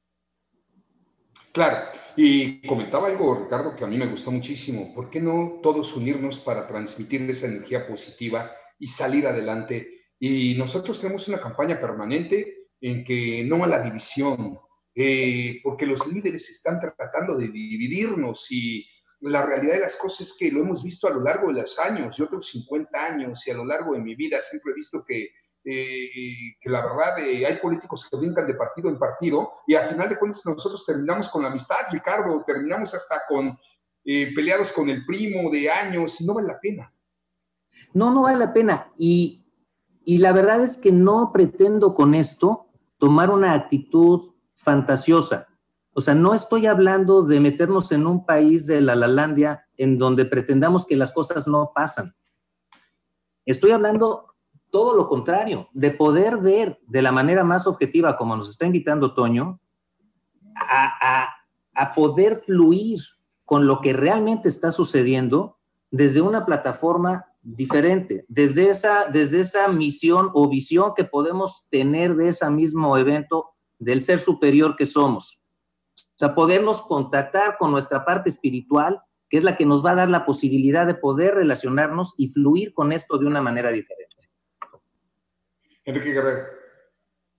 Claro, 1.52 1.90
y 2.16 2.66
comentaba 2.66 3.08
algo, 3.08 3.42
Ricardo, 3.42 3.76
que 3.76 3.84
a 3.84 3.86
mí 3.86 3.98
me 3.98 4.06
gustó 4.06 4.30
muchísimo. 4.30 4.94
¿Por 4.94 5.10
qué 5.10 5.20
no 5.20 5.60
todos 5.62 5.94
unirnos 5.94 6.38
para 6.38 6.66
transmitir 6.66 7.22
esa 7.30 7.46
energía 7.46 7.86
positiva 7.86 8.50
y 8.78 8.88
salir 8.88 9.26
adelante? 9.26 10.06
Y 10.18 10.54
nosotros 10.54 10.98
tenemos 11.00 11.28
una 11.28 11.40
campaña 11.40 11.78
permanente 11.78 12.68
en 12.80 13.04
que 13.04 13.44
no 13.44 13.62
a 13.62 13.66
la 13.66 13.80
división, 13.80 14.58
eh, 14.94 15.60
porque 15.62 15.84
los 15.84 16.06
líderes 16.06 16.48
están 16.48 16.80
tratando 16.80 17.36
de 17.36 17.48
dividirnos 17.48 18.50
y 18.50 18.86
la 19.20 19.44
realidad 19.44 19.74
de 19.74 19.80
las 19.80 19.96
cosas 19.96 20.28
es 20.28 20.36
que 20.38 20.50
lo 20.50 20.60
hemos 20.60 20.82
visto 20.82 21.08
a 21.08 21.10
lo 21.10 21.20
largo 21.20 21.48
de 21.48 21.60
los 21.60 21.78
años. 21.78 22.16
Yo 22.16 22.28
tengo 22.28 22.42
50 22.42 23.04
años 23.04 23.46
y 23.46 23.50
a 23.50 23.54
lo 23.54 23.64
largo 23.64 23.92
de 23.92 24.00
mi 24.00 24.14
vida 24.14 24.40
siempre 24.40 24.72
he 24.72 24.74
visto 24.74 25.04
que, 25.04 25.30
eh, 25.66 26.54
que 26.60 26.70
la 26.70 26.80
verdad 26.82 27.18
eh, 27.18 27.44
hay 27.44 27.56
políticos 27.58 28.08
que 28.08 28.16
brincan 28.16 28.46
de 28.46 28.54
partido 28.54 28.88
en 28.88 28.98
partido 28.98 29.50
y 29.66 29.74
al 29.74 29.88
final 29.88 30.08
de 30.08 30.18
cuentas 30.18 30.46
nosotros 30.46 30.86
terminamos 30.86 31.28
con 31.28 31.42
la 31.42 31.48
amistad, 31.48 31.76
Ricardo, 31.90 32.42
terminamos 32.46 32.94
hasta 32.94 33.22
con 33.28 33.58
peleados 34.04 34.70
con 34.70 34.88
el 34.88 35.04
primo 35.04 35.50
de 35.50 35.68
años 35.68 36.20
y 36.20 36.26
no 36.26 36.34
vale 36.34 36.46
la 36.46 36.60
pena. 36.60 36.94
No, 37.92 38.12
no 38.12 38.22
vale 38.22 38.38
la 38.38 38.52
pena. 38.52 38.92
Y, 38.96 39.44
y 40.04 40.18
la 40.18 40.32
verdad 40.32 40.62
es 40.62 40.78
que 40.78 40.92
no 40.92 41.32
pretendo 41.32 41.92
con 41.92 42.14
esto 42.14 42.68
tomar 42.98 43.30
una 43.30 43.52
actitud 43.52 44.34
fantasiosa. 44.54 45.48
O 45.92 46.00
sea, 46.00 46.14
no 46.14 46.34
estoy 46.34 46.66
hablando 46.66 47.22
de 47.22 47.40
meternos 47.40 47.90
en 47.90 48.06
un 48.06 48.26
país 48.26 48.66
de 48.66 48.80
la 48.80 48.94
Lalandia 48.94 49.66
en 49.76 49.96
donde 49.96 50.26
pretendamos 50.26 50.86
que 50.86 50.96
las 50.96 51.12
cosas 51.12 51.48
no 51.48 51.72
pasan. 51.74 52.14
Estoy 53.46 53.70
hablando 53.70 54.35
todo 54.76 54.94
lo 54.94 55.08
contrario, 55.08 55.70
de 55.72 55.90
poder 55.90 56.36
ver 56.36 56.78
de 56.86 57.00
la 57.00 57.10
manera 57.10 57.44
más 57.44 57.66
objetiva, 57.66 58.14
como 58.14 58.36
nos 58.36 58.50
está 58.50 58.66
invitando 58.66 59.14
Toño, 59.14 59.58
a, 60.54 60.92
a, 61.00 61.28
a 61.72 61.94
poder 61.94 62.42
fluir 62.44 63.00
con 63.46 63.66
lo 63.66 63.80
que 63.80 63.94
realmente 63.94 64.50
está 64.50 64.72
sucediendo 64.72 65.56
desde 65.90 66.20
una 66.20 66.44
plataforma 66.44 67.24
diferente, 67.40 68.26
desde 68.28 68.68
esa, 68.68 69.06
desde 69.06 69.40
esa 69.40 69.66
misión 69.68 70.28
o 70.34 70.46
visión 70.46 70.92
que 70.94 71.04
podemos 71.04 71.66
tener 71.70 72.14
de 72.14 72.28
ese 72.28 72.50
mismo 72.50 72.98
evento 72.98 73.54
del 73.78 74.02
ser 74.02 74.18
superior 74.18 74.76
que 74.76 74.84
somos. 74.84 75.40
O 75.96 76.18
sea, 76.18 76.34
podernos 76.34 76.82
contactar 76.82 77.56
con 77.56 77.70
nuestra 77.70 78.04
parte 78.04 78.28
espiritual, 78.28 79.00
que 79.30 79.38
es 79.38 79.42
la 79.42 79.56
que 79.56 79.64
nos 79.64 79.82
va 79.82 79.92
a 79.92 79.96
dar 79.96 80.10
la 80.10 80.26
posibilidad 80.26 80.86
de 80.86 80.96
poder 80.96 81.34
relacionarnos 81.34 82.12
y 82.18 82.28
fluir 82.28 82.74
con 82.74 82.92
esto 82.92 83.16
de 83.16 83.24
una 83.24 83.40
manera 83.40 83.70
diferente. 83.70 84.35
Enrique 85.86 86.12
Guerrero. 86.12 86.46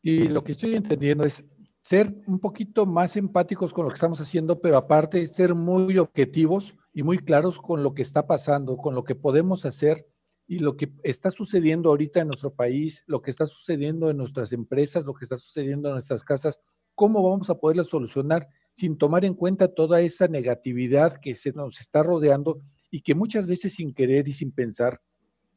Y 0.01 0.29
lo 0.29 0.43
que 0.43 0.53
estoy 0.53 0.75
entendiendo 0.75 1.25
es 1.25 1.45
ser 1.81 2.13
un 2.25 2.39
poquito 2.39 2.85
más 2.85 3.15
empáticos 3.17 3.73
con 3.73 3.85
lo 3.85 3.89
que 3.89 3.95
estamos 3.95 4.19
haciendo, 4.19 4.59
pero 4.59 4.77
aparte 4.77 5.25
ser 5.27 5.53
muy 5.53 5.97
objetivos 5.97 6.75
y 6.93 7.03
muy 7.03 7.19
claros 7.19 7.59
con 7.59 7.83
lo 7.83 7.93
que 7.93 8.01
está 8.01 8.25
pasando, 8.25 8.77
con 8.77 8.95
lo 8.95 9.03
que 9.03 9.15
podemos 9.15 9.65
hacer 9.65 10.07
y 10.47 10.59
lo 10.59 10.77
que 10.77 10.91
está 11.03 11.29
sucediendo 11.29 11.89
ahorita 11.89 12.21
en 12.21 12.27
nuestro 12.27 12.53
país, 12.53 13.03
lo 13.05 13.21
que 13.21 13.31
está 13.31 13.45
sucediendo 13.45 14.09
en 14.09 14.17
nuestras 14.17 14.53
empresas, 14.53 15.05
lo 15.05 15.13
que 15.13 15.25
está 15.25 15.37
sucediendo 15.37 15.89
en 15.89 15.93
nuestras 15.95 16.23
casas, 16.23 16.61
cómo 16.95 17.21
vamos 17.21 17.49
a 17.49 17.59
poderlo 17.59 17.83
solucionar 17.83 18.47
sin 18.71 18.97
tomar 18.97 19.25
en 19.25 19.33
cuenta 19.33 19.67
toda 19.67 20.01
esa 20.01 20.27
negatividad 20.27 21.17
que 21.21 21.35
se 21.35 21.51
nos 21.51 21.81
está 21.81 22.01
rodeando 22.01 22.61
y 22.89 23.01
que 23.01 23.13
muchas 23.13 23.45
veces 23.45 23.73
sin 23.73 23.93
querer 23.93 24.27
y 24.27 24.31
sin 24.31 24.51
pensar 24.51 25.01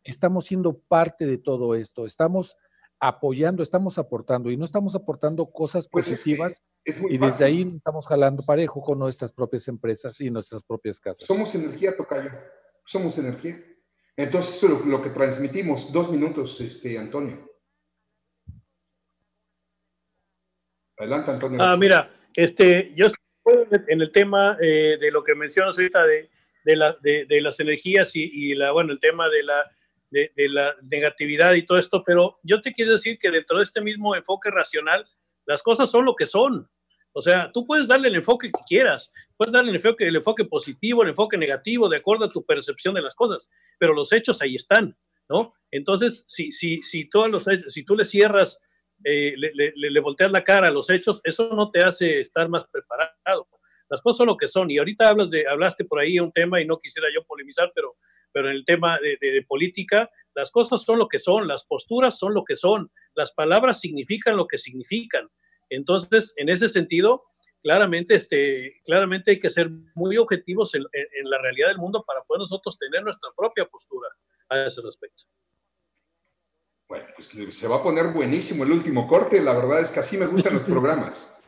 estamos 0.03 0.47
siendo 0.47 0.79
parte 0.79 1.27
de 1.27 1.39
todo 1.39 1.75
esto, 1.75 2.07
estamos 2.07 2.57
apoyando, 3.01 3.63
estamos 3.63 3.99
aportando 3.99 4.51
y 4.51 4.57
no 4.59 4.67
estamos 4.67 4.95
aportando 4.95 5.51
cosas 5.51 5.89
Pues 5.89 6.07
es 6.09 6.23
que 6.23 6.37
positivas 6.37 6.63
es 6.85 6.99
y 6.99 7.17
desde 7.17 7.19
fácil. 7.19 7.47
ahí 7.47 7.73
estamos 7.77 8.07
jalando 8.07 8.45
parejo 8.45 8.83
con 8.83 8.99
nuestras 8.99 9.33
propias 9.33 9.67
empresas 9.69 10.21
y 10.21 10.31
nuestras 10.31 10.63
propias 10.63 11.01
casas. 11.01 11.27
Somos 11.27 11.55
energía, 11.55 11.97
Tocayo. 11.97 12.31
Somos 12.85 13.17
energía. 13.19 13.59
Entonces, 14.17 14.55
esto 14.55 14.67
es 14.67 14.73
lo, 14.73 14.85
lo 14.85 15.01
que 15.03 15.11
transmitimos. 15.11 15.91
Dos 15.91 16.11
minutos, 16.11 16.61
este, 16.61 16.99
Antonio. 16.99 17.49
Adelante, 20.99 21.31
Antonio. 21.31 21.59
Ah, 21.63 21.77
mira, 21.79 22.11
este, 22.35 22.93
yo 22.95 23.07
estoy 23.07 23.81
en 23.89 24.03
el 24.03 24.13
tema 24.13 24.59
eh, 24.61 24.99
de 25.01 25.11
lo 25.11 25.25
que 25.25 25.35
mencionas 25.35 25.79
ahorita 25.79 26.05
de, 26.05 26.29
de, 26.65 26.77
la, 26.77 26.95
de, 27.01 27.25
de 27.27 27.41
las 27.41 27.59
energías 27.61 28.15
y, 28.15 28.25
y, 28.25 28.55
la, 28.55 28.73
bueno, 28.73 28.93
el 28.93 29.01
tema 29.01 29.29
de 29.31 29.43
la, 29.43 29.65
de, 30.11 30.31
la 30.49 30.75
negatividad 30.83 31.55
y 31.55 31.65
todo 31.65 31.79
esto, 31.79 32.03
pero 32.05 32.39
yo 32.43 32.61
te 32.61 32.73
quiero 32.73 32.93
decir 32.93 33.19
que 33.19 33.31
dentro 33.31 33.59
de 33.59 33.65
este 33.65 33.81
mismo 33.81 34.15
enfoque 34.15 34.51
racional, 34.51 35.07
las 35.47 35.63
cosas 35.63 35.91
son 35.91 36.05
lo 36.05 36.15
que 36.15 36.27
son. 36.27 36.69
O 37.13 37.21
sea, 37.21 37.51
tú 37.53 37.67
puedes 37.67 37.89
darle 37.89 38.09
el 38.09 38.17
enfoque 38.17 38.49
que 38.49 38.61
quieras, 38.69 39.13
puedes 39.37 39.53
darle 39.53 39.71
el 39.71 39.77
enfoque, 39.77 40.07
el 40.07 40.17
enfoque 40.17 40.45
positivo, 40.45 41.03
el 41.03 41.11
enfoque 41.11 41.37
negativo, 41.37 41.89
de 41.89 41.97
acuerdo 41.97 42.27
a 42.27 42.33
tu 42.33 42.45
percepción 42.45 42.95
de 42.95 43.03
las 43.03 43.15
cosas, 43.15 43.51
pero 43.79 43.93
los 43.93 44.13
hechos 44.13 44.41
ahí 44.43 44.55
están, 44.55 44.97
¿no? 45.29 45.55
Entonces, 45.71 46.25
si, 46.29 46.53
si, 46.53 46.83
si, 46.83 47.09
todos 47.09 47.29
los, 47.29 47.47
si 47.69 47.85
tú 47.85 47.97
le 47.97 48.05
cierras, 48.05 48.61
eh, 49.05 49.35
le, 49.37 49.53
le, 49.55 49.73
le 49.75 50.01
volteas 50.01 50.31
la 50.31 50.45
cara 50.45 50.69
a 50.69 50.73
los 50.73 50.89
hechos, 50.91 51.21
eso 51.25 51.49
no 51.55 51.71
te 51.71 51.83
hace 51.83 52.21
estar 52.21 52.49
más 52.49 52.67
preparado 52.69 53.49
las 53.91 54.01
cosas 54.01 54.19
son 54.19 54.29
lo 54.29 54.37
que 54.37 54.49
son. 54.49 54.71
Y 54.71 54.79
ahorita 54.79 55.09
hablas 55.09 55.31
de, 55.31 55.47
hablaste 55.49 55.85
por 55.85 55.99
ahí 55.99 56.19
un 56.21 56.33
tema 56.33 56.61
y 56.61 56.67
no 56.67 56.79
quisiera 56.79 57.09
yo 57.15 57.25
polemizar, 57.25 57.73
pero, 57.75 57.97
pero 58.33 58.49
en 58.49 58.57
el 58.57 58.65
tema 58.65 58.99
de, 59.01 59.19
de, 59.21 59.33
de, 59.33 59.43
política, 59.43 60.09
las 60.35 60.51
cosas 60.53 60.83
son 60.83 60.99
lo 60.99 61.09
que 61.09 61.19
son, 61.19 61.49
las 61.49 61.65
posturas 61.65 62.17
son 62.17 62.33
lo 62.33 62.45
que 62.45 62.55
son, 62.55 62.91
las 63.15 63.33
palabras 63.33 63.81
significan 63.81 64.37
lo 64.37 64.47
que 64.47 64.59
significan. 64.59 65.29
Entonces, 65.69 66.33
en 66.37 66.49
ese 66.49 66.69
sentido, 66.69 67.25
claramente, 67.61 68.15
este, 68.15 68.81
claramente 68.85 69.33
hay 69.33 69.39
que 69.39 69.51
ser 69.51 69.69
muy 69.95 70.17
objetivos 70.17 70.75
en, 70.75 70.83
en, 70.93 71.31
la 71.31 71.39
realidad 71.39 71.69
del 71.69 71.79
mundo 71.79 72.05
para 72.07 72.23
poder 72.23 72.41
nosotros 72.41 72.79
tener 72.79 73.03
nuestra 73.03 73.31
propia 73.37 73.67
postura 73.67 74.09
a 74.49 74.67
ese 74.67 74.81
respecto. 74.83 75.25
Bueno, 76.89 77.07
pues 77.15 77.29
se 77.29 77.69
va 77.69 77.77
a 77.77 77.83
poner 77.83 78.09
buenísimo 78.09 78.65
el 78.65 78.73
último 78.73 79.07
corte. 79.07 79.41
La 79.41 79.53
verdad 79.53 79.81
es 79.81 79.91
que 79.91 80.01
así 80.01 80.17
me 80.17 80.27
gustan 80.27 80.55
los 80.55 80.65
programas 80.65 81.40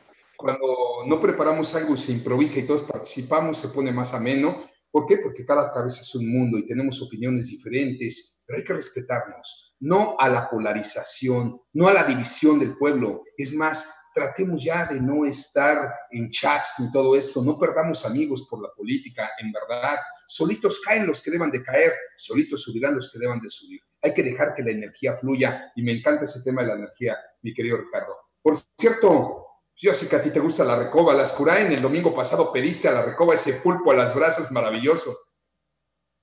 cuando 0.43 1.05
no 1.07 1.21
preparamos 1.21 1.75
algo 1.75 1.97
se 1.97 2.13
improvisa 2.13 2.59
y 2.59 2.67
todos 2.67 2.83
participamos, 2.83 3.59
se 3.59 3.69
pone 3.69 3.93
más 3.93 4.13
ameno. 4.13 4.65
¿Por 4.91 5.07
qué? 5.07 5.19
Porque 5.19 5.47
cada 5.47 5.71
cabeza 5.71 6.01
es 6.03 6.15
un 6.15 6.31
mundo 6.31 6.59
y 6.59 6.67
tenemos 6.67 7.01
opiniones 7.01 7.47
diferentes, 7.47 8.43
pero 8.47 8.59
hay 8.59 8.65
que 8.65 8.75
respetarnos, 8.75 9.77
no 9.81 10.17
a 10.19 10.29
la 10.29 10.51
polarización, 10.51 11.59
no 11.73 11.89
a 11.89 11.93
la 11.93 12.05
división 12.05 12.59
del 12.59 12.77
pueblo. 12.77 13.23
Es 13.39 13.55
más, 13.55 13.91
tratemos 14.15 14.63
ya 14.63 14.87
de 14.87 15.01
no 15.01 15.25
estar 15.25 15.95
en 16.11 16.31
chats 16.31 16.75
ni 16.79 16.91
todo 16.93 17.17
esto, 17.17 17.43
no 17.43 17.59
perdamos 17.59 18.05
amigos 18.05 18.47
por 18.51 18.61
la 18.61 18.69
política, 18.77 19.31
en 19.41 19.53
verdad. 19.53 19.97
Solitos 20.27 20.81
caen 20.81 21.07
los 21.07 21.23
que 21.23 21.31
deban 21.31 21.51
de 21.51 21.63
caer, 21.63 21.93
solitos 22.17 22.63
subirán 22.63 22.97
los 22.97 23.11
que 23.11 23.19
deban 23.19 23.41
de 23.41 23.49
subir. 23.49 23.81
Hay 24.03 24.13
que 24.13 24.23
dejar 24.23 24.55
que 24.55 24.63
la 24.63 24.73
energía 24.73 25.17
fluya 25.17 25.73
y 25.77 25.83
me 25.83 25.93
encanta 25.93 26.25
ese 26.25 26.43
tema 26.43 26.63
de 26.63 26.69
la 26.69 26.75
energía, 26.75 27.17
mi 27.43 27.55
querido 27.55 27.79
Ricardo. 27.79 28.17
Por 28.43 28.57
cierto, 28.77 29.42
yo 29.77 29.95
sé 29.95 30.09
que 30.09 30.17
a 30.17 30.23
ti 30.23 30.31
te 30.31 30.41
gusta 30.41 30.65
la 30.65 30.77
recoba, 30.77 31.15
las 31.15 31.33
Curain, 31.33 31.73
el 31.73 31.83
domingo 31.83 32.15
pasado 32.15 32.53
pediste 32.53 32.89
a 32.89 32.93
la 32.93 33.03
recoba 33.03 33.35
ese 33.35 33.55
pulpo 33.55 33.91
a 33.91 33.97
las 33.97 34.15
brasas 34.15 34.53
maravilloso. 34.53 35.17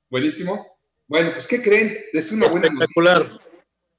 Buenísimo. 0.09 0.77
Bueno, 1.07 1.31
pues 1.33 1.47
¿qué 1.47 1.61
creen? 1.61 1.97
Es 2.13 2.31
una 2.31 2.47
buena 2.47 2.67
Espectacular. 2.67 3.17
Noticia. 3.19 3.49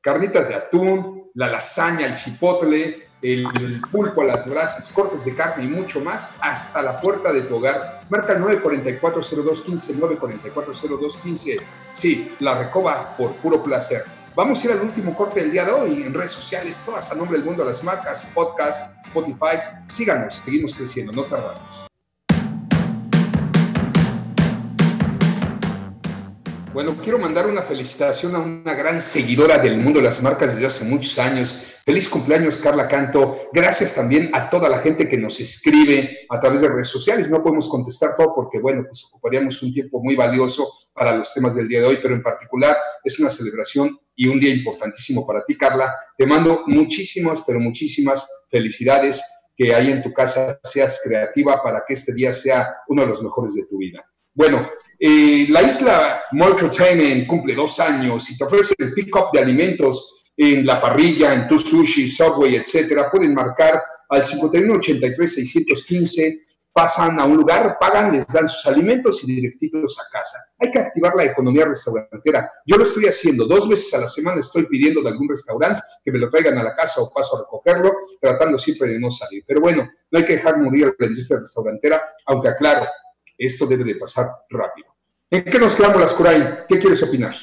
Carnitas 0.01 0.49
de 0.49 0.55
atún, 0.55 1.31
la 1.35 1.49
lasaña, 1.49 2.07
el 2.07 2.17
chipotle, 2.17 3.09
el 3.23 3.81
pulpo 3.91 4.23
a 4.23 4.27
las 4.27 4.49
brasas, 4.49 4.89
cortes 4.93 5.25
de 5.25 5.35
carne 5.35 5.65
y 5.65 5.69
mucho 5.69 6.01
más 6.01 6.35
hasta 6.41 6.81
la 6.81 7.01
puerta 7.01 7.33
de 7.33 7.43
tu 7.43 7.57
hogar. 7.57 8.07
Marca 8.09 8.39
944-0215, 8.39 9.97
944-0215. 9.99 11.61
Sí, 11.93 12.35
la 12.39 12.59
recoba 12.59 13.17
por 13.17 13.35
puro 13.37 13.63
placer. 13.63 14.05
Vamos 14.37 14.62
a 14.62 14.66
ir 14.66 14.72
al 14.72 14.81
último 14.83 15.14
corte 15.16 15.41
del 15.41 15.51
día 15.51 15.64
de 15.64 15.72
hoy 15.72 16.03
en 16.05 16.14
redes 16.14 16.31
sociales, 16.31 16.81
todas 16.87 17.11
a 17.11 17.16
nombre 17.16 17.37
del 17.37 17.45
mundo 17.45 17.64
de 17.64 17.70
las 17.70 17.83
marcas, 17.83 18.24
podcast, 18.33 18.97
Spotify. 19.05 19.59
Síganos, 19.89 20.41
seguimos 20.45 20.72
creciendo, 20.72 21.12
no 21.12 21.24
tardamos. 21.24 21.89
Bueno, 26.73 26.97
quiero 27.03 27.18
mandar 27.18 27.49
una 27.49 27.62
felicitación 27.62 28.37
a 28.37 28.39
una 28.39 28.75
gran 28.75 29.03
seguidora 29.03 29.59
del 29.59 29.77
mundo 29.79 29.99
de 29.99 30.05
las 30.05 30.23
marcas 30.23 30.55
desde 30.55 30.66
hace 30.66 30.85
muchos 30.85 31.18
años. 31.18 31.61
Feliz 31.85 32.09
cumpleaños, 32.09 32.61
Carla 32.61 32.87
Canto. 32.87 33.49
Gracias 33.53 33.93
también 33.93 34.31
a 34.33 34.49
toda 34.49 34.68
la 34.68 34.79
gente 34.79 35.09
que 35.09 35.16
nos 35.16 35.41
escribe 35.41 36.18
a 36.29 36.39
través 36.39 36.61
de 36.61 36.68
redes 36.68 36.87
sociales. 36.87 37.29
No 37.29 37.43
podemos 37.43 37.66
contestar 37.66 38.14
todo 38.14 38.33
porque, 38.37 38.61
bueno, 38.61 38.85
pues 38.87 39.05
ocuparíamos 39.07 39.61
un 39.64 39.73
tiempo 39.73 40.01
muy 40.01 40.14
valioso 40.14 40.73
para 40.93 41.16
los 41.16 41.35
temas 41.35 41.57
del 41.57 41.66
día 41.66 41.81
de 41.81 41.87
hoy, 41.87 41.99
pero 42.01 42.14
en 42.14 42.23
particular 42.23 42.77
es 43.03 43.18
una 43.18 43.31
celebración 43.31 43.99
y 44.14 44.29
un 44.29 44.39
día 44.39 44.55
importantísimo 44.55 45.27
para 45.27 45.45
ti, 45.45 45.57
Carla. 45.57 45.93
Te 46.16 46.25
mando 46.25 46.62
muchísimas, 46.68 47.41
pero 47.45 47.59
muchísimas 47.59 48.29
felicidades. 48.49 49.21
Que 49.57 49.75
ahí 49.75 49.91
en 49.91 50.05
tu 50.05 50.12
casa 50.12 50.61
seas 50.62 51.01
creativa 51.05 51.61
para 51.62 51.83
que 51.87 51.95
este 51.95 52.14
día 52.14 52.33
sea 52.33 52.77
uno 52.87 53.03
de 53.03 53.09
los 53.09 53.23
mejores 53.23 53.55
de 53.55 53.66
tu 53.66 53.79
vida. 53.79 54.05
Bueno, 54.35 54.68
eh, 54.99 55.47
la 55.49 55.62
isla 55.62 56.24
Entertainment 56.31 57.26
cumple 57.26 57.55
dos 57.55 57.81
años 57.81 58.31
y 58.31 58.39
te 58.39 58.45
ofrece 58.45 58.74
el 58.78 58.93
pick-up 58.93 59.31
de 59.33 59.41
alimentos 59.41 60.24
en 60.37 60.64
la 60.64 60.81
parrilla, 60.81 61.33
en 61.33 61.49
tu 61.49 61.59
sushi, 61.59 62.09
Subway, 62.11 62.55
etcétera. 62.57 63.11
Pueden 63.11 63.35
marcar 63.35 63.83
al 64.09 64.22
5183-615, 64.22 66.39
pasan 66.72 67.18
a 67.18 67.24
un 67.24 67.39
lugar, 67.39 67.76
pagan, 67.81 68.12
les 68.12 68.24
dan 68.26 68.47
sus 68.49 68.64
alimentos 68.66 69.24
y 69.24 69.35
directitos 69.35 69.99
a 69.99 70.05
casa. 70.11 70.39
Hay 70.59 70.70
que 70.70 70.78
activar 70.78 71.14
la 71.16 71.24
economía 71.24 71.64
restaurantera. 71.66 72.49
Yo 72.64 72.76
lo 72.76 72.85
estoy 72.85 73.07
haciendo. 73.07 73.47
Dos 73.47 73.68
veces 73.68 73.93
a 73.95 73.99
la 73.99 74.07
semana 74.09 74.39
estoy 74.41 74.66
pidiendo 74.66 75.03
de 75.03 75.09
algún 75.09 75.28
restaurante 75.28 75.83
que 76.05 76.12
me 76.12 76.18
lo 76.18 76.31
traigan 76.31 76.59
a 76.59 76.62
la 76.62 76.76
casa 76.76 77.01
o 77.01 77.11
paso 77.12 77.37
a 77.37 77.41
recogerlo, 77.41 77.93
tratando 78.20 78.57
siempre 78.59 78.93
de 78.93 79.01
no 79.01 79.11
salir. 79.11 79.43
Pero 79.47 79.61
bueno, 79.61 79.91
no 80.11 80.18
hay 80.18 80.24
que 80.24 80.37
dejar 80.37 80.59
morir 80.59 80.95
la 80.99 81.07
industria 81.07 81.41
restaurantera, 81.41 82.01
aunque 82.26 82.49
aclaro, 82.49 82.87
esto 83.41 83.66
debe 83.66 83.84
de 83.84 83.97
pasar 83.97 84.26
rápido. 84.51 84.88
¿En 85.30 85.45
qué 85.45 85.59
nos 85.59 85.74
quedamos, 85.74 86.01
las 86.01 86.12
Coray? 86.12 86.43
¿Qué 86.68 86.78
quieres 86.78 87.03
opinar? 87.03 87.34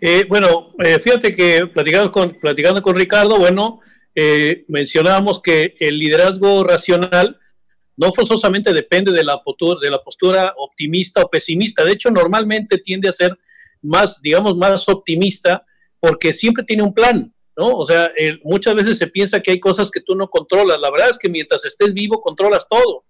Eh, 0.00 0.24
bueno, 0.28 0.72
eh, 0.82 0.98
fíjate 0.98 1.36
que 1.36 1.66
platicando 1.66 2.10
con, 2.10 2.34
platicando 2.40 2.80
con 2.82 2.96
Ricardo, 2.96 3.38
bueno, 3.38 3.80
eh, 4.14 4.64
mencionábamos 4.68 5.42
que 5.42 5.74
el 5.78 5.98
liderazgo 5.98 6.64
racional 6.64 7.38
no 7.96 8.12
forzosamente 8.12 8.72
depende 8.72 9.12
de 9.12 9.22
la, 9.24 9.42
postura, 9.42 9.78
de 9.80 9.90
la 9.90 10.02
postura 10.02 10.54
optimista 10.56 11.20
o 11.22 11.28
pesimista. 11.28 11.84
De 11.84 11.92
hecho, 11.92 12.10
normalmente 12.10 12.78
tiende 12.78 13.08
a 13.08 13.12
ser 13.12 13.38
más, 13.82 14.20
digamos, 14.22 14.56
más 14.56 14.88
optimista 14.88 15.66
porque 16.00 16.32
siempre 16.32 16.64
tiene 16.64 16.82
un 16.82 16.94
plan, 16.94 17.32
¿no? 17.56 17.72
O 17.76 17.84
sea, 17.84 18.10
muchas 18.42 18.74
veces 18.74 18.98
se 18.98 19.06
piensa 19.06 19.40
que 19.40 19.50
hay 19.50 19.60
cosas 19.60 19.90
que 19.90 20.00
tú 20.00 20.16
no 20.16 20.28
controlas. 20.28 20.80
La 20.80 20.90
verdad 20.90 21.10
es 21.10 21.18
que 21.18 21.28
mientras 21.28 21.64
estés 21.64 21.92
vivo, 21.92 22.20
controlas 22.20 22.66
todo 22.68 23.04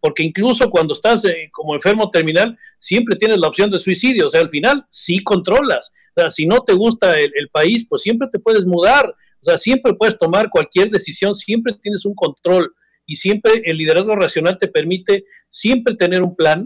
porque 0.00 0.22
incluso 0.22 0.70
cuando 0.70 0.92
estás 0.92 1.24
eh, 1.24 1.48
como 1.50 1.74
enfermo 1.74 2.10
terminal, 2.10 2.56
siempre 2.78 3.16
tienes 3.16 3.38
la 3.38 3.48
opción 3.48 3.70
de 3.70 3.80
suicidio, 3.80 4.26
o 4.26 4.30
sea, 4.30 4.40
al 4.40 4.50
final 4.50 4.84
sí 4.90 5.22
controlas, 5.22 5.92
si 6.28 6.46
no 6.46 6.60
te 6.60 6.72
gusta 6.72 7.14
el, 7.14 7.48
país, 7.52 7.86
pues 7.88 8.02
siempre 8.02 8.28
te 8.30 8.38
puedes 8.38 8.66
mudar, 8.66 9.06
o 9.08 9.44
sea, 9.44 9.58
siempre 9.58 9.94
puedes 9.94 10.18
tomar 10.18 10.48
cualquier 10.50 10.90
decisión, 10.90 11.34
siempre 11.34 11.74
tienes 11.80 12.04
un 12.04 12.14
control 12.14 12.74
y 13.06 13.16
siempre 13.16 13.62
el 13.64 13.76
liderazgo 13.76 14.16
racional 14.16 14.58
te 14.58 14.68
permite 14.68 15.24
siempre 15.48 15.94
tener 15.94 16.22
un 16.22 16.34
plan 16.34 16.64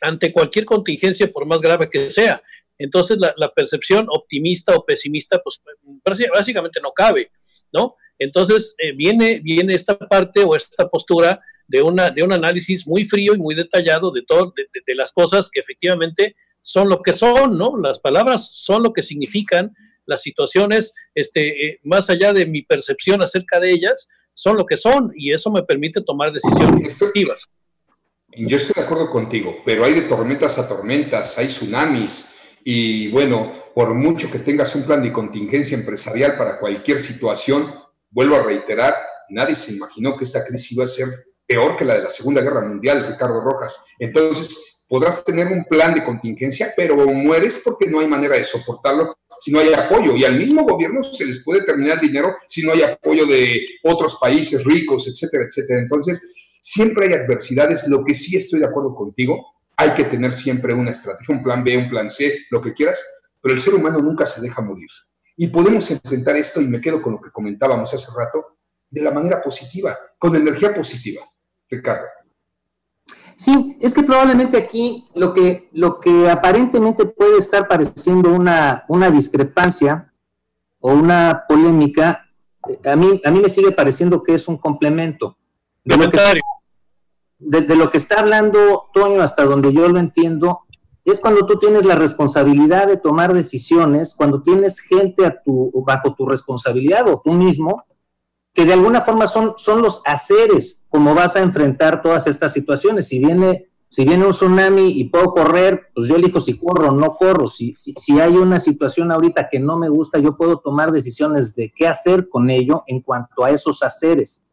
ante 0.00 0.32
cualquier 0.32 0.64
contingencia, 0.64 1.30
por 1.32 1.46
más 1.46 1.60
grave 1.60 1.88
que 1.90 2.10
sea. 2.10 2.42
Entonces, 2.78 3.16
la, 3.18 3.52
percepción 3.54 4.06
optimista 4.08 4.74
o 4.74 4.84
pesimista, 4.84 5.40
pues 5.42 5.60
básicamente 6.34 6.80
no 6.82 6.92
cabe, 6.92 7.30
¿no? 7.72 7.96
Entonces, 8.18 8.74
eh, 8.78 8.92
viene, 8.92 9.40
viene 9.42 9.74
esta 9.74 9.96
parte 9.98 10.42
o 10.44 10.56
esta 10.56 10.88
postura 10.88 11.40
de, 11.66 11.82
una, 11.82 12.10
de 12.10 12.22
un 12.22 12.32
análisis 12.32 12.86
muy 12.86 13.06
frío 13.06 13.34
y 13.34 13.38
muy 13.38 13.54
detallado 13.54 14.10
de, 14.12 14.22
todo, 14.22 14.52
de, 14.54 14.94
las 14.94 15.12
cosas 15.12 15.50
que 15.50 15.60
efectivamente 15.60 16.36
son 16.60 16.88
lo 16.88 17.02
que 17.02 17.14
son, 17.14 17.58
¿no? 17.58 17.72
Las 17.82 17.98
palabras 17.98 18.50
son 18.54 18.82
lo 18.82 18.92
que 18.92 19.02
significan, 19.02 19.74
las 20.06 20.22
situaciones, 20.22 20.92
este, 21.14 21.66
eh, 21.66 21.80
más 21.82 22.10
allá 22.10 22.32
de 22.32 22.46
mi 22.46 22.62
percepción 22.62 23.22
acerca 23.22 23.58
de 23.60 23.70
ellas, 23.70 24.08
son 24.34 24.56
lo 24.56 24.66
que 24.66 24.76
son 24.76 25.12
y 25.16 25.32
eso 25.32 25.50
me 25.50 25.62
permite 25.62 26.02
tomar 26.02 26.32
decisiones 26.32 26.94
efectivas. 26.94 27.48
Yo 28.36 28.56
estoy 28.56 28.74
de 28.74 28.82
acuerdo 28.82 29.08
contigo, 29.10 29.58
pero 29.64 29.84
hay 29.84 29.94
de 29.94 30.02
tormentas 30.02 30.58
a 30.58 30.68
tormentas, 30.68 31.38
hay 31.38 31.48
tsunamis 31.48 32.30
y 32.64 33.08
bueno, 33.08 33.52
por 33.74 33.94
mucho 33.94 34.30
que 34.30 34.40
tengas 34.40 34.74
un 34.74 34.84
plan 34.84 35.02
de 35.02 35.12
contingencia 35.12 35.76
empresarial 35.76 36.36
para 36.36 36.58
cualquier 36.58 37.00
situación, 37.00 37.72
vuelvo 38.10 38.36
a 38.36 38.42
reiterar, 38.42 38.94
nadie 39.28 39.54
se 39.54 39.74
imaginó 39.74 40.16
que 40.16 40.24
esta 40.24 40.44
crisis 40.44 40.72
iba 40.72 40.84
a 40.84 40.88
ser 40.88 41.08
peor 41.46 41.76
que 41.76 41.84
la 41.84 41.94
de 41.94 42.02
la 42.04 42.10
Segunda 42.10 42.40
Guerra 42.40 42.62
Mundial, 42.62 43.06
Ricardo 43.06 43.40
Rojas. 43.40 43.84
Entonces, 43.98 44.84
podrás 44.88 45.24
tener 45.24 45.48
un 45.48 45.64
plan 45.64 45.94
de 45.94 46.04
contingencia, 46.04 46.72
pero 46.76 46.96
mueres 46.96 47.60
porque 47.64 47.86
no 47.86 48.00
hay 48.00 48.06
manera 48.06 48.36
de 48.36 48.44
soportarlo 48.44 49.16
si 49.40 49.52
no 49.52 49.60
hay 49.60 49.72
apoyo. 49.74 50.16
Y 50.16 50.24
al 50.24 50.36
mismo 50.36 50.64
gobierno 50.64 51.02
se 51.02 51.26
les 51.26 51.42
puede 51.44 51.64
terminar 51.64 52.00
dinero 52.00 52.34
si 52.48 52.62
no 52.62 52.72
hay 52.72 52.82
apoyo 52.82 53.26
de 53.26 53.66
otros 53.82 54.16
países 54.20 54.64
ricos, 54.64 55.06
etcétera, 55.08 55.44
etcétera. 55.44 55.80
Entonces, 55.80 56.58
siempre 56.60 57.06
hay 57.06 57.14
adversidades. 57.14 57.86
Lo 57.88 58.04
que 58.04 58.14
sí 58.14 58.36
estoy 58.36 58.60
de 58.60 58.66
acuerdo 58.66 58.94
contigo, 58.94 59.54
hay 59.76 59.92
que 59.94 60.04
tener 60.04 60.32
siempre 60.32 60.72
una 60.72 60.92
estrategia, 60.92 61.34
un 61.34 61.42
plan 61.42 61.64
B, 61.64 61.76
un 61.76 61.90
plan 61.90 62.08
C, 62.08 62.38
lo 62.50 62.60
que 62.60 62.72
quieras, 62.72 63.04
pero 63.40 63.54
el 63.54 63.60
ser 63.60 63.74
humano 63.74 63.98
nunca 63.98 64.24
se 64.24 64.40
deja 64.40 64.62
morir. 64.62 64.88
Y 65.36 65.48
podemos 65.48 65.90
enfrentar 65.90 66.36
esto, 66.36 66.60
y 66.60 66.66
me 66.66 66.80
quedo 66.80 67.02
con 67.02 67.14
lo 67.14 67.20
que 67.20 67.30
comentábamos 67.30 67.92
hace 67.92 68.06
rato, 68.16 68.58
de 68.88 69.02
la 69.02 69.10
manera 69.10 69.42
positiva, 69.42 69.98
con 70.18 70.36
energía 70.36 70.72
positiva. 70.72 71.22
Ricardo. 71.70 72.06
Sí, 73.36 73.76
es 73.80 73.94
que 73.94 74.02
probablemente 74.02 74.56
aquí 74.56 75.08
lo 75.14 75.34
que, 75.34 75.68
lo 75.72 75.98
que 75.98 76.30
aparentemente 76.30 77.04
puede 77.04 77.38
estar 77.38 77.66
pareciendo 77.66 78.32
una, 78.32 78.84
una 78.88 79.10
discrepancia 79.10 80.12
o 80.78 80.92
una 80.92 81.44
polémica, 81.48 82.30
eh, 82.68 82.88
a 82.88 82.96
mí, 82.96 83.20
a 83.24 83.30
mí 83.30 83.40
me 83.40 83.48
sigue 83.48 83.72
pareciendo 83.72 84.22
que 84.22 84.34
es 84.34 84.46
un 84.48 84.58
complemento. 84.58 85.36
De 85.84 85.96
lo, 85.96 86.10
que, 86.10 86.18
de, 87.38 87.76
lo 87.76 87.90
que 87.90 87.98
está 87.98 88.20
hablando 88.20 88.84
Toño 88.94 89.20
hasta 89.20 89.44
donde 89.44 89.72
yo 89.72 89.88
lo 89.88 89.98
entiendo, 89.98 90.60
es 91.04 91.20
cuando 91.20 91.44
tú 91.44 91.58
tienes 91.58 91.84
la 91.84 91.96
responsabilidad 91.96 92.86
de 92.86 92.96
tomar 92.96 93.34
decisiones, 93.34 94.14
cuando 94.14 94.42
tienes 94.42 94.80
gente 94.80 95.26
a 95.26 95.42
tu, 95.42 95.70
bajo 95.86 96.14
tu 96.14 96.26
responsabilidad 96.26 97.06
o 97.08 97.20
tú 97.22 97.32
mismo, 97.32 97.84
que 98.54 98.64
de 98.64 98.72
alguna 98.72 99.02
forma 99.02 99.26
son, 99.26 99.54
son 99.56 99.82
los 99.82 100.00
haceres 100.06 100.86
como 100.88 101.14
vas 101.14 101.34
a 101.34 101.40
enfrentar 101.40 102.00
todas 102.00 102.28
estas 102.28 102.52
situaciones. 102.52 103.08
Si 103.08 103.18
viene, 103.18 103.68
si 103.88 104.04
viene 104.04 104.24
un 104.24 104.30
tsunami 104.30 104.92
y 104.92 105.04
puedo 105.08 105.32
correr, 105.32 105.88
pues 105.92 106.06
yo 106.06 106.14
elijo 106.14 106.38
si 106.38 106.56
corro 106.56 106.90
o 106.90 106.94
no 106.94 107.16
corro. 107.16 107.48
Si, 107.48 107.74
si, 107.74 108.20
hay 108.20 108.36
una 108.36 108.60
situación 108.60 109.10
ahorita 109.10 109.48
que 109.50 109.58
no 109.58 109.76
me 109.76 109.88
gusta, 109.88 110.20
yo 110.20 110.36
puedo 110.36 110.60
tomar 110.60 110.92
decisiones 110.92 111.56
de 111.56 111.72
qué 111.74 111.88
hacer 111.88 112.28
con 112.28 112.48
ello 112.48 112.84
en 112.86 113.00
cuanto 113.00 113.44
a 113.44 113.50
esos 113.50 113.82
haceres. 113.82 114.46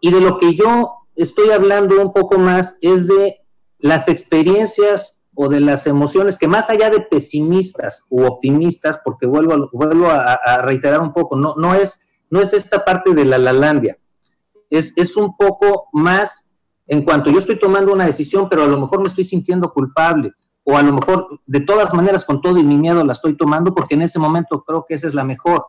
Y 0.00 0.12
de 0.12 0.20
lo 0.20 0.38
que 0.38 0.54
yo 0.54 0.92
estoy 1.16 1.50
hablando 1.50 2.00
un 2.00 2.12
poco 2.12 2.38
más 2.38 2.78
es 2.80 3.08
de 3.08 3.40
las 3.78 4.08
experiencias 4.08 5.24
o 5.34 5.48
de 5.48 5.58
las 5.58 5.88
emociones 5.88 6.38
que 6.38 6.46
más 6.46 6.70
allá 6.70 6.90
de 6.90 7.00
pesimistas 7.00 8.04
u 8.08 8.24
optimistas, 8.24 9.00
porque 9.04 9.26
vuelvo, 9.26 9.68
vuelvo 9.72 10.06
a, 10.06 10.34
a 10.34 10.62
reiterar 10.62 11.00
un 11.00 11.12
poco, 11.12 11.34
no, 11.36 11.54
no 11.56 11.74
es 11.74 12.05
no 12.36 12.42
es 12.42 12.52
esta 12.52 12.84
parte 12.84 13.14
de 13.14 13.24
la 13.24 13.38
lalandia, 13.38 13.96
es, 14.68 14.92
es 14.96 15.16
un 15.16 15.36
poco 15.36 15.88
más 15.92 16.50
en 16.86 17.02
cuanto 17.02 17.30
yo 17.30 17.38
estoy 17.38 17.58
tomando 17.58 17.92
una 17.92 18.04
decisión, 18.04 18.48
pero 18.48 18.64
a 18.64 18.66
lo 18.66 18.78
mejor 18.78 19.00
me 19.00 19.06
estoy 19.06 19.24
sintiendo 19.24 19.72
culpable, 19.72 20.32
o 20.64 20.76
a 20.76 20.82
lo 20.82 20.92
mejor 20.92 21.40
de 21.46 21.60
todas 21.60 21.94
maneras 21.94 22.24
con 22.24 22.42
todo 22.42 22.58
y 22.58 22.64
mi 22.64 22.76
miedo 22.76 23.02
la 23.04 23.12
estoy 23.12 23.36
tomando 23.36 23.74
porque 23.74 23.94
en 23.94 24.02
ese 24.02 24.18
momento 24.18 24.62
creo 24.64 24.84
que 24.86 24.94
esa 24.94 25.06
es 25.06 25.14
la 25.14 25.24
mejor. 25.24 25.64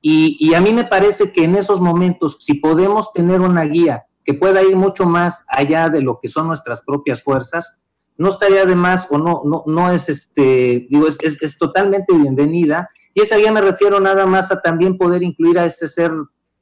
Y, 0.00 0.36
y 0.40 0.54
a 0.54 0.60
mí 0.60 0.72
me 0.72 0.84
parece 0.84 1.30
que 1.30 1.44
en 1.44 1.54
esos 1.54 1.80
momentos, 1.80 2.38
si 2.40 2.54
podemos 2.54 3.12
tener 3.12 3.40
una 3.40 3.64
guía 3.64 4.06
que 4.24 4.34
pueda 4.34 4.62
ir 4.62 4.76
mucho 4.76 5.04
más 5.04 5.44
allá 5.46 5.90
de 5.90 6.00
lo 6.00 6.18
que 6.20 6.28
son 6.28 6.46
nuestras 6.46 6.82
propias 6.82 7.22
fuerzas, 7.22 7.80
no 8.20 8.28
estaría 8.28 8.66
de 8.66 8.74
más 8.74 9.06
o 9.08 9.16
no, 9.16 9.40
no, 9.46 9.64
no 9.64 9.90
es 9.90 10.10
este, 10.10 10.86
digo, 10.90 11.06
es, 11.06 11.16
es, 11.22 11.40
es 11.40 11.56
totalmente 11.56 12.14
bienvenida 12.14 12.90
y 13.14 13.22
esa 13.22 13.38
guía 13.38 13.50
me 13.50 13.62
refiero 13.62 13.98
nada 13.98 14.26
más 14.26 14.52
a 14.52 14.60
también 14.60 14.98
poder 14.98 15.22
incluir 15.22 15.58
a 15.58 15.64
este 15.64 15.88
ser, 15.88 16.12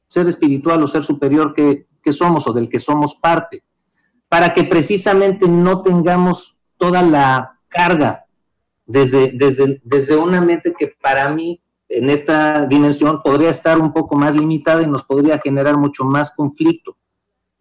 ser 0.06 0.28
espiritual 0.28 0.80
o 0.80 0.86
ser 0.86 1.02
superior 1.02 1.52
que, 1.54 1.86
somos 2.12 2.46
o 2.46 2.52
del 2.52 2.70
que 2.70 2.78
somos 2.78 3.16
parte, 3.16 3.64
para 4.28 4.54
que 4.54 4.64
precisamente 4.64 5.48
no 5.48 5.82
tengamos 5.82 6.56
toda 6.76 7.02
la 7.02 7.58
carga 7.66 8.24
desde, 8.86 9.32
desde, 9.34 9.82
desde 9.84 10.16
una 10.16 10.40
mente 10.40 10.72
que 10.78 10.94
para 11.02 11.28
mí 11.28 11.60
en 11.88 12.08
esta 12.08 12.66
dimensión 12.66 13.20
podría 13.20 13.50
estar 13.50 13.78
un 13.78 13.92
poco 13.92 14.16
más 14.16 14.36
limitada 14.36 14.80
y 14.80 14.86
nos 14.86 15.02
podría 15.02 15.38
generar 15.40 15.76
mucho 15.76 16.04
más 16.04 16.34
conflicto. 16.34 16.96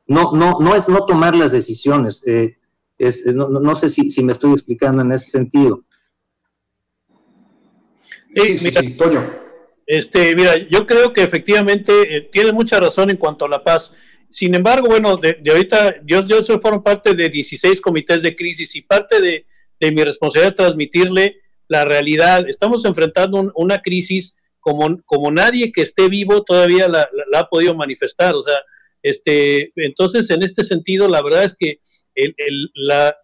No, 0.06 0.34
no, 0.34 0.60
no 0.62 0.76
es 0.76 0.88
no 0.88 1.04
tomar 1.06 1.36
las 1.36 1.52
decisiones, 1.52 2.24
eh, 2.28 2.58
es, 2.98 3.26
no, 3.26 3.76
sé 3.76 3.90
si, 3.90 4.10
si, 4.10 4.24
me 4.24 4.32
estoy 4.32 4.54
explicando 4.54 5.02
en 5.02 5.12
ese 5.12 5.32
sentido. 5.32 5.84
Sí, 8.36 8.58
sí, 8.58 8.72
sí, 8.72 8.98
Toño. 8.98 9.48
Este, 9.86 10.36
mira, 10.36 10.56
yo 10.70 10.86
creo 10.86 11.14
que 11.14 11.24
efectivamente 11.24 11.94
eh, 12.18 12.30
tiene 12.32 12.52
mucha 12.52 12.80
razón 12.80 13.10
en 13.10 13.18
cuanto 13.18 13.46
a 13.46 13.50
la 13.50 13.64
paz. 13.64 13.94
Sin 14.30 14.54
embargo, 14.54 14.88
bueno, 14.88 15.16
de, 15.16 15.42
ahorita, 15.50 16.02
yo, 16.06 16.24
yo 16.24 16.44
soy 16.44 16.60
formo 16.60 16.84
parte 16.84 17.14
de 17.14 17.30
16 17.30 17.80
comités 17.80 18.22
de 18.22 18.36
crisis 18.36 18.76
y 18.76 18.82
parte 18.82 19.22
de, 19.22 19.46
de 19.80 19.92
mi 19.92 20.04
responsabilidad 20.04 20.52
es 20.52 20.58
transmitirle 20.58 21.42
la 21.68 21.86
realidad. 21.86 22.48
Estamos 22.48 22.84
enfrentando 22.86 23.52
una 23.56 23.82
crisis 23.82 24.36
como, 24.60 25.02
como 25.06 25.32
nadie 25.32 25.72
que 25.72 25.82
esté 25.82 26.10
vivo 26.10 26.44
todavía 26.44 26.90
la, 26.90 27.08
ha 27.36 27.48
podido 27.48 27.74
manifestar. 27.74 28.36
O 28.36 28.44
sea, 28.44 28.58
este, 29.02 29.72
entonces, 29.78 30.30
en 30.30 30.44
este 30.44 30.64
sentido, 30.64 31.08
la 31.08 31.22
verdad 31.22 31.46
es 31.46 31.56
que 31.58 31.80
la, 32.76 33.16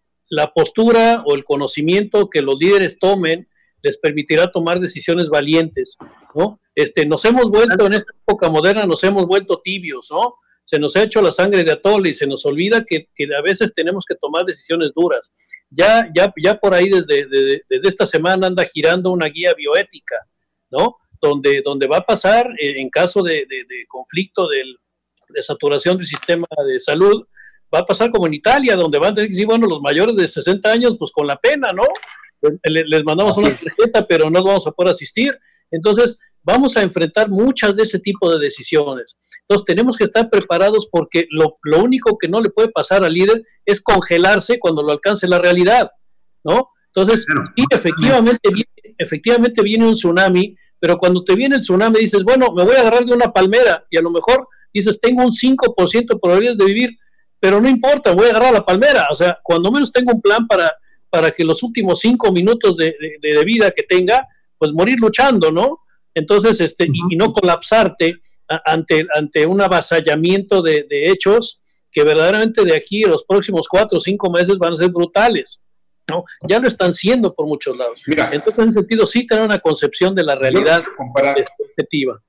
postura 0.54 1.24
o 1.26 1.36
el 1.36 1.44
conocimiento 1.44 2.30
que 2.30 2.41
los 2.41 2.56
líderes 2.60 2.98
tomen 3.00 3.48
les 3.82 3.98
permitirá 3.98 4.52
tomar 4.52 4.80
decisiones 4.80 5.28
valientes, 5.28 5.98
¿no? 6.34 6.60
Este, 6.74 7.06
nos 7.06 7.24
hemos 7.26 7.46
vuelto, 7.46 7.86
en 7.86 7.94
esta 7.94 8.14
época 8.26 8.50
moderna, 8.50 8.86
nos 8.86 9.04
hemos 9.04 9.26
vuelto 9.26 9.62
tibios, 9.64 10.08
¿no? 10.10 10.36
se 10.66 10.80
nos 10.80 10.96
ha 10.96 11.04
hecho 11.04 11.22
la 11.22 11.32
sangre 11.32 11.64
de 11.64 11.72
atole 11.72 12.10
y 12.10 12.14
se 12.14 12.28
nos 12.28 12.46
olvida 12.46 12.86
que, 12.88 13.08
a 13.38 13.41
veces 13.41 13.74
tenemos 13.76 14.06
que 14.08 14.16
tomar 14.16 14.46
decisiones 14.46 14.91
duras. 14.96 15.32
Ya, 15.70 16.10
ya, 16.16 16.34
ya 16.41 16.56
por 16.56 16.74
ahí 16.74 16.89
desde, 16.89 17.28
desde, 17.70 17.89
esta 17.89 18.06
semana 18.06 18.48
anda 18.48 18.66
girando 18.66 19.12
una 19.12 19.28
guía 19.28 19.54
bioética, 19.56 20.16
¿no? 20.72 20.98
Donde, 21.22 21.62
donde 21.64 21.88
va 21.88 21.98
a 21.98 22.06
pasar 22.06 22.48
eh, 22.60 22.82
en 22.82 22.89
caso 22.89 23.22
de, 23.22 23.46
conflicto 23.88 24.48
de 24.48 25.41
saturación 25.41 25.98
del 25.98 26.06
sistema 26.06 26.48
de 26.66 26.80
salud, 26.80 27.26
va 27.74 27.80
a 27.80 27.86
pasar 27.86 28.12
como 28.12 28.28
en 28.28 28.36
Italia, 28.36 28.76
donde 28.76 29.00
van 29.00 29.18
a 29.18 29.22
decir, 29.22 29.46
bueno, 29.46 29.68
los 29.68 29.82
mayores 29.82 30.16
de 30.16 30.28
60 30.28 30.70
años, 30.72 30.96
pues 31.00 31.12
con 31.12 31.26
la 31.26 31.38
pena, 31.38 31.70
¿no? 31.74 31.84
Les, 32.66 33.04
mandamos 33.04 33.38
una 33.38 33.58
tarjeta, 33.58 34.06
pero 34.08 34.30
no 34.30 34.44
vamos 34.44 34.68
a 34.68 34.72
poder 34.72 34.94
asistir. 34.94 35.34
Entonces, 35.72 36.20
vamos 36.44 36.76
a 36.78 36.84
enfrentar 36.84 37.30
muchas 37.30 37.76
de 37.76 37.84
ese 37.84 38.00
tipo 38.00 38.30
de 38.30 38.40
decisiones. 38.40 39.18
Entonces 39.42 39.66
tenemos 39.66 39.96
que 39.96 40.04
estar 40.04 40.30
preparados 40.30 40.88
porque 40.92 41.26
lo, 41.30 41.58
único 41.82 42.18
que 42.18 42.28
no 42.28 42.42
le 42.42 42.50
puede 42.50 42.70
pasar 42.70 43.04
al 43.04 43.14
líder 43.14 43.44
es 43.66 43.82
congelarse 43.82 44.60
cuando 44.60 44.84
lo 44.84 44.92
alcance 44.92 45.28
la 45.28 45.40
realidad, 45.40 45.90
¿no? 46.44 46.70
Entonces, 46.94 47.26
sí, 47.56 47.64
efectivamente 47.72 48.50
efectivamente 48.98 49.64
viene 49.64 49.88
un 49.88 49.96
tsunami, 49.96 50.56
pero 50.80 50.98
cuando 50.98 51.24
te 51.24 51.36
viene 51.36 51.56
el 51.56 51.62
tsunami 51.62 52.00
dices, 52.00 52.24
bueno, 52.24 52.54
me 52.56 52.64
voy 52.64 52.76
a 52.76 52.82
agarrar 52.82 53.06
de 53.06 53.14
una 53.14 53.32
palmera 53.32 53.86
y 53.90 53.98
a 53.98 54.02
lo 54.02 54.12
mejor 54.12 54.48
dices, 54.74 55.00
tengo 55.00 55.24
un 55.24 55.32
5% 55.32 56.14
de 56.14 56.20
probabilidades 56.20 56.58
de 56.58 56.66
vivir, 56.66 56.98
pero 57.44 57.60
no 57.60 57.68
importa, 57.68 58.14
voy 58.14 58.28
a 58.28 58.30
agarrar 58.30 58.54
la 58.54 58.66
palmera. 58.66 59.06
O 59.12 59.18
sea, 59.18 59.38
cuando 59.44 59.70
menos 59.70 59.91
tengo 59.91 60.14
un 60.14 60.22
plan 60.22 60.48
para, 60.48 60.72
para 61.10 61.30
que 61.30 61.44
los 61.44 61.62
últimos 61.62 62.00
cinco 62.00 62.32
minutos 62.32 62.78
de, 62.78 62.96
de 63.22 63.44
vida 63.44 63.70
que 63.72 63.84
tenga, 63.84 64.26
pues 64.58 64.72
morir 64.72 64.96
luchando, 64.98 65.52
¿no? 65.52 65.82
Entonces, 66.14 66.62
este, 66.62 66.88
y, 66.88 67.18
no 67.18 67.34
colapsarte 67.34 68.16
ante, 68.64 69.06
ante 69.14 69.46
un 69.46 69.62
avasallamiento 69.62 70.62
de, 70.62 70.86
hechos 70.89 71.62
que 71.91 72.06
verdaderamente 72.06 72.64
de 72.64 72.78
aquí 72.78 73.04
a 73.04 73.10
los 73.10 73.26
próximos 73.26 73.68
cuatro 73.68 73.98
o 73.98 74.02
cinco 74.02 74.32
meses 74.32 74.58
van 74.58 74.72
a 74.72 74.78
ser 74.78 74.89
brutales. 74.89 75.60
¿no? 76.08 76.24
Ya 76.48 76.60
lo 76.60 76.70
están 76.70 76.94
siendo 76.94 77.36
por 77.36 77.46
muchos 77.46 77.78
lados. 77.78 78.02
Entonces, 78.08 78.64
en 78.64 78.70
ese 78.70 78.80
sentido, 78.80 79.06
sí 79.06 79.28
tener 79.28 79.44
una 79.44 79.60
concepción 79.60 80.16
de 80.16 80.24
la 80.24 80.38
realidad 80.38 80.82
objetiva. 81.60 82.22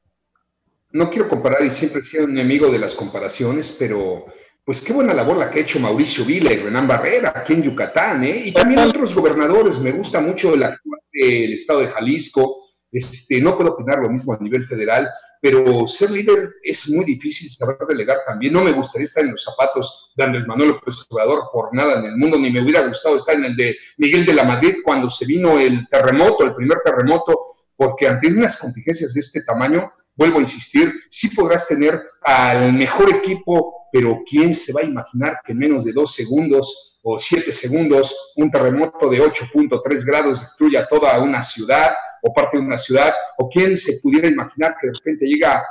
No 0.90 1.08
quiero 1.08 1.28
comparar 1.28 1.64
y 1.64 1.70
siempre 1.70 2.00
he 2.00 2.02
sido 2.02 2.24
enemigo 2.24 2.68
de 2.68 2.80
las 2.80 2.96
comparaciones, 2.96 3.76
pero 3.78 4.26
pues 4.64 4.80
qué 4.80 4.92
buena 4.92 5.12
labor 5.12 5.36
la 5.36 5.50
que 5.50 5.58
ha 5.58 5.62
hecho 5.62 5.78
Mauricio 5.78 6.24
Vila 6.24 6.52
y 6.52 6.56
Renán 6.56 6.88
Barrera 6.88 7.32
aquí 7.34 7.52
en 7.52 7.62
Yucatán, 7.62 8.24
¿eh? 8.24 8.44
Y 8.46 8.52
también 8.52 8.80
otros 8.80 9.14
gobernadores. 9.14 9.78
Me 9.78 9.92
gusta 9.92 10.20
mucho 10.20 10.54
el 10.54 10.62
actual 10.62 11.00
del 11.12 11.52
estado 11.52 11.80
de 11.80 11.88
Jalisco, 11.88 12.64
este, 12.90 13.40
no 13.40 13.56
puedo 13.56 13.72
opinar 13.72 13.98
lo 13.98 14.08
mismo 14.08 14.32
a 14.32 14.38
nivel 14.38 14.64
federal, 14.64 15.08
pero 15.40 15.86
ser 15.86 16.10
líder 16.12 16.48
es 16.62 16.88
muy 16.88 17.04
difícil, 17.04 17.50
saber 17.50 17.76
delegar 17.86 18.18
también. 18.24 18.52
No 18.52 18.64
me 18.64 18.72
gustaría 18.72 19.04
estar 19.04 19.24
en 19.24 19.32
los 19.32 19.42
zapatos 19.42 20.14
de 20.16 20.24
Andrés 20.24 20.46
Manuel 20.46 20.70
López 20.70 21.04
Obrador 21.10 21.50
por 21.52 21.74
nada 21.74 21.98
en 21.98 22.06
el 22.06 22.16
mundo, 22.16 22.38
ni 22.38 22.50
me 22.50 22.62
hubiera 22.62 22.86
gustado 22.86 23.16
estar 23.16 23.34
en 23.34 23.44
el 23.44 23.56
de 23.56 23.76
Miguel 23.98 24.24
de 24.24 24.32
la 24.32 24.44
Madrid 24.44 24.76
cuando 24.82 25.10
se 25.10 25.26
vino 25.26 25.58
el 25.58 25.86
terremoto, 25.88 26.44
el 26.44 26.54
primer 26.54 26.78
terremoto, 26.82 27.38
porque 27.76 28.06
ante 28.06 28.28
unas 28.28 28.56
contingencias 28.56 29.12
de 29.12 29.20
este 29.20 29.42
tamaño, 29.42 29.92
vuelvo 30.14 30.38
a 30.38 30.42
insistir, 30.42 30.94
sí 31.10 31.28
podrás 31.28 31.66
tener 31.66 32.00
al 32.22 32.72
mejor 32.72 33.10
equipo, 33.10 33.83
pero 33.94 34.24
¿quién 34.28 34.52
se 34.56 34.72
va 34.72 34.80
a 34.80 34.84
imaginar 34.84 35.38
que 35.44 35.52
en 35.52 35.58
menos 35.58 35.84
de 35.84 35.92
dos 35.92 36.14
segundos 36.14 36.98
o 37.00 37.16
siete 37.16 37.52
segundos 37.52 38.32
un 38.34 38.50
terremoto 38.50 39.08
de 39.08 39.22
8.3 39.22 40.04
grados 40.04 40.40
destruya 40.40 40.88
toda 40.88 41.22
una 41.22 41.40
ciudad 41.40 41.92
o 42.20 42.34
parte 42.34 42.56
de 42.56 42.64
una 42.64 42.76
ciudad, 42.76 43.12
o 43.38 43.48
quién 43.48 43.76
se 43.76 44.00
pudiera 44.02 44.26
imaginar 44.26 44.76
que 44.80 44.88
de 44.88 44.94
repente 44.94 45.26
llega 45.26 45.62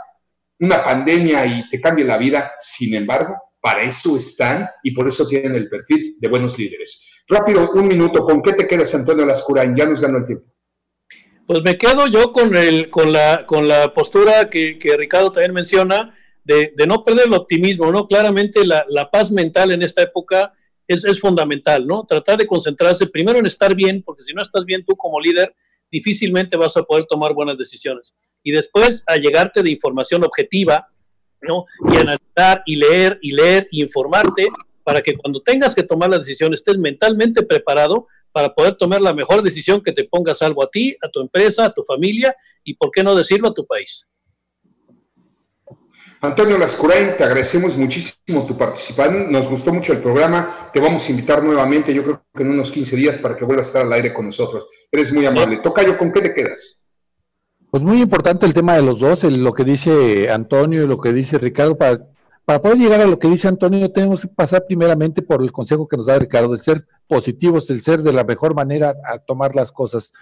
una 0.59 0.81
pandemia 0.83 1.45
y 1.47 1.69
te 1.69 1.81
cambie 1.81 2.05
la 2.05 2.17
vida. 2.17 2.53
Sin 2.59 2.95
embargo, 2.95 3.35
para 3.59 3.81
eso 3.81 4.15
están 4.15 4.69
y 4.83 4.91
por 4.91 5.05
eso 5.07 5.27
tienen 5.27 5.55
el 5.55 5.67
perfil 5.67 6.15
de 6.17 6.29
buenos 6.29 6.57
líderes. 6.57 7.23
Rápido, 7.27 7.71
un 7.71 7.87
minuto, 7.87 8.23
¿con 8.23 8.41
qué 8.41 8.53
te 8.53 8.67
quedas, 8.67 8.95
Antonio 8.95 9.25
Lascurain? 9.25 9.75
Ya 9.75 9.85
nos 9.85 9.99
ganó 9.99 10.19
el 10.19 10.25
tiempo. 10.25 10.45
Pues 11.45 11.61
me 11.61 11.77
quedo 11.77 12.07
yo 12.07 12.31
con, 12.31 12.55
el, 12.55 12.89
con, 12.89 13.11
la, 13.11 13.45
con 13.45 13.67
la 13.67 13.93
postura 13.93 14.49
que, 14.49 14.77
Ricardo 14.97 15.31
también 15.31 15.53
menciona, 15.53 16.15
de, 16.43 16.73
no 16.87 17.03
perder 17.03 17.27
el 17.27 17.33
optimismo, 17.33 17.91
¿no? 17.91 18.07
Claramente 18.07 18.65
la, 18.65 18.85
la 18.89 19.09
paz 19.09 19.31
mental 19.31 19.71
en 19.71 19.81
esta 19.81 20.01
época 20.03 20.53
es, 20.87 21.05
es, 21.05 21.19
fundamental, 21.19 21.87
¿no? 21.87 22.05
Tratar 22.05 22.37
de 22.37 22.47
concentrarse 22.47 23.07
primero 23.07 23.39
en 23.39 23.45
estar 23.45 23.73
bien, 23.75 24.03
porque 24.03 24.23
si 24.23 24.33
no 24.33 24.41
estás 24.41 24.65
bien 24.65 24.83
tú 24.85 24.95
como 24.95 25.19
líder, 25.19 25.55
difícilmente 25.91 26.57
vas 26.57 26.75
a 26.75 26.83
poder 26.83 27.05
tomar 27.05 27.33
buenas 27.33 27.57
decisiones. 27.57 28.13
Y 28.43 28.51
después 28.51 29.03
a 29.07 29.15
llegarte 29.15 29.61
de 29.61 29.71
información 29.71 30.23
objetiva, 30.23 30.87
¿no? 31.41 31.65
Y 31.91 31.97
analizar 31.97 32.63
y 32.65 32.75
leer 32.75 33.19
y 33.21 33.31
leer 33.31 33.67
y 33.71 33.83
informarte 33.83 34.47
para 34.83 35.01
que 35.01 35.15
cuando 35.15 35.41
tengas 35.41 35.73
que 35.73 35.83
tomar 35.83 36.09
la 36.09 36.17
decisión 36.17 36.53
estés 36.53 36.77
mentalmente 36.77 37.43
preparado 37.43 38.07
para 38.31 38.53
poder 38.53 38.75
tomar 38.75 39.01
la 39.01 39.13
mejor 39.13 39.43
decisión 39.43 39.81
que 39.81 39.93
te 39.93 40.05
ponga 40.05 40.35
salvo 40.35 40.63
a 40.63 40.69
ti, 40.69 40.97
a 41.01 41.09
tu 41.09 41.21
empresa, 41.21 41.65
a 41.65 41.73
tu 41.73 41.83
familia 41.83 42.35
y, 42.63 42.73
por 42.73 42.91
qué 42.91 43.03
no 43.03 43.15
decirlo, 43.15 43.49
a 43.49 43.53
tu 43.53 43.65
país. 43.65 44.07
Antonio 46.23 46.57
Lascurain, 46.57 47.17
te 47.17 47.25
agradecemos 47.25 47.75
muchísimo 47.75 48.45
tu 48.47 48.57
participación. 48.57 49.29
Nos 49.29 49.45
gustó 49.49 49.73
mucho 49.73 49.91
el 49.91 49.99
programa. 49.99 50.69
Te 50.71 50.79
vamos 50.79 51.05
a 51.05 51.11
invitar 51.11 51.43
nuevamente, 51.43 51.93
yo 51.93 52.01
creo 52.01 52.23
que 52.33 52.43
en 52.43 52.51
unos 52.51 52.71
15 52.71 52.95
días, 52.95 53.17
para 53.17 53.35
que 53.35 53.43
vuelvas 53.43 53.65
a 53.65 53.69
estar 53.69 53.81
al 53.81 53.91
aire 53.91 54.13
con 54.13 54.27
nosotros. 54.27 54.65
Eres 54.89 55.11
muy 55.11 55.25
amable. 55.25 55.57
Tocayo, 55.57 55.97
¿con 55.97 56.13
qué 56.13 56.21
te 56.21 56.33
quedas? 56.33 56.87
Pues 57.69 57.83
muy 57.83 58.01
importante 58.01 58.45
el 58.45 58.53
tema 58.53 58.77
de 58.77 58.83
los 58.83 58.99
dos, 58.99 59.25
lo 59.25 59.51
que 59.51 59.65
dice 59.65 60.31
Antonio 60.31 60.85
y 60.85 60.87
lo 60.87 60.97
que 60.97 61.11
dice 61.11 61.37
Ricardo. 61.37 61.77
Para, 61.77 61.97
para 62.45 62.61
poder 62.61 62.77
llegar 62.77 63.01
a 63.01 63.05
lo 63.05 63.19
que 63.19 63.27
dice 63.27 63.49
Antonio, 63.49 63.91
tenemos 63.91 64.21
que 64.21 64.29
pasar 64.29 64.63
primeramente 64.65 65.23
por 65.23 65.43
el 65.43 65.51
consejo 65.51 65.89
que 65.89 65.97
nos 65.97 66.05
da 66.05 66.17
Ricardo, 66.19 66.53
el 66.53 66.61
ser 66.61 66.85
positivos, 67.05 67.69
el 67.69 67.81
ser 67.81 68.01
de 68.01 68.13
la 68.13 68.23
mejor 68.23 68.55
manera 68.55 68.95
a 69.05 69.17
tomar 69.17 69.55
las 69.55 69.73
cosas. 69.73 70.13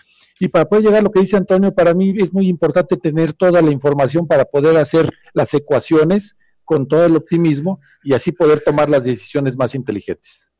Y 0.43 0.47
para 0.47 0.65
poder 0.65 0.85
llegar 0.85 1.01
a 1.01 1.03
lo 1.03 1.11
que 1.11 1.19
dice 1.19 1.37
Antonio, 1.37 1.71
para 1.71 1.93
mí 1.93 2.15
es 2.17 2.33
muy 2.33 2.47
importante 2.47 2.97
tener 2.97 3.31
toda 3.31 3.61
la 3.61 3.69
información 3.69 4.25
para 4.25 4.43
poder 4.43 4.75
hacer 4.75 5.07
las 5.33 5.53
ecuaciones 5.53 6.35
con 6.65 6.87
todo 6.87 7.05
el 7.05 7.15
optimismo 7.15 7.79
y 8.03 8.13
así 8.13 8.31
poder 8.31 8.59
tomar 8.59 8.89
las 8.89 9.03
decisiones 9.03 9.55
más 9.55 9.75
inteligentes. 9.75 10.51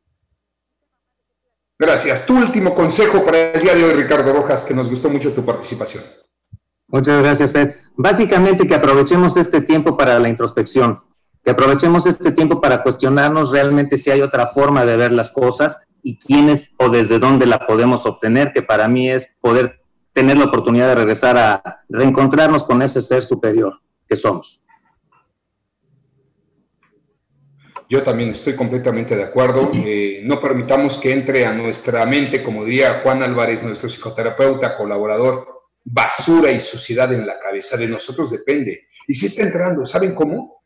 Gracias. 1.79 2.27
Tu 2.27 2.37
último 2.37 2.75
consejo 2.75 3.25
para 3.25 3.53
el 3.53 3.61
día 3.63 3.73
de 3.73 3.83
hoy, 3.83 3.93
Ricardo 3.93 4.31
Rojas, 4.31 4.63
que 4.63 4.75
nos 4.75 4.87
gustó 4.87 5.09
mucho 5.09 5.33
tu 5.33 5.43
participación. 5.43 6.03
Muchas 6.85 7.19
gracias, 7.19 7.51
Fed. 7.51 7.71
Básicamente 7.95 8.67
que 8.67 8.75
aprovechemos 8.75 9.35
este 9.35 9.61
tiempo 9.61 9.97
para 9.97 10.19
la 10.19 10.29
introspección, 10.29 10.99
que 11.43 11.51
aprovechemos 11.51 12.05
este 12.05 12.31
tiempo 12.31 12.61
para 12.61 12.83
cuestionarnos 12.83 13.51
realmente 13.51 13.97
si 13.97 14.11
hay 14.11 14.21
otra 14.21 14.47
forma 14.47 14.85
de 14.85 14.97
ver 14.97 15.11
las 15.11 15.31
cosas 15.31 15.81
y 16.03 16.17
quiénes 16.17 16.75
o 16.77 16.89
desde 16.89 17.19
dónde 17.19 17.45
la 17.45 17.65
podemos 17.65 18.05
obtener, 18.05 18.51
que 18.53 18.61
para 18.61 18.87
mí 18.87 19.09
es 19.09 19.35
poder 19.39 19.81
tener 20.13 20.37
la 20.37 20.45
oportunidad 20.45 20.89
de 20.89 20.95
regresar 20.95 21.37
a 21.37 21.83
reencontrarnos 21.89 22.63
con 22.63 22.81
ese 22.81 23.01
ser 23.01 23.23
superior 23.23 23.81
que 24.07 24.15
somos. 24.15 24.65
Yo 27.89 28.03
también 28.03 28.29
estoy 28.29 28.55
completamente 28.55 29.15
de 29.15 29.23
acuerdo. 29.23 29.69
Eh, 29.83 30.21
no 30.23 30.39
permitamos 30.39 30.97
que 30.97 31.11
entre 31.11 31.45
a 31.45 31.51
nuestra 31.51 32.05
mente, 32.05 32.43
como 32.43 32.63
diría 32.63 33.01
Juan 33.03 33.23
Álvarez, 33.23 33.63
nuestro 33.63 33.89
psicoterapeuta, 33.89 34.77
colaborador, 34.77 35.47
basura 35.83 36.51
y 36.51 36.59
suciedad 36.59 37.11
en 37.11 37.25
la 37.25 37.39
cabeza. 37.39 37.75
De 37.77 37.87
nosotros 37.87 38.29
depende. 38.29 38.87
Y 39.07 39.15
si 39.15 39.25
está 39.25 39.41
entrando, 39.41 39.85
¿saben 39.85 40.13
cómo? 40.13 40.60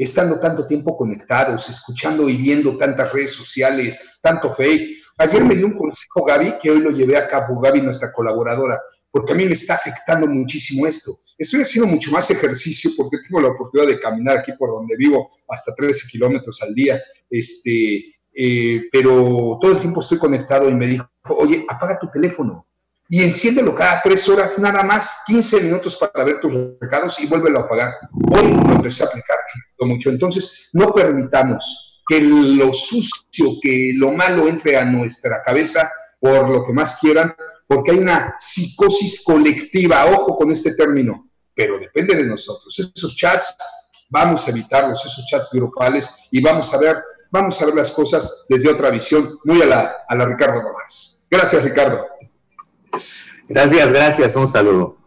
Estando 0.00 0.40
tanto 0.40 0.66
tiempo 0.66 0.96
conectados, 0.96 1.68
escuchando 1.68 2.26
y 2.26 2.34
viendo 2.34 2.78
tantas 2.78 3.12
redes 3.12 3.32
sociales, 3.32 4.00
tanto 4.22 4.54
fake. 4.54 4.96
Ayer 5.18 5.44
me 5.44 5.54
dio 5.54 5.66
un 5.66 5.76
consejo 5.76 6.24
Gaby, 6.24 6.56
que 6.58 6.70
hoy 6.70 6.80
lo 6.80 6.90
llevé 6.90 7.18
a 7.18 7.28
cabo, 7.28 7.60
Gaby, 7.60 7.82
nuestra 7.82 8.10
colaboradora. 8.10 8.80
porque 9.12 9.32
a 9.32 9.34
mí 9.34 9.44
me 9.44 9.52
está 9.52 9.74
afectando 9.74 10.26
muchísimo 10.26 10.86
esto. 10.86 11.12
Estoy 11.36 11.62
haciendo 11.62 11.90
mucho 11.90 12.10
más 12.12 12.30
ejercicio 12.30 12.92
porque 12.96 13.18
tengo 13.26 13.42
la 13.42 13.48
oportunidad 13.48 13.90
de 13.90 14.00
caminar 14.00 14.38
aquí 14.38 14.52
por 14.52 14.70
donde 14.70 14.96
vivo 14.96 15.32
hasta 15.48 15.74
13 15.74 16.08
kilómetros 16.08 16.62
al 16.62 16.74
día, 16.74 16.98
este, 17.28 18.14
eh, 18.32 18.88
pero 18.90 19.58
todo 19.60 19.72
el 19.72 19.80
tiempo 19.80 20.00
estoy 20.00 20.16
conectado 20.16 20.70
y 20.70 20.74
me 20.74 20.86
dijo, 20.86 21.06
oye, 21.28 21.66
apaga 21.68 21.98
tu 21.98 22.08
teléfono 22.08 22.66
y 23.12 23.24
enciéndelo 23.24 23.74
cada 23.74 24.00
tres 24.00 24.28
horas, 24.28 24.56
nada 24.56 24.84
más 24.84 25.22
15 25.26 25.62
minutos 25.62 25.96
para 25.96 26.24
ver 26.24 26.38
tus 26.40 26.54
recados 26.80 27.18
y 27.18 27.26
vuélvelo 27.26 27.58
a 27.58 27.62
apagar. 27.62 27.94
Hoy 28.12 28.52
lo 28.52 28.76
empecé 28.76 29.02
a 29.02 29.06
aplicar 29.06 29.36
mucho. 29.86 30.10
Entonces, 30.10 30.68
no 30.72 30.92
permitamos 30.92 32.02
que 32.06 32.20
lo 32.20 32.72
sucio, 32.72 33.52
que 33.62 33.92
lo 33.94 34.12
malo 34.12 34.48
entre 34.48 34.76
a 34.76 34.84
nuestra 34.84 35.42
cabeza 35.44 35.90
por 36.18 36.50
lo 36.50 36.64
que 36.64 36.72
más 36.72 36.98
quieran, 37.00 37.34
porque 37.66 37.92
hay 37.92 37.98
una 37.98 38.34
psicosis 38.38 39.22
colectiva, 39.24 40.06
ojo 40.06 40.36
con 40.36 40.50
este 40.50 40.74
término, 40.74 41.30
pero 41.54 41.78
depende 41.78 42.16
de 42.16 42.24
nosotros. 42.24 42.76
Esos 42.78 43.16
chats, 43.16 43.54
vamos 44.08 44.46
a 44.46 44.50
evitarlos, 44.50 45.04
esos 45.04 45.24
chats 45.26 45.50
grupales, 45.52 46.10
y 46.30 46.42
vamos 46.42 46.72
a 46.74 46.78
ver, 46.78 47.02
vamos 47.30 47.60
a 47.62 47.66
ver 47.66 47.74
las 47.76 47.90
cosas 47.92 48.44
desde 48.48 48.68
otra 48.68 48.90
visión, 48.90 49.38
muy 49.44 49.62
a 49.62 49.66
la, 49.66 49.96
a 50.08 50.14
la 50.16 50.26
Ricardo 50.26 50.60
Rojas. 50.60 51.26
Gracias, 51.30 51.64
Ricardo. 51.64 52.06
Gracias, 53.48 53.90
gracias, 53.90 54.36
un 54.36 54.46
saludo. 54.46 54.99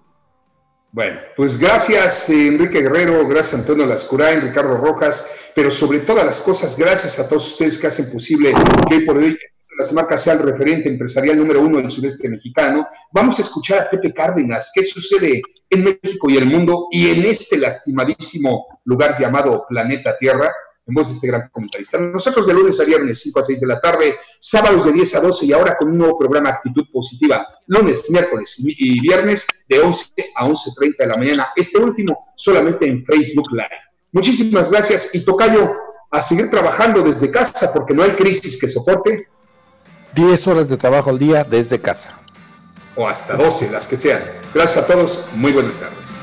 Bueno, 0.93 1.21
pues 1.35 1.57
gracias 1.57 2.29
Enrique 2.29 2.83
Guerrero, 2.83 3.27
gracias 3.27 3.61
Antonio 3.61 3.83
Lascurain, 3.83 4.41
Ricardo 4.41 4.77
Rojas, 4.77 5.27
pero 5.55 5.71
sobre 5.71 6.01
todas 6.01 6.23
las 6.23 6.39
cosas, 6.39 6.77
gracias 6.77 7.17
a 7.17 7.27
todos 7.27 7.53
ustedes 7.53 7.79
que 7.79 7.87
hacen 7.87 8.11
posible 8.11 8.53
que 8.87 8.99
por 8.99 9.17
hoy 9.17 9.35
las 9.79 9.91
marcas 9.91 10.21
sea 10.21 10.33
el 10.33 10.43
referente 10.43 10.89
empresarial 10.89 11.39
número 11.39 11.61
uno 11.61 11.79
del 11.79 11.89
sureste 11.89 12.29
mexicano. 12.29 12.85
Vamos 13.11 13.39
a 13.39 13.41
escuchar 13.41 13.79
a 13.79 13.89
Pepe 13.89 14.13
Cárdenas, 14.13 14.71
qué 14.71 14.83
sucede 14.83 15.41
en 15.67 15.83
México 15.83 16.29
y 16.29 16.37
el 16.37 16.45
mundo 16.45 16.89
y 16.91 17.09
en 17.09 17.25
este 17.25 17.57
lastimadísimo 17.57 18.79
lugar 18.85 19.19
llamado 19.19 19.65
Planeta 19.67 20.15
Tierra 20.19 20.53
en 20.85 20.93
voz 20.93 21.07
de 21.07 21.13
este 21.13 21.27
gran 21.27 21.49
comentarista. 21.49 21.97
Nosotros 21.97 22.47
de 22.47 22.53
lunes 22.53 22.79
a 22.79 22.83
viernes, 22.83 23.21
5 23.21 23.39
a 23.39 23.43
6 23.43 23.61
de 23.61 23.67
la 23.67 23.79
tarde, 23.79 24.15
sábados 24.39 24.85
de 24.85 24.91
10 24.91 25.15
a 25.15 25.19
12 25.21 25.45
y 25.45 25.53
ahora 25.53 25.77
con 25.77 25.89
un 25.89 25.97
nuevo 25.97 26.17
programa 26.17 26.49
Actitud 26.49 26.85
Positiva, 26.91 27.47
lunes, 27.67 28.09
miércoles 28.09 28.55
y 28.57 28.99
viernes 29.01 29.45
de 29.67 29.79
11 29.79 30.05
a 30.35 30.45
11.30 30.45 30.97
de 30.97 31.07
la 31.07 31.17
mañana. 31.17 31.47
Este 31.55 31.79
último 31.79 32.33
solamente 32.35 32.85
en 32.85 33.03
Facebook 33.05 33.51
Live. 33.51 33.69
Muchísimas 34.11 34.69
gracias 34.69 35.13
y 35.13 35.23
Tocayo, 35.23 35.73
a 36.11 36.21
seguir 36.21 36.49
trabajando 36.49 37.01
desde 37.01 37.31
casa 37.31 37.73
porque 37.73 37.93
no 37.93 38.03
hay 38.03 38.15
crisis 38.15 38.59
que 38.59 38.67
soporte. 38.67 39.27
10 40.13 40.47
horas 40.47 40.69
de 40.69 40.77
trabajo 40.77 41.09
al 41.09 41.17
día 41.17 41.43
desde 41.43 41.81
casa. 41.81 42.19
O 42.95 43.07
hasta 43.07 43.35
12, 43.35 43.71
las 43.71 43.87
que 43.87 43.97
sean. 43.97 44.21
Gracias 44.53 44.83
a 44.83 44.87
todos, 44.87 45.25
muy 45.33 45.51
buenas 45.51 45.79
tardes. 45.79 46.22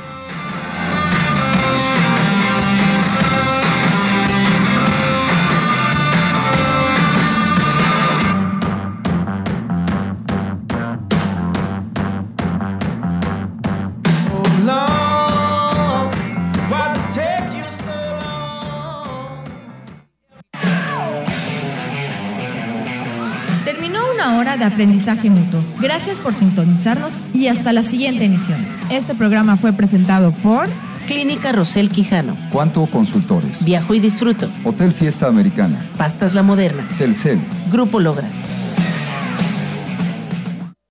Aprendizaje 24.81 25.29
mutuo. 25.29 25.61
Gracias 25.79 26.19
por 26.21 26.33
sintonizarnos 26.33 27.13
y 27.35 27.49
hasta 27.49 27.75
la 27.75 27.83
siguiente 27.83 28.25
emisión. 28.25 28.59
Este 28.91 29.15
programa 29.15 29.59
fue 29.59 29.75
presentado 29.75 30.33
por 30.33 30.69
Clínica 31.07 31.53
Rosel 31.53 31.91
Quijano, 31.91 32.35
Cuanto 32.51 32.87
Consultores, 32.87 33.63
Viajo 33.63 33.93
y 33.93 34.01
Disfruto, 34.01 34.49
Hotel 34.65 34.93
Fiesta 34.93 35.27
Americana, 35.27 35.85
Pastas 35.99 36.33
La 36.33 36.43
Moderna, 36.43 36.83
Telcel, 36.97 37.39
Grupo 37.71 38.01
Logra. 38.01 38.27